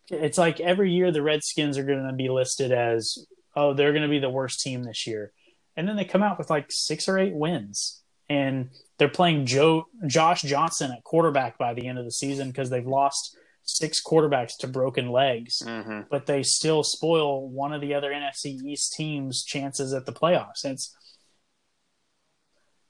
It's 0.10 0.38
like 0.38 0.60
every 0.60 0.92
year 0.92 1.12
the 1.12 1.22
Redskins 1.22 1.78
are 1.78 1.86
going 1.86 2.06
to 2.06 2.14
be 2.14 2.30
listed 2.30 2.74
as, 2.74 3.26
oh, 3.56 3.74
they're 3.74 3.94
going 3.94 4.04
to 4.04 4.10
be 4.10 4.20
the 4.20 4.30
worst 4.30 4.60
team 4.60 4.84
this 4.84 5.08
year. 5.08 5.32
And 5.78 5.88
then 5.88 5.96
they 5.96 6.04
come 6.04 6.24
out 6.24 6.38
with 6.38 6.50
like 6.50 6.66
six 6.70 7.08
or 7.08 7.18
eight 7.18 7.34
wins 7.34 8.02
and 8.30 8.70
they're 8.98 9.10
playing 9.10 9.46
Joe 9.46 9.88
Josh 10.08 10.44
Johnson 10.44 10.92
at 10.92 11.04
quarterback 11.04 11.58
by 11.58 11.74
the 11.74 11.88
end 11.88 11.98
of 11.98 12.06
the 12.06 12.12
season 12.12 12.50
because 12.50 12.70
they've 12.70 12.86
lost 12.86 13.36
six 13.64 14.02
quarterbacks 14.04 14.58
to 14.60 14.68
broken 14.68 15.12
legs, 15.12 15.62
mm-hmm. 15.66 16.02
but 16.10 16.26
they 16.26 16.44
still 16.44 16.84
spoil 16.84 17.48
one 17.48 17.74
of 17.74 17.82
the 17.82 17.94
other 17.94 18.12
NFC 18.12 18.62
East 18.64 18.94
teams' 18.94 19.44
chances 19.44 19.94
at 19.94 20.06
the 20.06 20.14
playoffs. 20.14 20.64
It's 20.64 20.96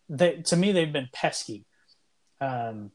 they, 0.10 0.38
to 0.48 0.56
me 0.56 0.72
they've 0.72 0.92
been 0.92 1.10
pesky. 1.14 1.66
Um, 2.42 2.92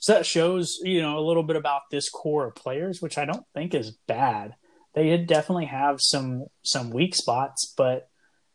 so 0.00 0.14
that 0.14 0.26
shows 0.26 0.78
you 0.82 1.00
know 1.00 1.18
a 1.18 1.26
little 1.26 1.44
bit 1.44 1.56
about 1.56 1.82
this 1.90 2.08
core 2.08 2.48
of 2.48 2.54
players, 2.54 3.00
which 3.00 3.18
I 3.18 3.24
don't 3.24 3.46
think 3.54 3.74
is 3.74 3.92
bad. 4.08 4.54
They 4.94 5.04
did 5.04 5.26
definitely 5.26 5.66
have 5.66 6.00
some 6.00 6.46
some 6.62 6.90
weak 6.90 7.14
spots, 7.14 7.72
but 7.76 8.08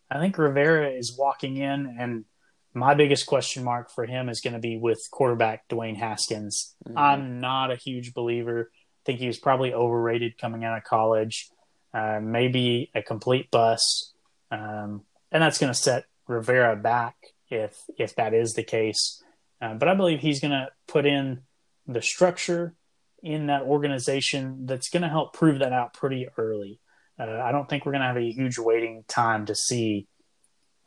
I 0.09 0.19
think 0.19 0.37
Rivera 0.37 0.89
is 0.89 1.17
walking 1.17 1.57
in, 1.57 1.97
and 1.99 2.25
my 2.73 2.93
biggest 2.93 3.25
question 3.25 3.63
mark 3.63 3.89
for 3.91 4.05
him 4.05 4.29
is 4.29 4.41
going 4.41 4.53
to 4.53 4.59
be 4.59 4.77
with 4.77 4.99
quarterback 5.11 5.67
Dwayne 5.67 5.97
Haskins. 5.97 6.75
Mm-hmm. 6.87 6.97
I'm 6.97 7.39
not 7.39 7.71
a 7.71 7.75
huge 7.75 8.13
believer. 8.13 8.71
I 8.71 9.01
think 9.05 9.19
he 9.19 9.27
was 9.27 9.39
probably 9.39 9.73
overrated 9.73 10.37
coming 10.37 10.63
out 10.63 10.77
of 10.77 10.83
college. 10.83 11.49
Uh, 11.93 12.19
maybe 12.21 12.91
a 12.93 13.01
complete 13.01 13.49
bust, 13.49 14.13
um, 14.51 15.01
and 15.31 15.41
that's 15.41 15.57
going 15.57 15.71
to 15.71 15.79
set 15.79 16.05
Rivera 16.27 16.75
back 16.75 17.15
if 17.49 17.75
if 17.97 18.15
that 18.15 18.33
is 18.33 18.53
the 18.53 18.63
case. 18.63 19.23
Uh, 19.61 19.73
but 19.73 19.87
I 19.87 19.95
believe 19.95 20.19
he's 20.19 20.39
going 20.39 20.51
to 20.51 20.67
put 20.87 21.05
in 21.05 21.41
the 21.87 22.01
structure 22.01 22.75
in 23.23 23.47
that 23.47 23.63
organization 23.63 24.65
that's 24.65 24.89
going 24.89 25.01
to 25.01 25.09
help 25.09 25.33
prove 25.33 25.59
that 25.59 25.73
out 25.73 25.93
pretty 25.93 26.27
early. 26.37 26.79
Uh, 27.19 27.41
I 27.41 27.51
don't 27.51 27.67
think 27.67 27.85
we're 27.85 27.93
going 27.93 28.01
to 28.01 28.07
have 28.07 28.17
a 28.17 28.31
huge 28.31 28.57
waiting 28.57 29.03
time 29.07 29.45
to 29.47 29.55
see. 29.55 30.07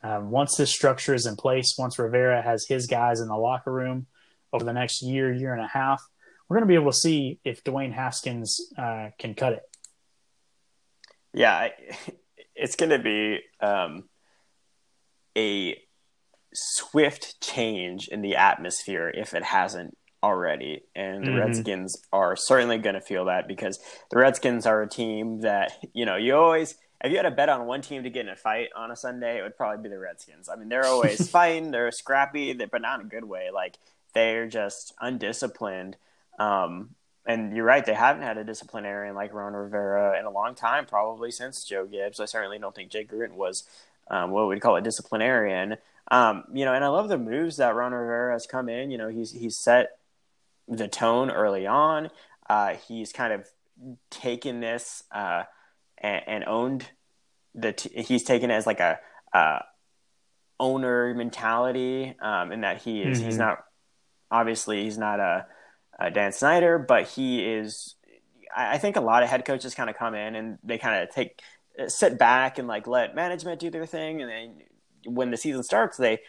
Um, 0.03 0.31
once 0.31 0.55
this 0.55 0.73
structure 0.73 1.13
is 1.13 1.25
in 1.25 1.35
place, 1.35 1.75
once 1.77 1.99
Rivera 1.99 2.41
has 2.41 2.65
his 2.67 2.87
guys 2.87 3.19
in 3.19 3.27
the 3.27 3.35
locker 3.35 3.71
room 3.71 4.07
over 4.51 4.65
the 4.65 4.73
next 4.73 5.03
year, 5.03 5.31
year 5.31 5.53
and 5.53 5.63
a 5.63 5.67
half, 5.67 6.01
we're 6.47 6.57
going 6.57 6.67
to 6.67 6.71
be 6.71 6.75
able 6.75 6.91
to 6.91 6.97
see 6.97 7.39
if 7.45 7.63
Dwayne 7.63 7.93
Haskins 7.93 8.59
uh, 8.77 9.09
can 9.19 9.35
cut 9.35 9.53
it. 9.53 9.63
Yeah, 11.33 11.69
it's 12.55 12.75
going 12.75 12.89
to 12.89 12.99
be 12.99 13.39
um, 13.59 14.09
a 15.37 15.79
swift 16.53 17.39
change 17.41 18.07
in 18.07 18.21
the 18.21 18.35
atmosphere 18.35 19.09
if 19.09 19.33
it 19.33 19.43
hasn't 19.43 19.97
already, 20.23 20.83
and 20.95 21.25
the 21.25 21.31
mm-hmm. 21.31 21.39
Redskins 21.39 21.97
are 22.11 22.35
certainly 22.35 22.77
going 22.77 22.95
to 22.95 23.01
feel 23.01 23.25
that 23.25 23.47
because 23.47 23.79
the 24.09 24.17
Redskins 24.17 24.65
are 24.65 24.81
a 24.81 24.87
team 24.87 25.41
that 25.41 25.73
you 25.93 26.05
know 26.05 26.15
you 26.15 26.35
always. 26.35 26.75
If 27.03 27.09
you 27.09 27.17
had 27.17 27.25
a 27.25 27.31
bet 27.31 27.49
on 27.49 27.65
one 27.65 27.81
team 27.81 28.03
to 28.03 28.11
get 28.11 28.27
in 28.27 28.31
a 28.31 28.35
fight 28.35 28.69
on 28.75 28.91
a 28.91 28.95
Sunday, 28.95 29.39
it 29.39 29.41
would 29.41 29.57
probably 29.57 29.81
be 29.81 29.89
the 29.89 29.97
Redskins. 29.97 30.47
I 30.47 30.55
mean, 30.55 30.69
they're 30.69 30.85
always 30.85 31.27
fighting, 31.31 31.71
they're 31.71 31.91
scrappy, 31.91 32.53
but 32.53 32.79
not 32.79 32.99
in 32.99 33.07
a 33.07 33.09
good 33.09 33.23
way. 33.23 33.49
Like 33.51 33.77
they're 34.13 34.47
just 34.47 34.93
undisciplined. 35.01 35.97
Um, 36.37 36.91
and 37.25 37.55
you're 37.55 37.65
right, 37.65 37.83
they 37.83 37.95
haven't 37.95 38.23
had 38.23 38.37
a 38.37 38.43
disciplinarian 38.43 39.15
like 39.15 39.33
Ron 39.33 39.53
Rivera 39.53 40.19
in 40.19 40.25
a 40.25 40.29
long 40.29 40.53
time, 40.53 40.85
probably 40.85 41.31
since 41.31 41.63
Joe 41.63 41.85
Gibbs. 41.85 42.19
I 42.19 42.25
certainly 42.25 42.59
don't 42.59 42.75
think 42.75 42.91
Jay 42.91 43.03
Gruden 43.03 43.33
was 43.33 43.63
um, 44.09 44.31
what 44.31 44.47
we'd 44.47 44.61
call 44.61 44.75
a 44.75 44.81
disciplinarian. 44.81 45.77
Um, 46.09 46.43
you 46.53 46.65
know, 46.65 46.73
and 46.73 46.83
I 46.83 46.89
love 46.89 47.09
the 47.09 47.17
moves 47.17 47.57
that 47.57 47.75
Ron 47.75 47.93
Rivera 47.93 48.33
has 48.33 48.45
come 48.45 48.69
in. 48.69 48.91
You 48.91 48.97
know, 48.97 49.07
he's 49.07 49.31
he's 49.31 49.57
set 49.57 49.97
the 50.67 50.87
tone 50.87 51.29
early 51.29 51.67
on. 51.67 52.09
Uh, 52.49 52.75
he's 52.87 53.11
kind 53.13 53.33
of 53.33 53.47
taken 54.09 54.59
this 54.59 55.03
uh, 55.11 55.43
and, 55.97 56.21
and, 56.27 56.43
owned 56.45 56.89
the. 57.55 57.73
T- 57.73 58.01
he's 58.01 58.23
taken 58.23 58.51
it 58.51 58.55
as 58.55 58.67
like 58.67 58.79
a, 58.79 58.99
a 59.33 59.63
owner 60.59 61.13
mentality, 61.13 62.15
um, 62.21 62.51
in 62.51 62.61
that 62.61 62.81
he 62.81 63.01
is. 63.01 63.17
Mm-hmm. 63.17 63.25
He's 63.27 63.37
not 63.37 63.59
obviously 64.29 64.83
he's 64.83 64.97
not 64.97 65.19
a, 65.19 65.45
a, 65.99 66.09
Dan 66.09 66.31
Snyder, 66.31 66.79
but 66.79 67.07
he 67.07 67.45
is. 67.45 67.95
I, 68.55 68.75
I 68.75 68.77
think 68.77 68.95
a 68.95 69.01
lot 69.01 69.23
of 69.23 69.29
head 69.29 69.45
coaches 69.45 69.75
kind 69.75 69.89
of 69.89 69.95
come 69.95 70.15
in 70.15 70.35
and 70.35 70.57
they 70.63 70.77
kind 70.77 71.03
of 71.03 71.13
take 71.13 71.41
sit 71.87 72.17
back 72.17 72.57
and 72.57 72.67
like 72.67 72.87
let 72.87 73.15
management 73.15 73.59
do 73.59 73.69
their 73.69 73.85
thing, 73.85 74.21
and 74.21 74.29
then 74.29 74.61
when 75.05 75.31
the 75.31 75.37
season 75.37 75.63
starts, 75.63 75.97
they 75.97 76.19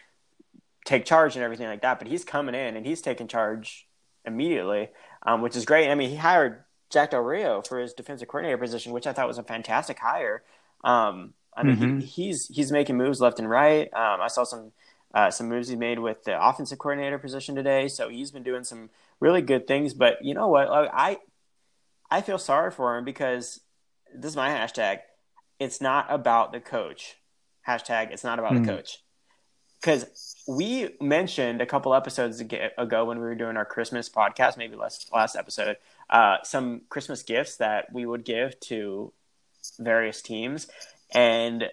take 0.85 1.05
charge 1.05 1.35
and 1.35 1.43
everything 1.43 1.67
like 1.67 1.81
that. 1.81 1.99
But 1.99 2.07
he's 2.07 2.23
coming 2.23 2.55
in 2.55 2.75
and 2.75 2.85
he's 2.85 3.01
taking 3.01 3.27
charge 3.27 3.87
immediately, 4.25 4.89
um, 5.23 5.41
which 5.41 5.55
is 5.55 5.65
great. 5.65 5.89
I 5.89 5.95
mean, 5.95 6.09
he 6.09 6.15
hired 6.15 6.63
Jack 6.89 7.11
Del 7.11 7.21
Rio 7.21 7.61
for 7.61 7.79
his 7.79 7.93
defensive 7.93 8.27
coordinator 8.27 8.57
position, 8.57 8.93
which 8.93 9.07
I 9.07 9.13
thought 9.13 9.27
was 9.27 9.37
a 9.37 9.43
fantastic 9.43 9.99
hire. 9.99 10.43
Um, 10.83 11.33
I 11.55 11.63
mean, 11.63 11.75
mm-hmm. 11.75 11.99
he, 11.99 12.05
he's 12.05 12.47
he's 12.47 12.71
making 12.71 12.97
moves 12.97 13.21
left 13.21 13.39
and 13.39 13.49
right. 13.49 13.93
Um, 13.93 14.21
I 14.21 14.27
saw 14.27 14.43
some 14.43 14.71
uh, 15.13 15.29
some 15.29 15.49
moves 15.49 15.67
he 15.67 15.75
made 15.75 15.99
with 15.99 16.23
the 16.23 16.41
offensive 16.41 16.79
coordinator 16.79 17.19
position 17.19 17.55
today, 17.55 17.87
so 17.87 18.09
he's 18.09 18.31
been 18.31 18.43
doing 18.43 18.63
some 18.63 18.89
really 19.19 19.41
good 19.41 19.67
things. 19.67 19.93
But 19.93 20.23
you 20.23 20.33
know 20.33 20.47
what? 20.47 20.67
I 20.71 21.19
I 22.09 22.21
feel 22.21 22.37
sorry 22.37 22.71
for 22.71 22.97
him 22.97 23.05
because 23.05 23.59
this 24.13 24.31
is 24.31 24.35
my 24.35 24.49
hashtag. 24.49 24.99
It's 25.59 25.79
not 25.79 26.07
about 26.09 26.51
the 26.51 26.59
coach. 26.59 27.17
Hashtag. 27.67 28.11
It's 28.11 28.23
not 28.23 28.39
about 28.39 28.53
mm-hmm. 28.53 28.65
the 28.65 28.73
coach 28.73 29.03
because 29.83 30.35
we 30.47 30.89
mentioned 31.01 31.61
a 31.61 31.65
couple 31.65 31.93
episodes 31.93 32.39
ago 32.41 33.05
when 33.05 33.17
we 33.17 33.23
were 33.23 33.35
doing 33.35 33.57
our 33.57 33.65
Christmas 33.65 34.09
podcast, 34.09 34.55
maybe 34.55 34.75
last 34.75 35.09
last 35.13 35.35
episode, 35.35 35.75
uh, 36.09 36.37
some 36.43 36.81
Christmas 36.89 37.21
gifts 37.21 37.57
that 37.57 37.91
we 37.91 38.05
would 38.05 38.23
give 38.23 38.57
to 38.61 39.11
various 39.79 40.21
teams, 40.21 40.67
and 41.13 41.69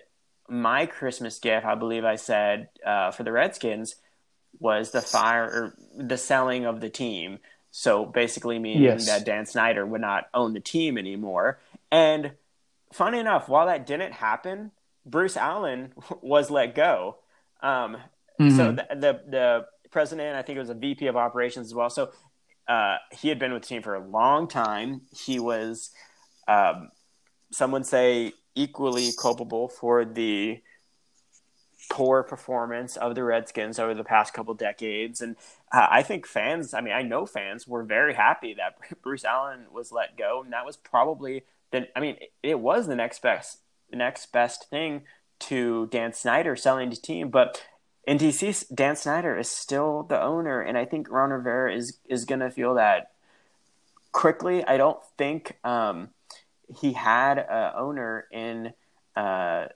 my 0.48 0.86
Christmas 0.86 1.38
gift, 1.38 1.64
I 1.64 1.76
believe 1.76 2.04
I 2.04 2.16
said 2.16 2.68
uh, 2.84 3.12
for 3.12 3.22
the 3.22 3.30
Redskins, 3.30 3.94
was 4.58 4.90
the 4.90 5.02
fire 5.02 5.44
or 5.44 5.74
the 5.96 6.18
selling 6.18 6.64
of 6.64 6.80
the 6.80 6.90
team. 6.90 7.38
So 7.70 8.04
basically, 8.04 8.58
meaning 8.58 8.82
yes. 8.82 9.06
that 9.06 9.24
Dan 9.24 9.46
Snyder 9.46 9.86
would 9.86 10.00
not 10.00 10.28
own 10.34 10.54
the 10.54 10.60
team 10.60 10.98
anymore. 10.98 11.60
And 11.92 12.32
funny 12.92 13.20
enough, 13.20 13.48
while 13.48 13.66
that 13.66 13.86
didn't 13.86 14.14
happen, 14.14 14.72
Bruce 15.06 15.36
Allen 15.36 15.92
was 16.20 16.50
let 16.50 16.74
go 16.74 17.19
um, 17.62 17.96
mm-hmm. 18.40 18.56
So 18.56 18.72
the, 18.72 18.86
the, 18.90 19.20
the 19.28 19.66
president. 19.90 20.36
I 20.36 20.42
think 20.42 20.56
it 20.56 20.60
was 20.60 20.70
a 20.70 20.74
VP 20.74 21.06
of 21.06 21.16
operations 21.16 21.66
as 21.66 21.74
well. 21.74 21.90
So 21.90 22.10
uh, 22.68 22.96
he 23.12 23.28
had 23.28 23.38
been 23.38 23.52
with 23.52 23.62
the 23.62 23.68
team 23.68 23.82
for 23.82 23.94
a 23.94 24.06
long 24.06 24.48
time. 24.48 25.02
He 25.12 25.38
was, 25.40 25.90
um, 26.48 26.90
some 27.50 27.72
would 27.72 27.86
say, 27.86 28.32
equally 28.54 29.10
culpable 29.20 29.68
for 29.68 30.04
the 30.04 30.60
poor 31.90 32.22
performance 32.22 32.96
of 32.96 33.14
the 33.14 33.24
Redskins 33.24 33.78
over 33.78 33.94
the 33.94 34.04
past 34.04 34.32
couple 34.32 34.54
decades. 34.54 35.20
And 35.20 35.36
uh, 35.72 35.88
I 35.90 36.02
think 36.02 36.26
fans, 36.26 36.72
I 36.72 36.80
mean, 36.80 36.92
I 36.92 37.02
know 37.02 37.26
fans 37.26 37.66
were 37.66 37.82
very 37.82 38.14
happy 38.14 38.54
that 38.54 38.76
Bruce 39.02 39.24
Allen 39.24 39.66
was 39.72 39.90
let 39.90 40.16
go. 40.16 40.42
And 40.44 40.52
that 40.52 40.64
was 40.64 40.76
probably 40.76 41.42
the, 41.72 41.88
I 41.96 42.00
mean, 42.00 42.16
it 42.42 42.60
was 42.60 42.86
the 42.86 42.96
next 42.96 43.22
best, 43.22 43.58
the 43.90 43.96
next 43.96 44.30
best 44.32 44.70
thing 44.70 45.02
to 45.40 45.86
Dan 45.88 46.12
Snyder 46.12 46.56
selling 46.56 46.90
the 46.90 46.96
team. 46.96 47.30
But 47.30 47.62
in 48.06 48.18
DC, 48.18 48.74
Dan 48.74 48.96
Snyder 48.96 49.36
is 49.38 49.50
still 49.50 50.04
the 50.04 50.20
owner. 50.20 50.60
And 50.60 50.78
I 50.78 50.84
think 50.84 51.10
Ron 51.10 51.30
Rivera 51.30 51.74
is, 51.74 51.98
is 52.08 52.24
going 52.24 52.40
to 52.40 52.50
feel 52.50 52.74
that 52.74 53.12
quickly. 54.12 54.64
I 54.64 54.76
don't 54.76 55.02
think 55.18 55.58
um, 55.64 56.10
he 56.80 56.92
had 56.92 57.38
an 57.38 57.72
owner 57.76 58.26
in, 58.32 58.72
uh, 59.16 59.66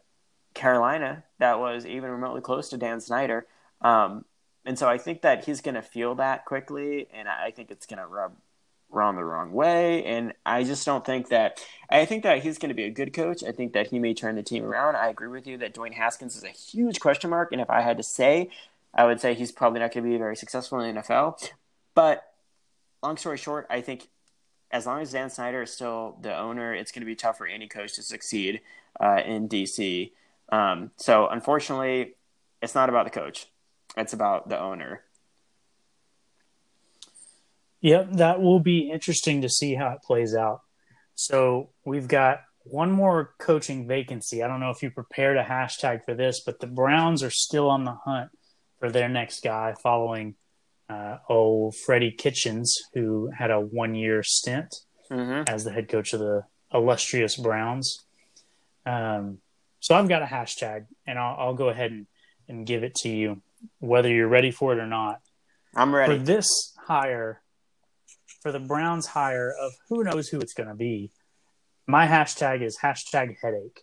Carolina 0.55 1.25
that 1.39 1.59
was 1.59 1.85
even 1.85 2.11
remotely 2.11 2.41
close 2.41 2.69
to 2.71 2.77
Dan 2.77 3.01
Snyder. 3.01 3.47
Um, 3.81 4.25
and 4.65 4.79
so 4.79 4.89
I 4.89 4.99
think 4.99 5.23
that 5.23 5.45
he's 5.45 5.61
going 5.61 5.75
to 5.75 5.83
feel 5.83 6.15
that 6.15 6.45
quickly, 6.47 7.09
and 7.13 7.29
I 7.29 7.51
think 7.51 7.71
it's 7.71 7.87
going 7.87 7.99
to 7.99 8.07
rub 8.07 8.33
Ron 8.95 9.17
the 9.17 9.25
wrong 9.25 9.53
way. 9.53 10.05
And 10.05 10.33
I 10.47 10.65
just 10.65 10.87
don't 10.87 11.05
think 11.05 11.29
that. 11.29 11.65
I 11.91 12.05
think 12.07 12.23
that 12.23 12.43
he's 12.43 12.59
going 12.59 12.71
to 12.71 12.75
be 12.75 12.85
a 12.85 12.91
good 12.91 13.13
coach. 13.13 13.45
I 13.45 13.53
think 13.53 13.75
that 13.75 13.89
he 13.89 13.99
may 13.99 14.15
turn 14.15 14.37
the 14.37 14.43
team 14.43 14.65
around. 14.65 14.97
I 14.97 15.09
agree 15.09 15.29
with 15.29 15.47
you 15.47 15.59
that 15.59 15.75
Dwayne 15.75 15.95
Haskins 15.95 16.37
is 16.37 16.45
a 16.45 16.49
huge 16.49 16.99
question 17.01 17.31
mark, 17.31 17.53
and 17.53 17.61
if 17.61 17.71
I 17.71 17.83
had 17.83 17.99
to 17.99 18.03
say, 18.03 18.51
I 18.95 19.05
would 19.05 19.21
say 19.21 19.35
he's 19.35 19.53
probably 19.53 19.81
not 19.81 19.93
going 19.93 20.05
to 20.05 20.11
be 20.11 20.17
very 20.17 20.37
successful 20.37 20.81
in 20.81 20.95
the 20.95 21.03
NFL. 21.03 21.51
But 21.95 22.25
long 23.03 23.17
story 23.17 23.37
short, 23.37 23.67
I 23.69 23.81
think 23.81 24.09
as 24.71 24.87
long 24.87 25.01
as 25.03 25.13
Dan 25.13 25.31
Snyder 25.31 25.63
is 25.63 25.73
still 25.73 26.17
the 26.21 26.37
owner, 26.37 26.75
it's 26.75 26.91
going 26.91 27.03
to 27.03 27.07
be 27.07 27.15
tough 27.15 27.39
for 27.39 27.47
any 27.47 27.69
coach 27.69 27.95
to 27.95 28.03
succeed 28.03 28.61
uh, 29.01 29.21
in 29.25 29.49
DC. 29.49 30.13
Um, 30.51 30.91
so 30.97 31.29
unfortunately, 31.29 32.15
it's 32.63 32.75
not 32.75 32.89
about 32.89 33.05
the 33.05 33.11
coach; 33.11 33.47
it's 33.97 34.13
about 34.13 34.49
the 34.49 34.59
owner. 34.59 35.03
Yep, 37.85 38.13
that 38.13 38.41
will 38.41 38.61
be 38.61 38.91
interesting 38.91 39.43
to 39.43 39.49
see 39.51 39.75
how 39.75 39.91
it 39.91 40.01
plays 40.03 40.35
out. 40.35 40.63
So 41.17 41.69
we've 41.85 42.09
got 42.09 42.41
one 42.63 42.91
more 42.91 43.35
coaching 43.39 43.87
vacancy. 43.87 44.43
I 44.43 44.49
don't 44.49 44.61
know 44.61 44.71
if 44.71 44.83
you 44.83 44.91
prepared 44.91 45.37
a 45.37 45.45
hashtag 45.45 46.03
for 46.03 46.15
this, 46.15 46.41
but 46.41 46.61
the 46.61 46.67
Browns 46.67 47.23
are 47.23 47.29
still 47.29 47.69
on 47.69 47.85
the 47.85 47.93
hunt 47.93 48.31
for 48.81 48.91
their 48.91 49.11
next 49.11 49.43
guy 49.43 49.75
following 49.83 50.35
uh, 50.89 51.19
oh 51.29 51.73
Freddie 51.73 52.13
Kitchens, 52.13 52.75
who 52.95 53.31
had 53.37 53.51
a 53.51 53.61
one 53.61 53.95
year 53.95 54.23
stint 54.23 54.75
mm-hmm. 55.11 55.43
as 55.47 55.65
the 55.65 55.71
head 55.71 55.91
coach 55.91 56.15
of 56.15 56.21
the 56.21 56.45
illustrious 56.73 57.37
Browns. 57.37 58.07
Um, 58.87 59.41
so 59.81 59.95
I've 59.95 60.09
got 60.09 60.23
a 60.23 60.27
hashtag, 60.27 60.87
and 61.07 61.19
I'll, 61.19 61.37
I'll 61.39 61.55
go 61.55 61.69
ahead 61.69 61.91
and, 61.91 62.07
and 62.49 62.67
give 62.67 62.83
it 62.83 62.95
to 63.03 63.11
you, 63.11 63.43
whether 63.79 64.09
you're 64.09 64.27
ready 64.27 64.53
for 64.53 64.73
it 64.73 64.79
or 64.79 64.87
not. 64.87 65.21
I'm 65.77 65.95
ready. 65.95 66.17
For 66.17 66.25
this 66.25 66.75
hire, 66.87 67.43
for 68.45 68.53
the 68.53 68.61
Browns 68.61 69.07
hire 69.07 69.55
of 69.59 69.73
who 69.89 70.05
knows 70.05 70.29
who 70.29 70.39
it's 70.39 70.53
going 70.53 70.69
to 70.69 70.75
be, 70.75 71.11
my 71.87 72.07
hashtag 72.07 72.63
is 72.63 72.77
hashtag 72.77 73.37
headache. 73.43 73.81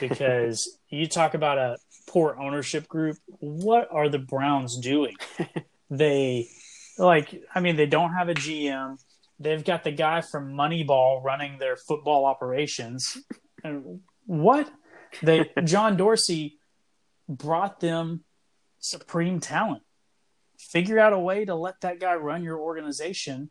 Because 0.00 0.78
you 0.88 1.06
talk 1.06 1.34
about 1.34 1.58
a 1.58 1.76
poor 2.08 2.34
ownership 2.40 2.88
group. 2.88 3.18
What 3.26 3.88
are 3.92 4.08
the 4.08 4.18
Browns 4.18 4.78
doing? 4.78 5.16
they, 5.90 6.48
like, 6.96 7.42
I 7.54 7.60
mean, 7.60 7.76
they 7.76 7.84
don't 7.84 8.14
have 8.14 8.30
a 8.30 8.34
GM. 8.34 8.96
They've 9.38 9.64
got 9.64 9.84
the 9.84 9.92
guy 9.92 10.22
from 10.22 10.54
Moneyball 10.54 11.22
running 11.22 11.58
their 11.58 11.76
football 11.76 12.24
operations. 12.24 13.18
And 13.62 14.00
what? 14.24 14.70
They 15.22 15.50
John 15.64 15.98
Dorsey 15.98 16.58
brought 17.28 17.80
them 17.80 18.24
supreme 18.78 19.40
talent. 19.40 19.82
Figure 20.58 20.98
out 20.98 21.12
a 21.12 21.18
way 21.18 21.44
to 21.44 21.54
let 21.54 21.82
that 21.82 22.00
guy 22.00 22.14
run 22.14 22.42
your 22.42 22.58
organization 22.58 23.50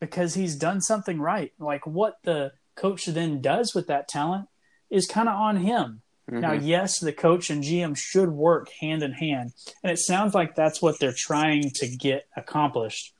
because 0.00 0.34
he's 0.34 0.56
done 0.56 0.80
something 0.80 1.20
right. 1.20 1.52
Like 1.58 1.86
what 1.86 2.16
the 2.24 2.52
coach 2.74 3.06
then 3.06 3.40
does 3.40 3.74
with 3.74 3.86
that 3.86 4.08
talent 4.08 4.48
is 4.90 5.06
kind 5.06 5.28
of 5.28 5.34
on 5.34 5.56
him. 5.58 6.02
Mm-hmm. 6.30 6.40
Now, 6.40 6.52
yes, 6.52 6.98
the 6.98 7.12
coach 7.12 7.50
and 7.50 7.62
GM 7.62 7.96
should 7.96 8.30
work 8.30 8.68
hand 8.80 9.02
in 9.02 9.12
hand, 9.12 9.52
and 9.82 9.92
it 9.92 9.98
sounds 9.98 10.34
like 10.34 10.54
that's 10.54 10.82
what 10.82 10.98
they're 10.98 11.14
trying 11.16 11.70
to 11.76 11.86
get 11.86 12.26
accomplished. 12.36 13.14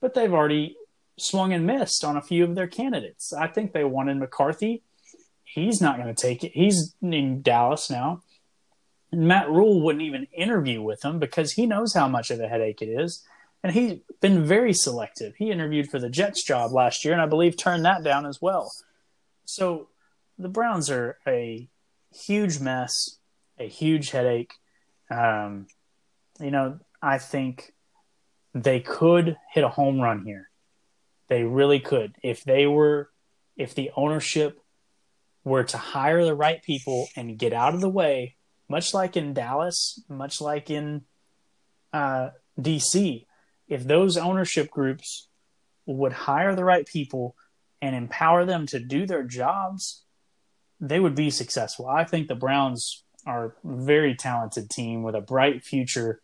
But 0.00 0.14
they've 0.14 0.32
already 0.32 0.76
swung 1.18 1.52
and 1.52 1.66
missed 1.66 2.04
on 2.04 2.16
a 2.16 2.22
few 2.22 2.44
of 2.44 2.54
their 2.54 2.68
candidates. 2.68 3.32
I 3.32 3.48
think 3.48 3.72
they 3.72 3.84
wanted 3.84 4.16
McCarthy 4.16 4.82
he's 5.54 5.80
not 5.80 5.96
going 5.96 6.12
to 6.12 6.20
take 6.20 6.44
it. 6.44 6.52
He's 6.54 6.94
in 7.02 7.42
Dallas 7.42 7.90
now. 7.90 8.22
And 9.10 9.28
Matt 9.28 9.50
Rhule 9.50 9.82
wouldn't 9.82 10.02
even 10.02 10.26
interview 10.32 10.80
with 10.80 11.04
him 11.04 11.18
because 11.18 11.52
he 11.52 11.66
knows 11.66 11.94
how 11.94 12.08
much 12.08 12.30
of 12.30 12.40
a 12.40 12.48
headache 12.48 12.80
it 12.80 12.88
is. 12.88 13.22
And 13.62 13.72
he's 13.72 14.00
been 14.20 14.44
very 14.44 14.72
selective. 14.72 15.34
He 15.36 15.50
interviewed 15.50 15.88
for 15.88 15.98
the 15.98 16.10
Jets 16.10 16.44
job 16.44 16.72
last 16.72 17.04
year 17.04 17.14
and 17.14 17.22
I 17.22 17.26
believe 17.26 17.56
turned 17.56 17.84
that 17.84 18.02
down 18.02 18.26
as 18.26 18.40
well. 18.40 18.72
So 19.44 19.88
the 20.38 20.48
Browns 20.48 20.90
are 20.90 21.18
a 21.26 21.68
huge 22.12 22.58
mess, 22.58 23.18
a 23.58 23.68
huge 23.68 24.10
headache. 24.10 24.54
Um, 25.10 25.66
you 26.40 26.50
know, 26.50 26.80
I 27.00 27.18
think 27.18 27.72
they 28.54 28.80
could 28.80 29.36
hit 29.52 29.64
a 29.64 29.68
home 29.68 30.00
run 30.00 30.24
here. 30.24 30.48
They 31.28 31.44
really 31.44 31.80
could. 31.80 32.14
If 32.22 32.44
they 32.44 32.66
were, 32.66 33.10
if 33.56 33.74
the 33.74 33.90
ownership 33.96 34.58
were 35.44 35.64
to 35.64 35.76
hire 35.76 36.24
the 36.24 36.34
right 36.34 36.62
people 36.62 37.08
and 37.16 37.38
get 37.38 37.52
out 37.52 37.74
of 37.74 37.80
the 37.80 37.88
way, 37.88 38.36
much 38.68 38.94
like 38.94 39.16
in 39.16 39.34
Dallas, 39.34 40.02
much 40.08 40.40
like 40.40 40.70
in 40.70 41.02
uh, 41.92 42.30
DC, 42.60 43.26
if 43.68 43.84
those 43.84 44.16
ownership 44.16 44.70
groups 44.70 45.28
would 45.86 46.12
hire 46.12 46.54
the 46.54 46.64
right 46.64 46.86
people 46.86 47.36
and 47.80 47.96
empower 47.96 48.44
them 48.44 48.66
to 48.66 48.78
do 48.78 49.06
their 49.06 49.24
jobs, 49.24 50.04
they 50.80 51.00
would 51.00 51.14
be 51.14 51.30
successful. 51.30 51.86
I 51.88 52.04
think 52.04 52.28
the 52.28 52.34
Browns 52.34 53.04
are 53.26 53.46
a 53.46 53.52
very 53.64 54.14
talented 54.14 54.70
team 54.70 55.02
with 55.02 55.14
a 55.14 55.20
bright 55.20 55.62
future 55.64 56.20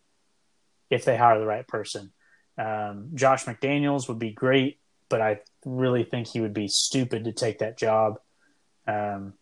if 0.90 1.04
they 1.04 1.16
hire 1.16 1.38
the 1.38 1.46
right 1.46 1.66
person. 1.66 2.12
Um, 2.56 3.10
Josh 3.14 3.44
McDaniels 3.44 4.08
would 4.08 4.18
be 4.18 4.32
great, 4.32 4.78
but 5.08 5.20
I 5.20 5.40
really 5.64 6.04
think 6.04 6.26
he 6.26 6.40
would 6.40 6.54
be 6.54 6.68
stupid 6.68 7.24
to 7.24 7.32
take 7.32 7.58
that 7.58 7.78
job 7.78 8.18
um, 8.86 9.34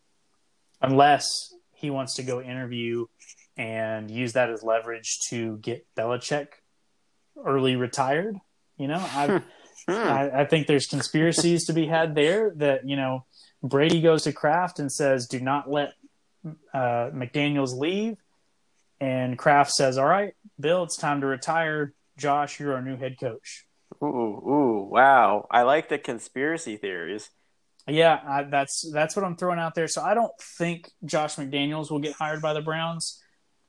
unless 0.83 1.55
he 1.73 1.91
wants 1.91 2.15
to 2.15 2.23
go 2.23 2.41
interview 2.41 3.07
and 3.57 4.11
use 4.11 4.35
that 4.35 4.51
as 4.51 4.63
leverage 4.63 5.21
to 5.31 5.57
get 5.59 5.87
Belichick 5.97 6.49
early 7.45 7.77
retired. 7.77 8.37
You 8.77 8.89
know, 8.89 8.99
I, 8.99 9.43
I, 9.89 10.31
I 10.41 10.45
think 10.45 10.67
there's 10.67 10.87
conspiracies 10.87 11.67
to 11.67 11.73
be 11.73 11.87
had 11.87 12.15
there 12.15 12.53
that 12.57 12.89
you 12.89 12.97
know 12.97 13.25
Brady 13.63 14.01
goes 14.01 14.25
to 14.25 14.33
Kraft 14.33 14.79
and 14.79 14.91
says, 14.91 15.27
"Do 15.27 15.41
not 15.41 15.71
let 15.71 15.95
uh, 16.75 17.11
McDaniels 17.13 17.79
leave," 17.79 18.19
and 19.01 19.39
Kraft 19.39 19.73
says, 19.73 19.99
"All 19.99 20.07
right, 20.07 20.35
Bill, 20.59 20.83
it's 20.83 20.97
time 20.97 21.21
to 21.21 21.27
retire. 21.27 21.95
Josh, 22.17 22.61
you're 22.61 22.75
our 22.75 22.83
new 22.83 22.97
head 22.97 23.19
coach." 23.19 23.67
Ooh, 24.03 24.07
ooh, 24.07 24.89
wow! 24.91 25.47
I 25.51 25.63
like 25.63 25.89
the 25.89 25.99
conspiracy 25.99 26.77
theories. 26.77 27.31
Yeah, 27.89 28.21
I, 28.27 28.43
that's 28.43 28.91
that's 28.93 29.15
what 29.15 29.25
I'm 29.25 29.37
throwing 29.37 29.61
out 29.61 29.75
there. 29.75 29.89
So 29.89 30.03
I 30.03 30.15
don't 30.15 30.33
think 30.41 30.91
Josh 31.05 31.37
McDaniels 31.37 31.91
will 31.91 32.01
get 32.01 32.15
hired 32.15 32.43
by 32.43 32.53
the 32.53 32.61
Browns. 32.61 33.23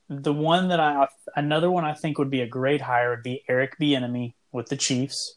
The 0.08 0.32
one 0.32 0.68
that 0.68 0.80
I 0.80 1.06
another 1.36 1.70
one 1.70 1.84
I 1.84 1.94
think 1.94 2.18
would 2.18 2.30
be 2.30 2.40
a 2.40 2.46
great 2.46 2.80
hire 2.80 3.10
would 3.10 3.22
be 3.22 3.44
Eric 3.48 3.78
Bieniemy 3.78 4.34
with 4.52 4.68
the 4.68 4.76
Chiefs. 4.76 5.36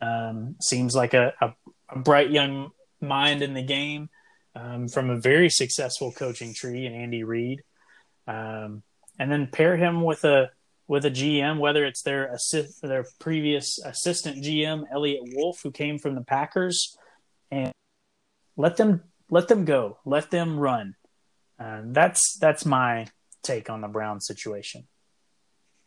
Um, 0.00 0.56
seems 0.62 0.94
like 0.94 1.12
a, 1.12 1.34
a, 1.42 1.54
a, 1.90 1.98
bright 1.98 2.30
young 2.30 2.70
mind 3.02 3.42
in 3.42 3.52
the 3.52 3.62
game 3.62 4.08
um, 4.54 4.88
from 4.88 5.10
a 5.10 5.20
very 5.20 5.50
successful 5.50 6.10
coaching 6.10 6.54
tree 6.54 6.86
in 6.86 6.94
Andy 6.94 7.22
Reid, 7.22 7.60
um, 8.26 8.82
and 9.18 9.30
then 9.30 9.46
pair 9.46 9.76
him 9.76 10.02
with 10.02 10.24
a 10.24 10.50
with 10.88 11.04
a 11.04 11.10
GM, 11.10 11.58
whether 11.60 11.84
it's 11.84 12.02
their 12.02 12.32
assist, 12.32 12.82
their 12.82 13.04
previous 13.20 13.78
assistant 13.84 14.42
GM 14.42 14.84
Eliot 14.92 15.22
Wolf, 15.34 15.60
who 15.62 15.70
came 15.70 15.98
from 15.98 16.16
the 16.16 16.24
Packers, 16.24 16.96
and 17.50 17.72
let 18.56 18.76
them 18.76 19.02
let 19.30 19.48
them 19.48 19.64
go, 19.64 19.98
let 20.04 20.30
them 20.30 20.58
run. 20.58 20.96
Uh, 21.58 21.82
that's 21.84 22.38
that's 22.40 22.66
my 22.66 23.06
take 23.42 23.70
on 23.70 23.80
the 23.80 23.88
Brown 23.88 24.20
situation. 24.20 24.86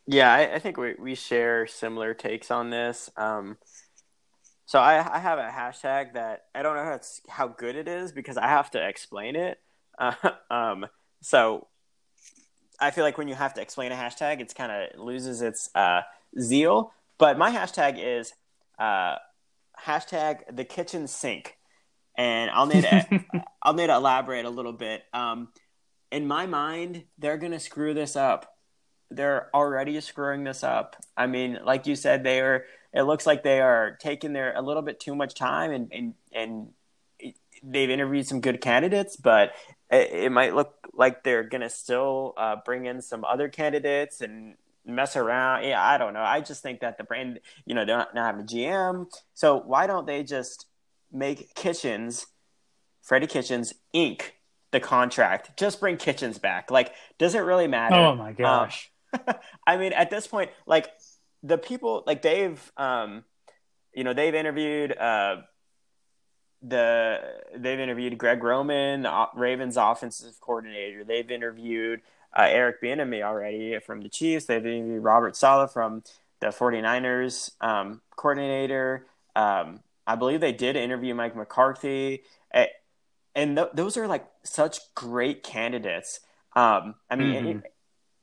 Yeah, 0.06 0.32
I, 0.32 0.56
I, 0.56 0.58
think 0.58 0.76
we 0.76 0.94
we 0.98 1.14
share 1.14 1.66
similar 1.66 2.12
takes 2.12 2.50
on 2.50 2.68
this. 2.70 3.10
Um, 3.16 3.56
so 4.66 4.78
I, 4.78 4.94
I 4.98 5.18
have 5.18 5.38
a 5.38 5.50
hashtag 5.50 6.14
that 6.14 6.44
I 6.54 6.62
don't 6.62 6.76
know 6.76 6.84
how, 6.84 7.00
how 7.28 7.48
good 7.48 7.76
it 7.76 7.88
is 7.88 8.12
because 8.12 8.36
I 8.36 8.48
have 8.48 8.70
to 8.72 8.86
explain 8.86 9.36
it. 9.36 9.58
Uh, 9.98 10.12
um, 10.50 10.86
so 11.22 11.68
I 12.80 12.90
feel 12.90 13.04
like 13.04 13.18
when 13.18 13.28
you 13.28 13.34
have 13.34 13.54
to 13.54 13.62
explain 13.62 13.92
a 13.92 13.94
hashtag, 13.94 14.40
it's 14.40 14.54
kind 14.54 14.72
of 14.72 15.00
loses 15.00 15.42
its 15.42 15.70
uh, 15.74 16.02
zeal. 16.40 16.92
But 17.18 17.38
my 17.38 17.50
hashtag 17.50 17.98
is 17.98 18.32
uh, 18.78 19.16
hashtag 19.82 20.54
the 20.54 20.64
kitchen 20.64 21.06
sink, 21.06 21.56
and 22.16 22.50
I'll 22.50 22.66
need 22.66 22.82
to 22.82 23.24
I'll 23.62 23.74
need 23.74 23.86
to 23.86 23.94
elaborate 23.94 24.44
a 24.44 24.50
little 24.50 24.72
bit. 24.72 25.02
Um, 25.12 25.48
in 26.14 26.28
my 26.28 26.46
mind, 26.46 27.04
they're 27.18 27.36
gonna 27.36 27.58
screw 27.58 27.92
this 27.92 28.14
up. 28.14 28.56
They're 29.10 29.50
already 29.52 30.00
screwing 30.00 30.44
this 30.44 30.62
up. 30.62 30.96
I 31.16 31.26
mean, 31.26 31.58
like 31.64 31.86
you 31.86 31.96
said, 31.96 32.22
they 32.22 32.40
are. 32.40 32.64
It 32.92 33.02
looks 33.02 33.26
like 33.26 33.42
they 33.42 33.60
are 33.60 33.96
taking 34.00 34.32
their 34.32 34.54
a 34.56 34.62
little 34.62 34.82
bit 34.82 35.00
too 35.00 35.16
much 35.16 35.34
time, 35.34 35.72
and 35.72 35.92
and 35.92 36.14
and 36.32 36.68
they've 37.64 37.90
interviewed 37.90 38.28
some 38.28 38.40
good 38.40 38.60
candidates, 38.60 39.16
but 39.16 39.52
it, 39.90 40.12
it 40.12 40.32
might 40.32 40.54
look 40.54 40.74
like 40.92 41.24
they're 41.24 41.42
gonna 41.42 41.68
still 41.68 42.34
uh, 42.36 42.56
bring 42.64 42.86
in 42.86 43.02
some 43.02 43.24
other 43.24 43.48
candidates 43.48 44.20
and 44.20 44.54
mess 44.86 45.16
around. 45.16 45.64
Yeah, 45.64 45.84
I 45.84 45.98
don't 45.98 46.14
know. 46.14 46.22
I 46.22 46.40
just 46.40 46.62
think 46.62 46.80
that 46.80 46.96
the 46.96 47.04
brand, 47.04 47.40
you 47.66 47.74
know, 47.74 47.84
they're 47.84 47.98
not, 47.98 48.14
not 48.14 48.26
having 48.26 48.42
a 48.42 48.44
GM. 48.44 49.06
So 49.34 49.56
why 49.58 49.88
don't 49.88 50.06
they 50.06 50.22
just 50.22 50.66
make 51.10 51.54
Kitchens, 51.56 52.26
Freddie 53.02 53.26
Kitchens, 53.26 53.74
Inc. 53.92 54.22
the 54.74 54.80
contract? 54.80 55.56
Just 55.56 55.80
bring 55.80 55.96
Kitchens 55.96 56.38
back. 56.38 56.70
Like, 56.70 56.92
does 57.18 57.34
it 57.34 57.40
really 57.40 57.66
matter? 57.66 57.94
Oh 57.94 58.14
my 58.14 58.32
gosh. 58.32 58.90
Um, 59.12 59.34
I 59.66 59.78
mean, 59.78 59.94
at 59.94 60.10
this 60.10 60.26
point, 60.26 60.50
like 60.66 60.90
the 61.42 61.56
people, 61.56 62.02
like 62.06 62.20
they've, 62.20 62.60
um, 62.76 63.24
you 63.94 64.04
know, 64.04 64.12
they've 64.12 64.34
interviewed. 64.34 64.96
Uh, 64.96 65.36
the 66.66 67.20
they've 67.54 67.78
interviewed 67.78 68.16
Greg 68.16 68.42
Roman, 68.42 69.02
the 69.02 69.28
Ravens 69.34 69.76
offensive 69.76 70.40
coordinator. 70.40 71.04
They've 71.04 71.30
interviewed 71.30 72.00
uh, 72.36 72.46
Eric 72.48 72.82
Bieniemy 72.82 73.22
already 73.22 73.78
from 73.80 74.00
the 74.00 74.08
Chiefs. 74.08 74.46
They've 74.46 74.64
interviewed 74.64 75.02
Robert 75.02 75.36
Saleh 75.36 75.70
from 75.70 76.02
the 76.40 76.46
49ers 76.46 77.50
um, 77.60 78.00
coordinator. 78.16 79.06
Um, 79.36 79.80
I 80.06 80.16
believe 80.16 80.40
they 80.40 80.52
did 80.52 80.76
interview 80.76 81.14
Mike 81.14 81.36
McCarthy. 81.36 82.22
And 83.34 83.56
th- 83.56 83.68
those 83.74 83.96
are 83.96 84.06
like 84.06 84.26
such 84.44 84.78
great 84.94 85.42
candidates. 85.42 86.20
Um, 86.54 86.94
I 87.10 87.16
mean, 87.16 87.44
mm-hmm. 87.44 87.58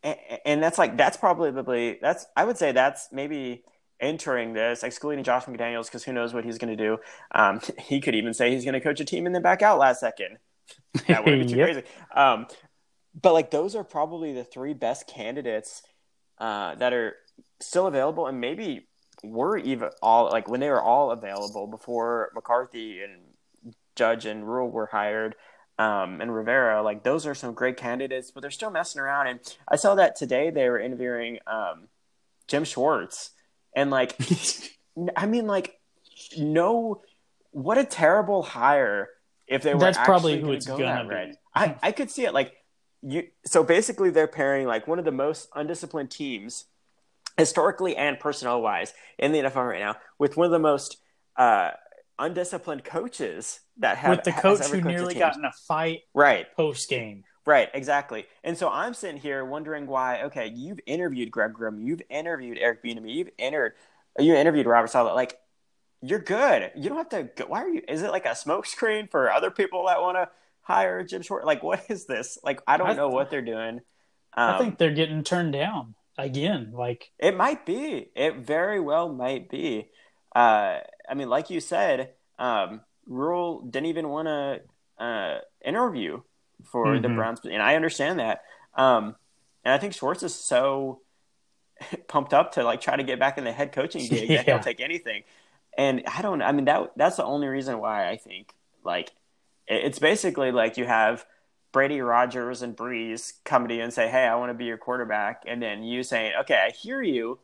and, 0.04 0.18
and, 0.46 0.64
that's 0.64 0.78
like, 0.78 0.96
that's 0.96 1.18
probably, 1.18 2.00
that's, 2.02 2.26
I 2.36 2.46
would 2.46 2.58
say 2.58 2.72
that's 2.72 3.10
maybe 3.12 3.64
entering 4.00 4.54
this, 4.54 4.84
excluding 4.84 5.24
Josh 5.24 5.46
McDaniels, 5.46 5.86
because 5.86 6.04
who 6.04 6.14
knows 6.14 6.34
what 6.34 6.46
he's 6.46 6.58
going 6.58 6.76
to 6.76 6.82
do. 6.82 6.98
Um, 7.34 7.60
he 7.78 8.00
could 8.00 8.16
even 8.16 8.34
say 8.34 8.52
he's 8.52 8.64
going 8.64 8.74
to 8.74 8.80
coach 8.80 9.00
a 9.00 9.06
team 9.06 9.26
and 9.26 9.36
then 9.36 9.42
back 9.42 9.62
out 9.62 9.80
last 9.80 10.00
second. 10.00 10.38
That 11.08 11.26
would 11.26 11.40
be 11.40 11.46
too 11.46 11.56
yep. 11.58 11.66
crazy. 11.68 11.84
Um, 12.16 12.48
but 13.20 13.34
like 13.34 13.52
those 13.52 13.76
are 13.76 13.84
probably 13.84 14.34
the 14.34 14.44
three 14.44 14.74
best 14.74 15.08
candidates 15.08 15.84
uh, 16.38 16.76
that 16.76 16.94
are 16.94 17.16
still 17.60 17.88
available, 17.88 18.28
and 18.28 18.40
maybe 18.40 18.88
were 19.24 19.58
even 19.58 19.90
all 20.02 20.30
like 20.30 20.48
when 20.48 20.60
they 20.60 20.70
were 20.70 20.82
all 20.82 21.12
available 21.12 21.68
before 21.68 22.32
McCarthy 22.34 23.02
and 23.02 23.22
Judge 24.02 24.26
and 24.26 24.48
Rhule 24.48 24.68
were 24.68 24.88
hired. 24.88 25.36
Um, 25.78 26.22
and 26.22 26.34
Rivera, 26.34 26.82
like 26.82 27.04
those 27.04 27.28
are 27.28 27.36
some 27.36 27.54
great 27.54 27.78
candidates, 27.78 28.32
but 28.32 28.42
they're 28.42 28.50
still 28.50 28.72
messing 28.72 29.00
around. 29.00 29.28
And 29.28 29.40
I 29.68 29.76
saw 29.76 29.94
that 29.94 30.16
today 30.16 30.50
they 30.50 30.68
were 30.68 30.80
interviewing 30.80 31.38
um, 31.46 31.88
Jim 32.48 32.64
Schwartz, 32.64 33.30
and 33.76 33.92
like, 33.92 34.18
I 35.16 35.28
mean, 35.28 35.46
like, 35.46 35.80
no, 36.36 37.04
what 37.52 37.78
a 37.78 37.86
terrible 37.86 38.42
hire 38.42 39.10
if 39.48 39.62
they 39.62 39.76
were. 39.76 39.82
That's 39.82 40.00
probably 40.00 40.42
who 40.42 40.52
it's 40.52 40.66
go 40.66 40.80
gonna 40.80 41.08
be. 41.08 41.38
I 41.54 41.76
I 41.84 41.92
could 41.92 42.10
see 42.10 42.26
it 42.26 42.34
like 42.34 42.56
you 43.04 43.28
so 43.46 43.64
basically 43.64 44.10
they're 44.10 44.28
pairing 44.28 44.66
like 44.66 44.88
one 44.88 44.98
of 44.98 45.06
the 45.06 45.12
most 45.12 45.48
undisciplined 45.54 46.10
teams 46.10 46.66
historically 47.38 47.96
and 47.96 48.20
personnel 48.20 48.64
wise 48.64 48.96
in 49.20 49.32
the 49.32 49.40
NFL 49.40 49.70
right 49.70 49.80
now 49.80 49.96
with 50.18 50.38
one 50.38 50.46
of 50.46 50.52
the 50.52 50.60
most 50.60 50.98
uh, 51.38 51.72
undisciplined 52.20 52.84
coaches 52.84 53.62
that 53.78 53.98
have 53.98 54.18
with 54.18 54.24
the 54.24 54.32
coach 54.32 54.66
who 54.66 54.82
nearly 54.82 55.16
got 55.16 55.36
in 55.36 55.46
a 55.46 55.52
fight 55.68 56.02
right 56.14 56.46
post 56.56 56.90
game. 56.90 57.24
Right, 57.46 57.70
exactly. 57.74 58.28
And 58.44 58.56
so 58.56 58.70
I'm 58.70 58.94
sitting 58.94 59.20
here 59.20 59.44
wondering 59.44 59.88
why. 59.88 60.24
Okay, 60.24 60.48
you've 60.48 60.80
interviewed 60.86 61.32
Greg 61.32 61.54
Grimm, 61.54 61.82
you've 61.82 62.04
interviewed 62.10 62.58
Eric 62.60 62.84
Bieniemy, 62.84 63.16
you've 63.16 63.30
entered, 63.40 63.74
you 64.20 64.36
interviewed 64.36 64.68
Robert 64.68 64.90
Saleh. 64.90 65.16
Like, 65.16 65.38
you're 66.02 66.20
good. 66.20 66.72
You 66.76 66.90
don't 66.90 66.98
have 66.98 67.10
to. 67.10 67.24
Go, 67.24 67.46
why 67.48 67.64
are 67.64 67.70
you? 67.70 67.82
Is 67.88 68.02
it 68.02 68.12
like 68.12 68.26
a 68.26 68.30
smokescreen 68.30 69.10
for 69.10 69.32
other 69.32 69.52
people 69.52 69.86
that 69.88 70.02
want 70.02 70.18
to 70.18 70.30
hire 70.62 71.04
Jim 71.04 71.22
Short? 71.22 71.46
Like, 71.46 71.64
what 71.64 71.84
is 71.90 72.06
this? 72.06 72.38
Like, 72.44 72.62
I 72.68 72.78
don't 72.78 72.90
I, 72.90 72.94
know 72.94 73.10
what 73.10 73.30
they're 73.30 73.42
doing. 73.42 73.82
Um, 74.34 74.56
I 74.56 74.58
think 74.58 74.78
they're 74.78 74.94
getting 74.94 75.24
turned 75.24 75.54
down 75.54 75.96
again. 76.18 76.72
Like, 76.74 77.12
it 77.20 77.36
might 77.36 77.66
be. 77.66 78.10
It 78.16 78.38
very 78.38 78.80
well 78.80 79.14
might 79.14 79.50
be. 79.50 79.90
Uh, 80.36 80.80
I 81.10 81.14
mean, 81.14 81.30
like 81.30 81.50
you 81.50 81.60
said, 81.60 82.12
um, 82.40 82.82
Rhule 83.08 83.62
didn't 83.62 83.88
even 83.88 84.10
want 84.10 84.28
to 84.28 85.04
uh, 85.04 85.40
interview 85.64 86.22
for 86.64 86.88
mm-hmm. 86.88 87.02
the 87.02 87.10
Browns, 87.10 87.42
and 87.44 87.62
I 87.62 87.76
understand 87.76 88.20
that. 88.20 88.44
Um, 88.76 89.16
and 89.64 89.74
I 89.74 89.78
think 89.78 89.94
Schwartz 89.94 90.24
is 90.24 90.34
so 90.34 91.02
pumped 92.08 92.34
up 92.34 92.54
to 92.54 92.64
like 92.64 92.82
try 92.82 92.96
to 92.96 93.04
get 93.04 93.20
back 93.20 93.38
in 93.38 93.44
the 93.44 93.52
head 93.52 93.72
coaching 93.72 94.08
gig 94.08 94.30
yeah. 94.30 94.38
that 94.38 94.46
he'll 94.46 94.60
take 94.64 94.80
anything. 94.80 95.24
And 95.78 96.04
I 96.06 96.22
don't. 96.22 96.42
I 96.42 96.52
mean 96.52 96.66
that 96.66 96.92
that's 96.96 97.18
the 97.18 97.24
only 97.24 97.48
reason 97.48 97.80
why 97.80 98.10
I 98.10 98.18
think 98.18 98.54
like 98.84 99.12
it's 99.68 100.00
basically 100.00 100.52
like 100.52 100.78
you 100.78 100.86
have 100.86 101.26
Brady 101.72 102.02
Rodgers 102.02 102.62
and 102.62 102.76
Brees 102.76 103.34
come 103.46 103.68
to 103.68 103.74
you 103.74 103.82
and 103.82 103.94
say, 103.94 104.10
"Hey, 104.10 104.26
I 104.26 104.36
want 104.36 104.50
to 104.50 104.54
be 104.54 104.66
your 104.66 104.78
quarterback," 104.78 105.44
and 105.48 105.62
then 105.62 105.84
you 105.84 106.04
saying, 106.04 106.34
"Okay, 106.42 106.62
I 106.68 106.72
hear 106.72 107.02
you, 107.02 107.40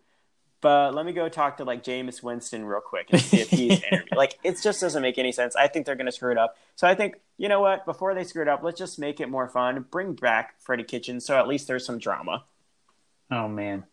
but 0.68 0.94
let 0.94 1.06
me 1.06 1.14
go 1.14 1.30
talk 1.30 1.56
to 1.56 1.64
like 1.64 1.82
Jameis 1.82 2.22
Winston 2.22 2.66
real 2.66 2.82
quick 2.82 3.08
and 3.10 3.22
see 3.22 3.40
if 3.40 3.50
he's 3.50 3.82
like 4.14 4.38
it 4.44 4.62
just 4.62 4.82
doesn't 4.82 5.02
make 5.02 5.18
any 5.18 5.32
sense. 5.32 5.56
I 5.56 5.70
think 5.70 5.86
they're 5.86 5.96
going 5.96 6.08
to 6.08 6.12
screw 6.12 6.30
it 6.30 6.38
up. 6.38 6.58
So 6.76 6.86
I 6.86 6.94
think 6.94 7.22
you 7.38 7.48
know 7.48 7.62
what? 7.62 7.86
Before 7.86 8.14
they 8.14 8.26
screw 8.26 8.42
it 8.42 8.50
up, 8.50 8.64
let's 8.64 8.78
just 8.78 9.00
make 9.00 9.22
it 9.22 9.30
more 9.30 9.48
fun. 9.48 9.86
Bring 9.90 10.12
back 10.12 10.56
Freddie 10.60 10.84
Kitchen, 10.84 11.22
so 11.22 11.38
at 11.38 11.48
least 11.48 11.70
there's 11.70 11.86
some 11.86 12.00
drama. 12.00 12.44
Oh 13.32 13.48
man. 13.48 13.86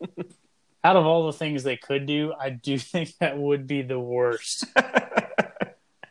Out 0.84 0.94
of 0.94 1.04
all 1.04 1.26
the 1.26 1.32
things 1.32 1.64
they 1.64 1.76
could 1.76 2.06
do, 2.06 2.32
I 2.38 2.50
do 2.50 2.78
think 2.78 3.16
that 3.18 3.36
would 3.36 3.66
be 3.66 3.82
the 3.82 3.98
worst. 3.98 4.64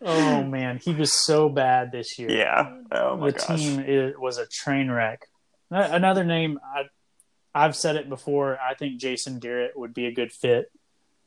oh 0.02 0.44
man, 0.44 0.82
he 0.84 0.94
was 0.94 1.14
so 1.14 1.48
bad 1.48 1.94
this 1.94 2.20
year. 2.20 2.30
Yeah. 2.30 2.80
Oh 2.92 3.16
my 3.16 3.32
the 3.32 3.40
gosh. 3.40 3.62
team 3.62 3.80
is, 3.88 4.14
was 4.18 4.40
a 4.40 4.46
train 4.46 4.92
wreck. 4.92 5.30
Another 5.70 6.26
name, 6.26 6.60
I, 6.62 6.84
I've 7.54 7.76
said 7.76 7.96
it 7.96 8.10
before. 8.10 8.58
I 8.60 8.74
think 8.74 9.00
Jason 9.00 9.40
Garrett 9.40 9.78
would 9.78 9.94
be 9.94 10.06
a 10.06 10.12
good 10.12 10.32
fit. 10.32 10.72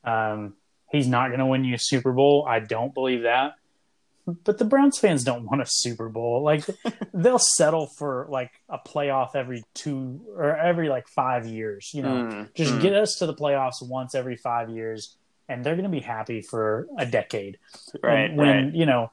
Um, 0.03 0.55
he's 0.91 1.07
not 1.07 1.27
going 1.27 1.39
to 1.39 1.45
win 1.45 1.63
you 1.63 1.75
a 1.75 1.79
Super 1.79 2.11
Bowl. 2.11 2.45
I 2.47 2.59
don't 2.59 2.93
believe 2.93 3.23
that. 3.23 3.55
But 4.43 4.57
the 4.57 4.65
Browns 4.65 4.97
fans 4.97 5.23
don't 5.23 5.45
want 5.45 5.61
a 5.61 5.67
Super 5.67 6.09
Bowl. 6.09 6.41
Like 6.41 6.65
they'll 7.13 7.37
settle 7.37 7.85
for 7.85 8.25
like 8.29 8.51
a 8.69 8.79
playoff 8.79 9.35
every 9.35 9.63
two 9.75 10.21
or 10.35 10.57
every 10.57 10.89
like 10.89 11.07
five 11.07 11.45
years. 11.45 11.91
You 11.93 12.01
know, 12.01 12.15
mm, 12.15 12.53
just 12.55 12.73
mm. 12.73 12.81
get 12.81 12.93
us 12.93 13.17
to 13.19 13.27
the 13.27 13.35
playoffs 13.35 13.87
once 13.87 14.15
every 14.15 14.35
five 14.35 14.69
years 14.69 15.15
and 15.47 15.63
they're 15.63 15.75
going 15.75 15.83
to 15.83 15.89
be 15.89 15.99
happy 15.99 16.41
for 16.41 16.87
a 16.97 17.05
decade. 17.05 17.59
Right. 18.01 18.29
And 18.29 18.37
when, 18.37 18.65
right. 18.65 18.73
you 18.73 18.85
know, 18.85 19.11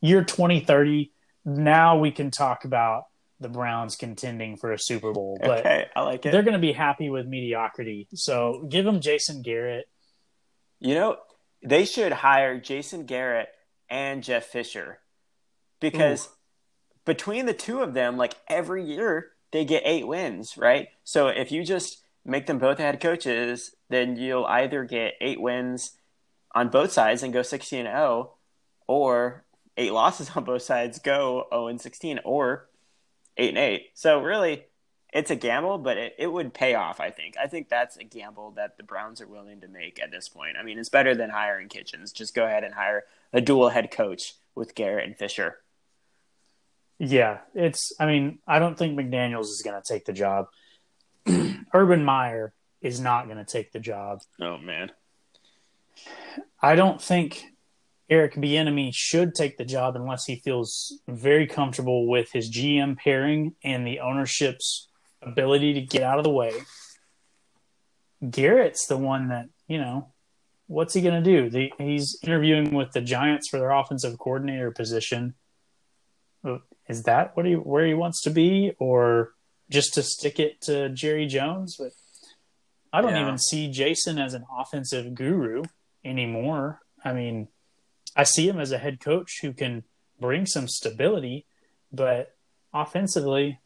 year 0.00 0.24
2030, 0.24 1.12
now 1.44 1.98
we 1.98 2.10
can 2.10 2.30
talk 2.30 2.64
about 2.64 3.05
the 3.40 3.48
Browns 3.48 3.96
contending 3.96 4.56
for 4.56 4.72
a 4.72 4.78
Super 4.78 5.12
Bowl. 5.12 5.38
But 5.42 5.60
okay, 5.60 5.86
I 5.94 6.02
like 6.02 6.24
it. 6.26 6.32
They're 6.32 6.42
going 6.42 6.54
to 6.54 6.58
be 6.58 6.72
happy 6.72 7.10
with 7.10 7.26
mediocrity. 7.26 8.08
So 8.14 8.66
give 8.68 8.84
them 8.84 9.00
Jason 9.00 9.42
Garrett. 9.42 9.88
You 10.80 10.94
know, 10.94 11.16
they 11.62 11.84
should 11.84 12.12
hire 12.12 12.60
Jason 12.60 13.06
Garrett 13.06 13.48
and 13.88 14.22
Jeff 14.22 14.46
Fisher 14.46 14.98
because 15.80 16.26
Ooh. 16.26 16.30
between 17.04 17.46
the 17.46 17.54
two 17.54 17.80
of 17.80 17.94
them, 17.94 18.16
like 18.16 18.34
every 18.48 18.84
year, 18.84 19.32
they 19.52 19.64
get 19.64 19.82
eight 19.86 20.06
wins, 20.06 20.56
right? 20.56 20.88
So 21.04 21.28
if 21.28 21.52
you 21.52 21.64
just 21.64 22.02
make 22.24 22.46
them 22.46 22.58
both 22.58 22.78
head 22.78 23.00
coaches, 23.00 23.74
then 23.88 24.16
you'll 24.16 24.44
either 24.46 24.84
get 24.84 25.14
eight 25.20 25.40
wins 25.40 25.92
on 26.54 26.68
both 26.68 26.92
sides 26.92 27.22
and 27.22 27.32
go 27.32 27.42
16 27.42 27.86
and 27.86 27.88
0, 27.88 28.32
or 28.86 29.44
eight 29.76 29.92
losses 29.92 30.30
on 30.36 30.44
both 30.44 30.62
sides, 30.62 30.98
go 30.98 31.46
0 31.50 31.68
and 31.68 31.80
16, 31.80 32.20
or 32.24 32.68
8 33.36 33.50
and 33.50 33.58
8. 33.58 33.90
So 33.94 34.20
really, 34.20 34.64
it's 35.12 35.30
a 35.30 35.36
gamble, 35.36 35.78
but 35.78 35.96
it, 35.96 36.14
it 36.18 36.26
would 36.26 36.52
pay 36.52 36.74
off, 36.74 37.00
I 37.00 37.10
think. 37.10 37.36
I 37.42 37.46
think 37.46 37.68
that's 37.68 37.96
a 37.96 38.04
gamble 38.04 38.52
that 38.52 38.76
the 38.76 38.82
Browns 38.82 39.20
are 39.20 39.26
willing 39.26 39.60
to 39.60 39.68
make 39.68 40.00
at 40.00 40.10
this 40.10 40.28
point. 40.28 40.56
I 40.58 40.62
mean, 40.62 40.78
it's 40.78 40.88
better 40.88 41.14
than 41.14 41.30
hiring 41.30 41.68
Kitchens. 41.68 42.12
Just 42.12 42.34
go 42.34 42.44
ahead 42.44 42.64
and 42.64 42.74
hire 42.74 43.04
a 43.32 43.40
dual 43.40 43.70
head 43.70 43.90
coach 43.90 44.34
with 44.54 44.74
Garrett 44.74 45.06
and 45.06 45.16
Fisher. 45.16 45.58
Yeah, 46.98 47.38
it's, 47.54 47.92
I 48.00 48.06
mean, 48.06 48.38
I 48.46 48.58
don't 48.58 48.76
think 48.76 48.98
McDaniels 48.98 49.48
is 49.50 49.62
going 49.62 49.80
to 49.80 49.86
take 49.86 50.06
the 50.06 50.12
job. 50.12 50.48
Urban 51.74 52.04
Meyer 52.04 52.52
is 52.80 53.00
not 53.00 53.26
going 53.26 53.38
to 53.38 53.44
take 53.44 53.72
the 53.72 53.80
job. 53.80 54.20
Oh 54.40 54.58
man, 54.58 54.92
I 56.60 56.76
don't 56.76 57.00
think 57.02 57.44
Eric 58.08 58.34
Bieniemy 58.34 58.92
should 58.94 59.34
take 59.34 59.56
the 59.56 59.64
job 59.64 59.96
unless 59.96 60.24
he 60.26 60.36
feels 60.36 61.00
very 61.08 61.46
comfortable 61.46 62.06
with 62.06 62.30
his 62.32 62.50
GM 62.50 62.96
pairing 62.96 63.56
and 63.64 63.86
the 63.86 64.00
ownership's 64.00 64.88
ability 65.20 65.74
to 65.74 65.80
get 65.80 66.02
out 66.02 66.18
of 66.18 66.24
the 66.24 66.30
way. 66.30 66.52
Garrett's 68.30 68.86
the 68.86 68.96
one 68.96 69.28
that 69.28 69.46
you 69.66 69.78
know. 69.78 70.12
What's 70.68 70.94
he 70.94 71.00
going 71.00 71.22
to 71.22 71.30
do? 71.30 71.48
The, 71.48 71.72
he's 71.78 72.18
interviewing 72.24 72.74
with 72.74 72.90
the 72.90 73.00
Giants 73.00 73.48
for 73.48 73.58
their 73.58 73.70
offensive 73.70 74.18
coordinator 74.18 74.72
position. 74.72 75.34
Is 76.88 77.04
that 77.04 77.36
what 77.36 77.46
he 77.46 77.54
where 77.54 77.86
he 77.86 77.94
wants 77.94 78.22
to 78.22 78.30
be, 78.30 78.72
or 78.78 79.32
just 79.70 79.94
to 79.94 80.02
stick 80.02 80.38
it 80.40 80.60
to 80.62 80.88
Jerry 80.88 81.26
Jones? 81.26 81.76
But 81.76 81.92
I 82.92 83.00
don't 83.00 83.14
yeah. 83.14 83.22
even 83.22 83.38
see 83.38 83.70
Jason 83.70 84.18
as 84.18 84.34
an 84.34 84.44
offensive 84.56 85.14
guru 85.14 85.64
anymore. 86.04 86.80
I 87.04 87.12
mean, 87.12 87.48
I 88.16 88.24
see 88.24 88.48
him 88.48 88.58
as 88.58 88.72
a 88.72 88.78
head 88.78 88.98
coach 89.00 89.40
who 89.42 89.52
can 89.52 89.84
bring 90.18 90.46
some 90.46 90.66
stability, 90.66 91.46
but 91.92 92.34
offensively, 92.72 93.60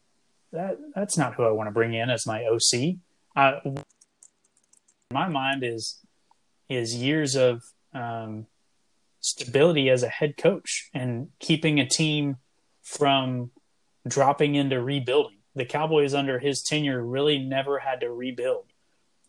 that 0.51 0.77
that's 0.93 1.17
not 1.17 1.35
who 1.35 1.43
I 1.43 1.51
want 1.51 1.67
to 1.67 1.71
bring 1.71 1.93
in 1.93 2.09
as 2.09 2.27
my 2.27 2.43
OC. 2.45 2.97
Uh, 3.35 3.59
my 5.11 5.29
mind 5.29 5.63
is 5.63 5.99
is 6.69 6.95
years 6.95 7.35
of 7.35 7.63
um, 7.93 8.47
stability 9.21 9.89
as 9.89 10.03
a 10.03 10.09
head 10.09 10.35
coach 10.37 10.89
and 10.93 11.29
keeping 11.39 11.79
a 11.79 11.87
team 11.87 12.37
from 12.83 13.51
dropping 14.07 14.55
into 14.55 14.81
rebuilding. 14.81 15.37
The 15.55 15.65
Cowboys 15.65 16.13
under 16.13 16.39
his 16.39 16.61
tenure 16.61 17.03
really 17.03 17.37
never 17.37 17.79
had 17.79 18.01
to 18.01 18.11
rebuild. 18.11 18.65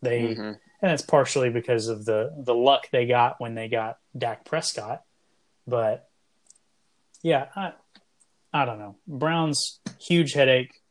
They 0.01 0.21
mm-hmm. 0.21 0.41
and 0.41 0.57
that's 0.81 1.01
partially 1.01 1.49
because 1.49 1.87
of 1.87 2.05
the 2.05 2.33
the 2.37 2.55
luck 2.55 2.89
they 2.91 3.05
got 3.05 3.39
when 3.39 3.55
they 3.55 3.69
got 3.69 3.99
Dak 4.17 4.45
Prescott. 4.45 5.03
But 5.67 6.09
yeah, 7.21 7.47
I 7.55 7.73
I 8.53 8.65
don't 8.65 8.79
know. 8.79 8.97
Browns 9.07 9.79
huge 9.99 10.33
headache. 10.33 10.81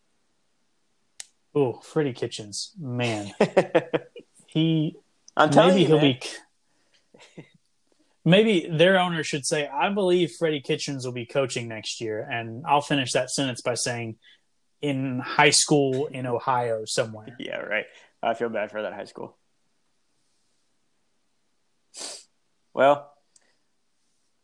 Oh, 1.54 1.74
Freddie 1.74 2.14
Kitchens, 2.14 2.72
man, 2.78 3.32
he. 4.46 4.96
I'm 5.36 5.50
telling 5.50 5.70
maybe 5.70 5.80
you, 5.82 5.86
he'll 5.86 6.00
man. 6.00 6.18
be. 6.20 7.42
Maybe 8.24 8.68
their 8.70 8.98
owner 8.98 9.22
should 9.22 9.44
say, 9.44 9.68
"I 9.68 9.90
believe 9.90 10.32
Freddie 10.38 10.60
Kitchens 10.60 11.04
will 11.04 11.12
be 11.12 11.26
coaching 11.26 11.68
next 11.68 12.00
year," 12.00 12.26
and 12.28 12.64
I'll 12.66 12.80
finish 12.80 13.12
that 13.12 13.30
sentence 13.30 13.60
by 13.60 13.74
saying, 13.74 14.16
"In 14.80 15.18
high 15.18 15.50
school 15.50 16.06
in 16.06 16.26
Ohio 16.26 16.84
somewhere." 16.86 17.36
Yeah, 17.38 17.56
right. 17.58 17.84
I 18.22 18.34
feel 18.34 18.48
bad 18.48 18.70
for 18.70 18.82
that 18.82 18.92
high 18.92 19.04
school. 19.04 19.36
Well, 22.72 23.11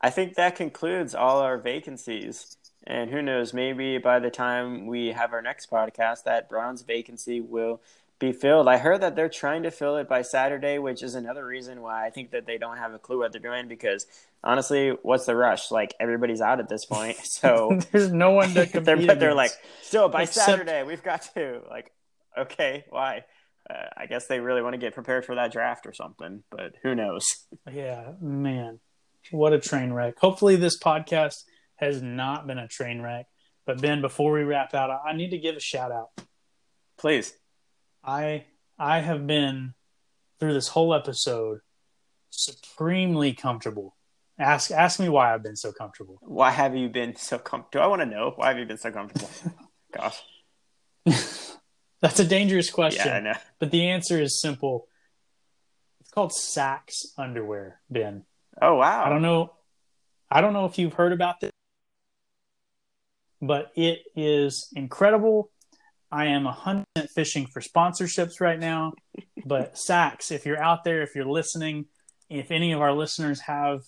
I 0.01 0.11
think 0.11 0.35
that 0.35 0.57
concludes 0.57 1.15
all 1.15 1.39
our 1.41 1.59
vacancies. 1.59 2.57
And 2.87 3.11
who 3.11 3.21
knows, 3.21 3.53
maybe 3.53 3.99
by 3.99 4.19
the 4.19 4.31
time 4.31 4.87
we 4.87 5.09
have 5.09 5.33
our 5.33 5.43
next 5.43 5.71
podcast, 5.71 6.25
that 6.25 6.49
Browns 6.49 6.83
vacancy 6.83 7.41
will 7.41 7.83
be 8.19 8.33
filled. 8.33 8.67
I 8.67 8.79
heard 8.79 9.01
that 9.03 9.15
they're 9.15 9.29
trying 9.29 9.63
to 9.65 9.71
fill 9.71 9.97
it 9.97 10.09
by 10.09 10.23
Saturday, 10.23 10.79
which 10.79 11.03
is 11.03 11.15
another 11.15 11.45
reason 11.45 11.83
why 11.83 12.07
I 12.07 12.11
think 12.11 12.31
that 12.31 12.47
they 12.47 12.59
don't 12.59 12.79
have 12.79 12.95
a 12.95 12.99
clue 12.99 13.19
what 13.19 13.33
they're 13.33 13.41
doing 13.41 13.69
because 13.69 14.07
honestly, 14.43 14.91
what's 15.03 15.27
the 15.27 15.37
rush? 15.37 15.71
Like 15.71 15.95
everybody's 16.01 16.41
out 16.41 16.61
at 16.61 16.69
this 16.69 16.85
point. 16.85 17.17
So 17.25 17.79
there's 17.93 18.11
no 18.11 18.31
one 18.31 18.55
to 18.55 18.67
compete. 18.67 18.85
they're, 18.85 19.07
but 19.07 19.21
they're 19.21 19.35
like, 19.35 19.53
still 19.83 20.09
by 20.09 20.23
Except- 20.23 20.47
Saturday, 20.47 20.83
we've 20.83 21.03
got 21.03 21.23
to. 21.35 21.61
Like, 21.69 21.93
okay, 22.37 22.85
why? 22.91 23.25
Uh, 23.69 23.75
I 23.97 24.07
guess 24.07 24.27
they 24.29 24.41
really 24.41 24.63
want 24.63 24.73
to 24.75 24.79
get 24.79 24.95
prepared 24.95 25.27
for 25.27 25.35
that 25.35 25.53
draft 25.53 25.87
or 25.87 25.93
something, 25.93 26.43
but 26.51 26.75
who 26.83 26.95
knows? 26.95 27.27
Yeah, 27.71 28.13
man. 28.21 28.81
What 29.31 29.53
a 29.53 29.59
train 29.59 29.93
wreck. 29.93 30.19
Hopefully, 30.19 30.57
this 30.57 30.79
podcast 30.79 31.45
has 31.77 32.03
not 32.03 32.47
been 32.47 32.59
a 32.59 32.69
train 32.69 33.01
wreck. 33.01 33.27
But, 33.67 33.81
Ben, 33.81 34.01
before 34.01 34.33
we 34.33 34.43
wrap 34.43 34.75
out, 34.75 35.03
I 35.05 35.13
need 35.13 35.31
to 35.31 35.39
give 35.39 35.57
a 35.57 35.61
shout 35.61 35.93
out. 35.93 36.09
Please. 36.99 37.33
I 38.05 38.45
I 38.79 39.01
have 39.01 39.27
been 39.27 39.75
through 40.39 40.55
this 40.55 40.69
whole 40.69 40.95
episode 40.95 41.61
supremely 42.31 43.33
comfortable. 43.33 43.97
Ask 44.39 44.71
ask 44.71 45.01
me 45.01 45.09
why 45.09 45.35
I've 45.35 45.43
been 45.43 45.57
so 45.57 45.73
comfortable. 45.73 46.19
Why 46.23 46.51
have 46.51 46.77
you 46.77 46.89
been 46.89 47.17
so 47.17 47.39
comfortable? 47.39 47.71
Do 47.73 47.79
I 47.81 47.87
want 47.89 48.03
to 48.03 48.07
know 48.07 48.33
why 48.37 48.49
have 48.49 48.59
you 48.59 48.67
been 48.67 48.79
so 48.79 48.91
comfortable? 48.91 49.31
Gosh. 49.95 50.23
That's 52.01 52.21
a 52.21 52.25
dangerous 52.25 52.71
question. 52.71 53.07
Yeah, 53.07 53.17
I 53.17 53.21
know. 53.21 53.35
But 53.59 53.73
the 53.73 53.89
answer 53.89 54.21
is 54.21 54.41
simple. 54.41 54.87
It's 56.01 56.11
called 56.11 56.31
Saxx 56.31 57.07
underwear, 57.17 57.81
Ben. 57.91 58.25
Oh 58.61 58.77
wow. 58.77 59.05
I 59.05 59.09
don't 59.09 59.23
know 59.23 59.53
I 60.31 60.41
don't 60.41 60.53
know 60.53 60.67
if 60.67 60.79
you've 60.79 60.95
heard 60.95 61.13
about 61.13 61.41
this, 61.41 61.53
but 63.41 63.71
it 63.77 64.01
is 64.15 64.69
incredible. 64.75 65.51
I 66.11 66.27
am 66.27 66.47
a 66.47 66.53
100% 66.53 66.85
fishing 67.11 67.47
for 67.47 67.61
sponsorships 67.61 68.41
right 68.41 68.59
now. 68.59 68.93
But 69.45 69.75
Saxx, 69.89 70.31
if 70.31 70.45
you're 70.45 70.63
out 70.63 70.85
there, 70.85 71.03
if 71.03 71.15
you're 71.15 71.25
listening, 71.25 71.87
if 72.29 72.51
any 72.51 72.73
of 72.73 72.81
our 72.81 72.93
listeners 72.93 73.41
have 73.41 73.81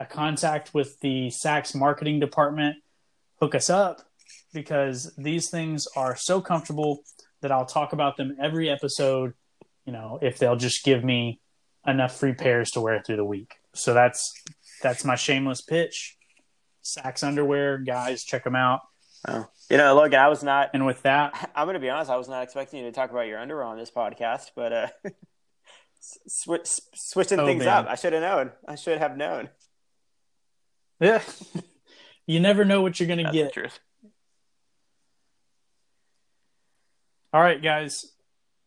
a 0.00 0.06
contact 0.06 0.74
with 0.74 0.98
the 1.00 1.28
Saxx 1.28 1.74
marketing 1.74 2.20
department, 2.20 2.76
hook 3.40 3.54
us 3.54 3.70
up 3.70 4.00
because 4.52 5.12
these 5.16 5.50
things 5.50 5.86
are 5.96 6.16
so 6.16 6.40
comfortable 6.40 7.02
that 7.42 7.52
I'll 7.52 7.66
talk 7.66 7.92
about 7.92 8.16
them 8.16 8.36
every 8.40 8.68
episode. 8.68 9.34
You 9.86 9.92
know, 9.92 10.18
if 10.20 10.38
they'll 10.38 10.56
just 10.56 10.84
give 10.84 11.04
me 11.04 11.40
enough 11.86 12.16
free 12.16 12.34
pairs 12.34 12.70
to 12.72 12.80
wear 12.80 13.02
through 13.04 13.16
the 13.16 13.24
week. 13.24 13.59
So 13.74 13.94
that's 13.94 14.32
that's 14.82 15.04
my 15.04 15.14
shameless 15.16 15.60
pitch. 15.62 16.16
Saxx 16.82 17.22
underwear, 17.22 17.78
guys, 17.78 18.24
check 18.24 18.44
them 18.44 18.56
out. 18.56 18.80
Oh. 19.28 19.46
You 19.68 19.76
know, 19.76 19.94
look, 19.94 20.14
I 20.14 20.28
was 20.28 20.42
not. 20.42 20.70
And 20.74 20.86
with 20.86 21.02
that, 21.02 21.50
I'm 21.54 21.66
going 21.66 21.74
to 21.74 21.80
be 21.80 21.90
honest. 21.90 22.10
I 22.10 22.16
was 22.16 22.28
not 22.28 22.42
expecting 22.42 22.80
you 22.80 22.86
to 22.86 22.92
talk 22.92 23.10
about 23.10 23.26
your 23.26 23.38
underwear 23.38 23.64
on 23.64 23.76
this 23.78 23.90
podcast, 23.90 24.46
but 24.56 24.72
uh, 24.72 24.88
switch, 26.00 26.80
switching 26.94 27.38
Oh, 27.38 27.46
things 27.46 27.64
man. 27.64 27.84
up. 27.84 27.86
I 27.88 27.94
should 27.96 28.12
have 28.14 28.22
known. 28.22 28.50
I 28.66 28.74
should 28.76 28.98
have 28.98 29.16
known. 29.16 29.50
yeah, 31.00 31.22
you 32.26 32.40
never 32.40 32.64
know 32.64 32.80
what 32.82 32.98
you're 32.98 33.06
going 33.14 33.24
to 33.24 33.30
get. 33.32 33.54
All 37.32 37.40
right, 37.40 37.62
guys, 37.62 38.06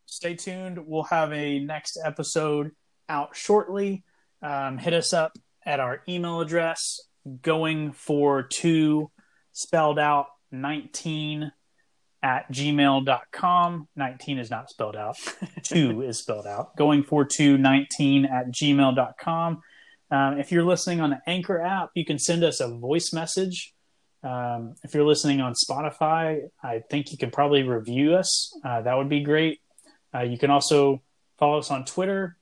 stay 0.06 0.34
tuned. 0.36 0.78
We'll 0.86 1.02
have 1.04 1.32
a 1.32 1.58
next 1.58 1.98
episode 2.02 2.70
out 3.08 3.36
shortly. 3.36 4.04
Um, 4.44 4.76
hit 4.76 4.92
us 4.92 5.14
up 5.14 5.32
at 5.64 5.80
our 5.80 6.02
email 6.06 6.40
address, 6.40 7.00
going 7.40 7.92
for 7.92 8.42
two 8.42 9.10
spelled 9.52 9.98
out 9.98 10.26
19 10.52 11.50
at 12.22 12.52
gmail.com. 12.52 13.88
19 13.96 14.38
is 14.38 14.50
not 14.50 14.68
spelled 14.68 14.96
out, 14.96 15.16
two 15.62 16.02
is 16.02 16.18
spelled 16.18 16.46
out. 16.46 16.76
Going 16.76 17.04
for 17.04 17.24
two 17.24 17.56
19 17.56 18.26
at 18.26 18.50
gmail.com. 18.50 19.62
Um, 20.10 20.38
if 20.38 20.52
you're 20.52 20.62
listening 20.62 21.00
on 21.00 21.10
the 21.10 21.20
Anchor 21.26 21.60
app, 21.60 21.90
you 21.94 22.04
can 22.04 22.18
send 22.18 22.44
us 22.44 22.60
a 22.60 22.68
voice 22.68 23.14
message. 23.14 23.72
Um, 24.22 24.74
if 24.84 24.94
you're 24.94 25.06
listening 25.06 25.40
on 25.40 25.54
Spotify, 25.54 26.42
I 26.62 26.82
think 26.90 27.12
you 27.12 27.18
can 27.18 27.30
probably 27.30 27.62
review 27.62 28.14
us. 28.14 28.54
Uh, 28.62 28.82
that 28.82 28.94
would 28.94 29.08
be 29.08 29.20
great. 29.22 29.60
Uh, 30.14 30.20
you 30.20 30.36
can 30.36 30.50
also 30.50 31.02
follow 31.38 31.58
us 31.58 31.70
on 31.70 31.86
Twitter. 31.86 32.36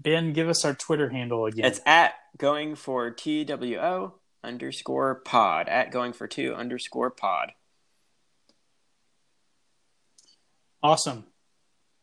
Ben, 0.00 0.32
give 0.32 0.48
us 0.48 0.64
our 0.64 0.74
Twitter 0.74 1.10
handle 1.10 1.44
again. 1.44 1.66
It's 1.66 1.80
at 1.84 2.14
going 2.38 2.74
for 2.74 3.10
TWO 3.10 4.14
underscore 4.42 5.16
pod. 5.16 5.68
At 5.68 5.92
going 5.92 6.12
for 6.14 6.26
two 6.26 6.54
underscore 6.54 7.10
pod. 7.10 7.52
awesome. 10.82 11.24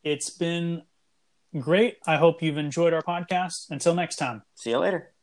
It's 0.04 0.30
been 0.30 0.84
great. 1.58 1.98
I 2.06 2.18
hope 2.18 2.42
you've 2.42 2.58
enjoyed 2.58 2.94
our 2.94 3.02
podcast. 3.02 3.70
Until 3.70 3.96
next 3.96 4.18
time. 4.18 4.44
See 4.56 4.70
you 4.70 4.80
later. 4.80 5.14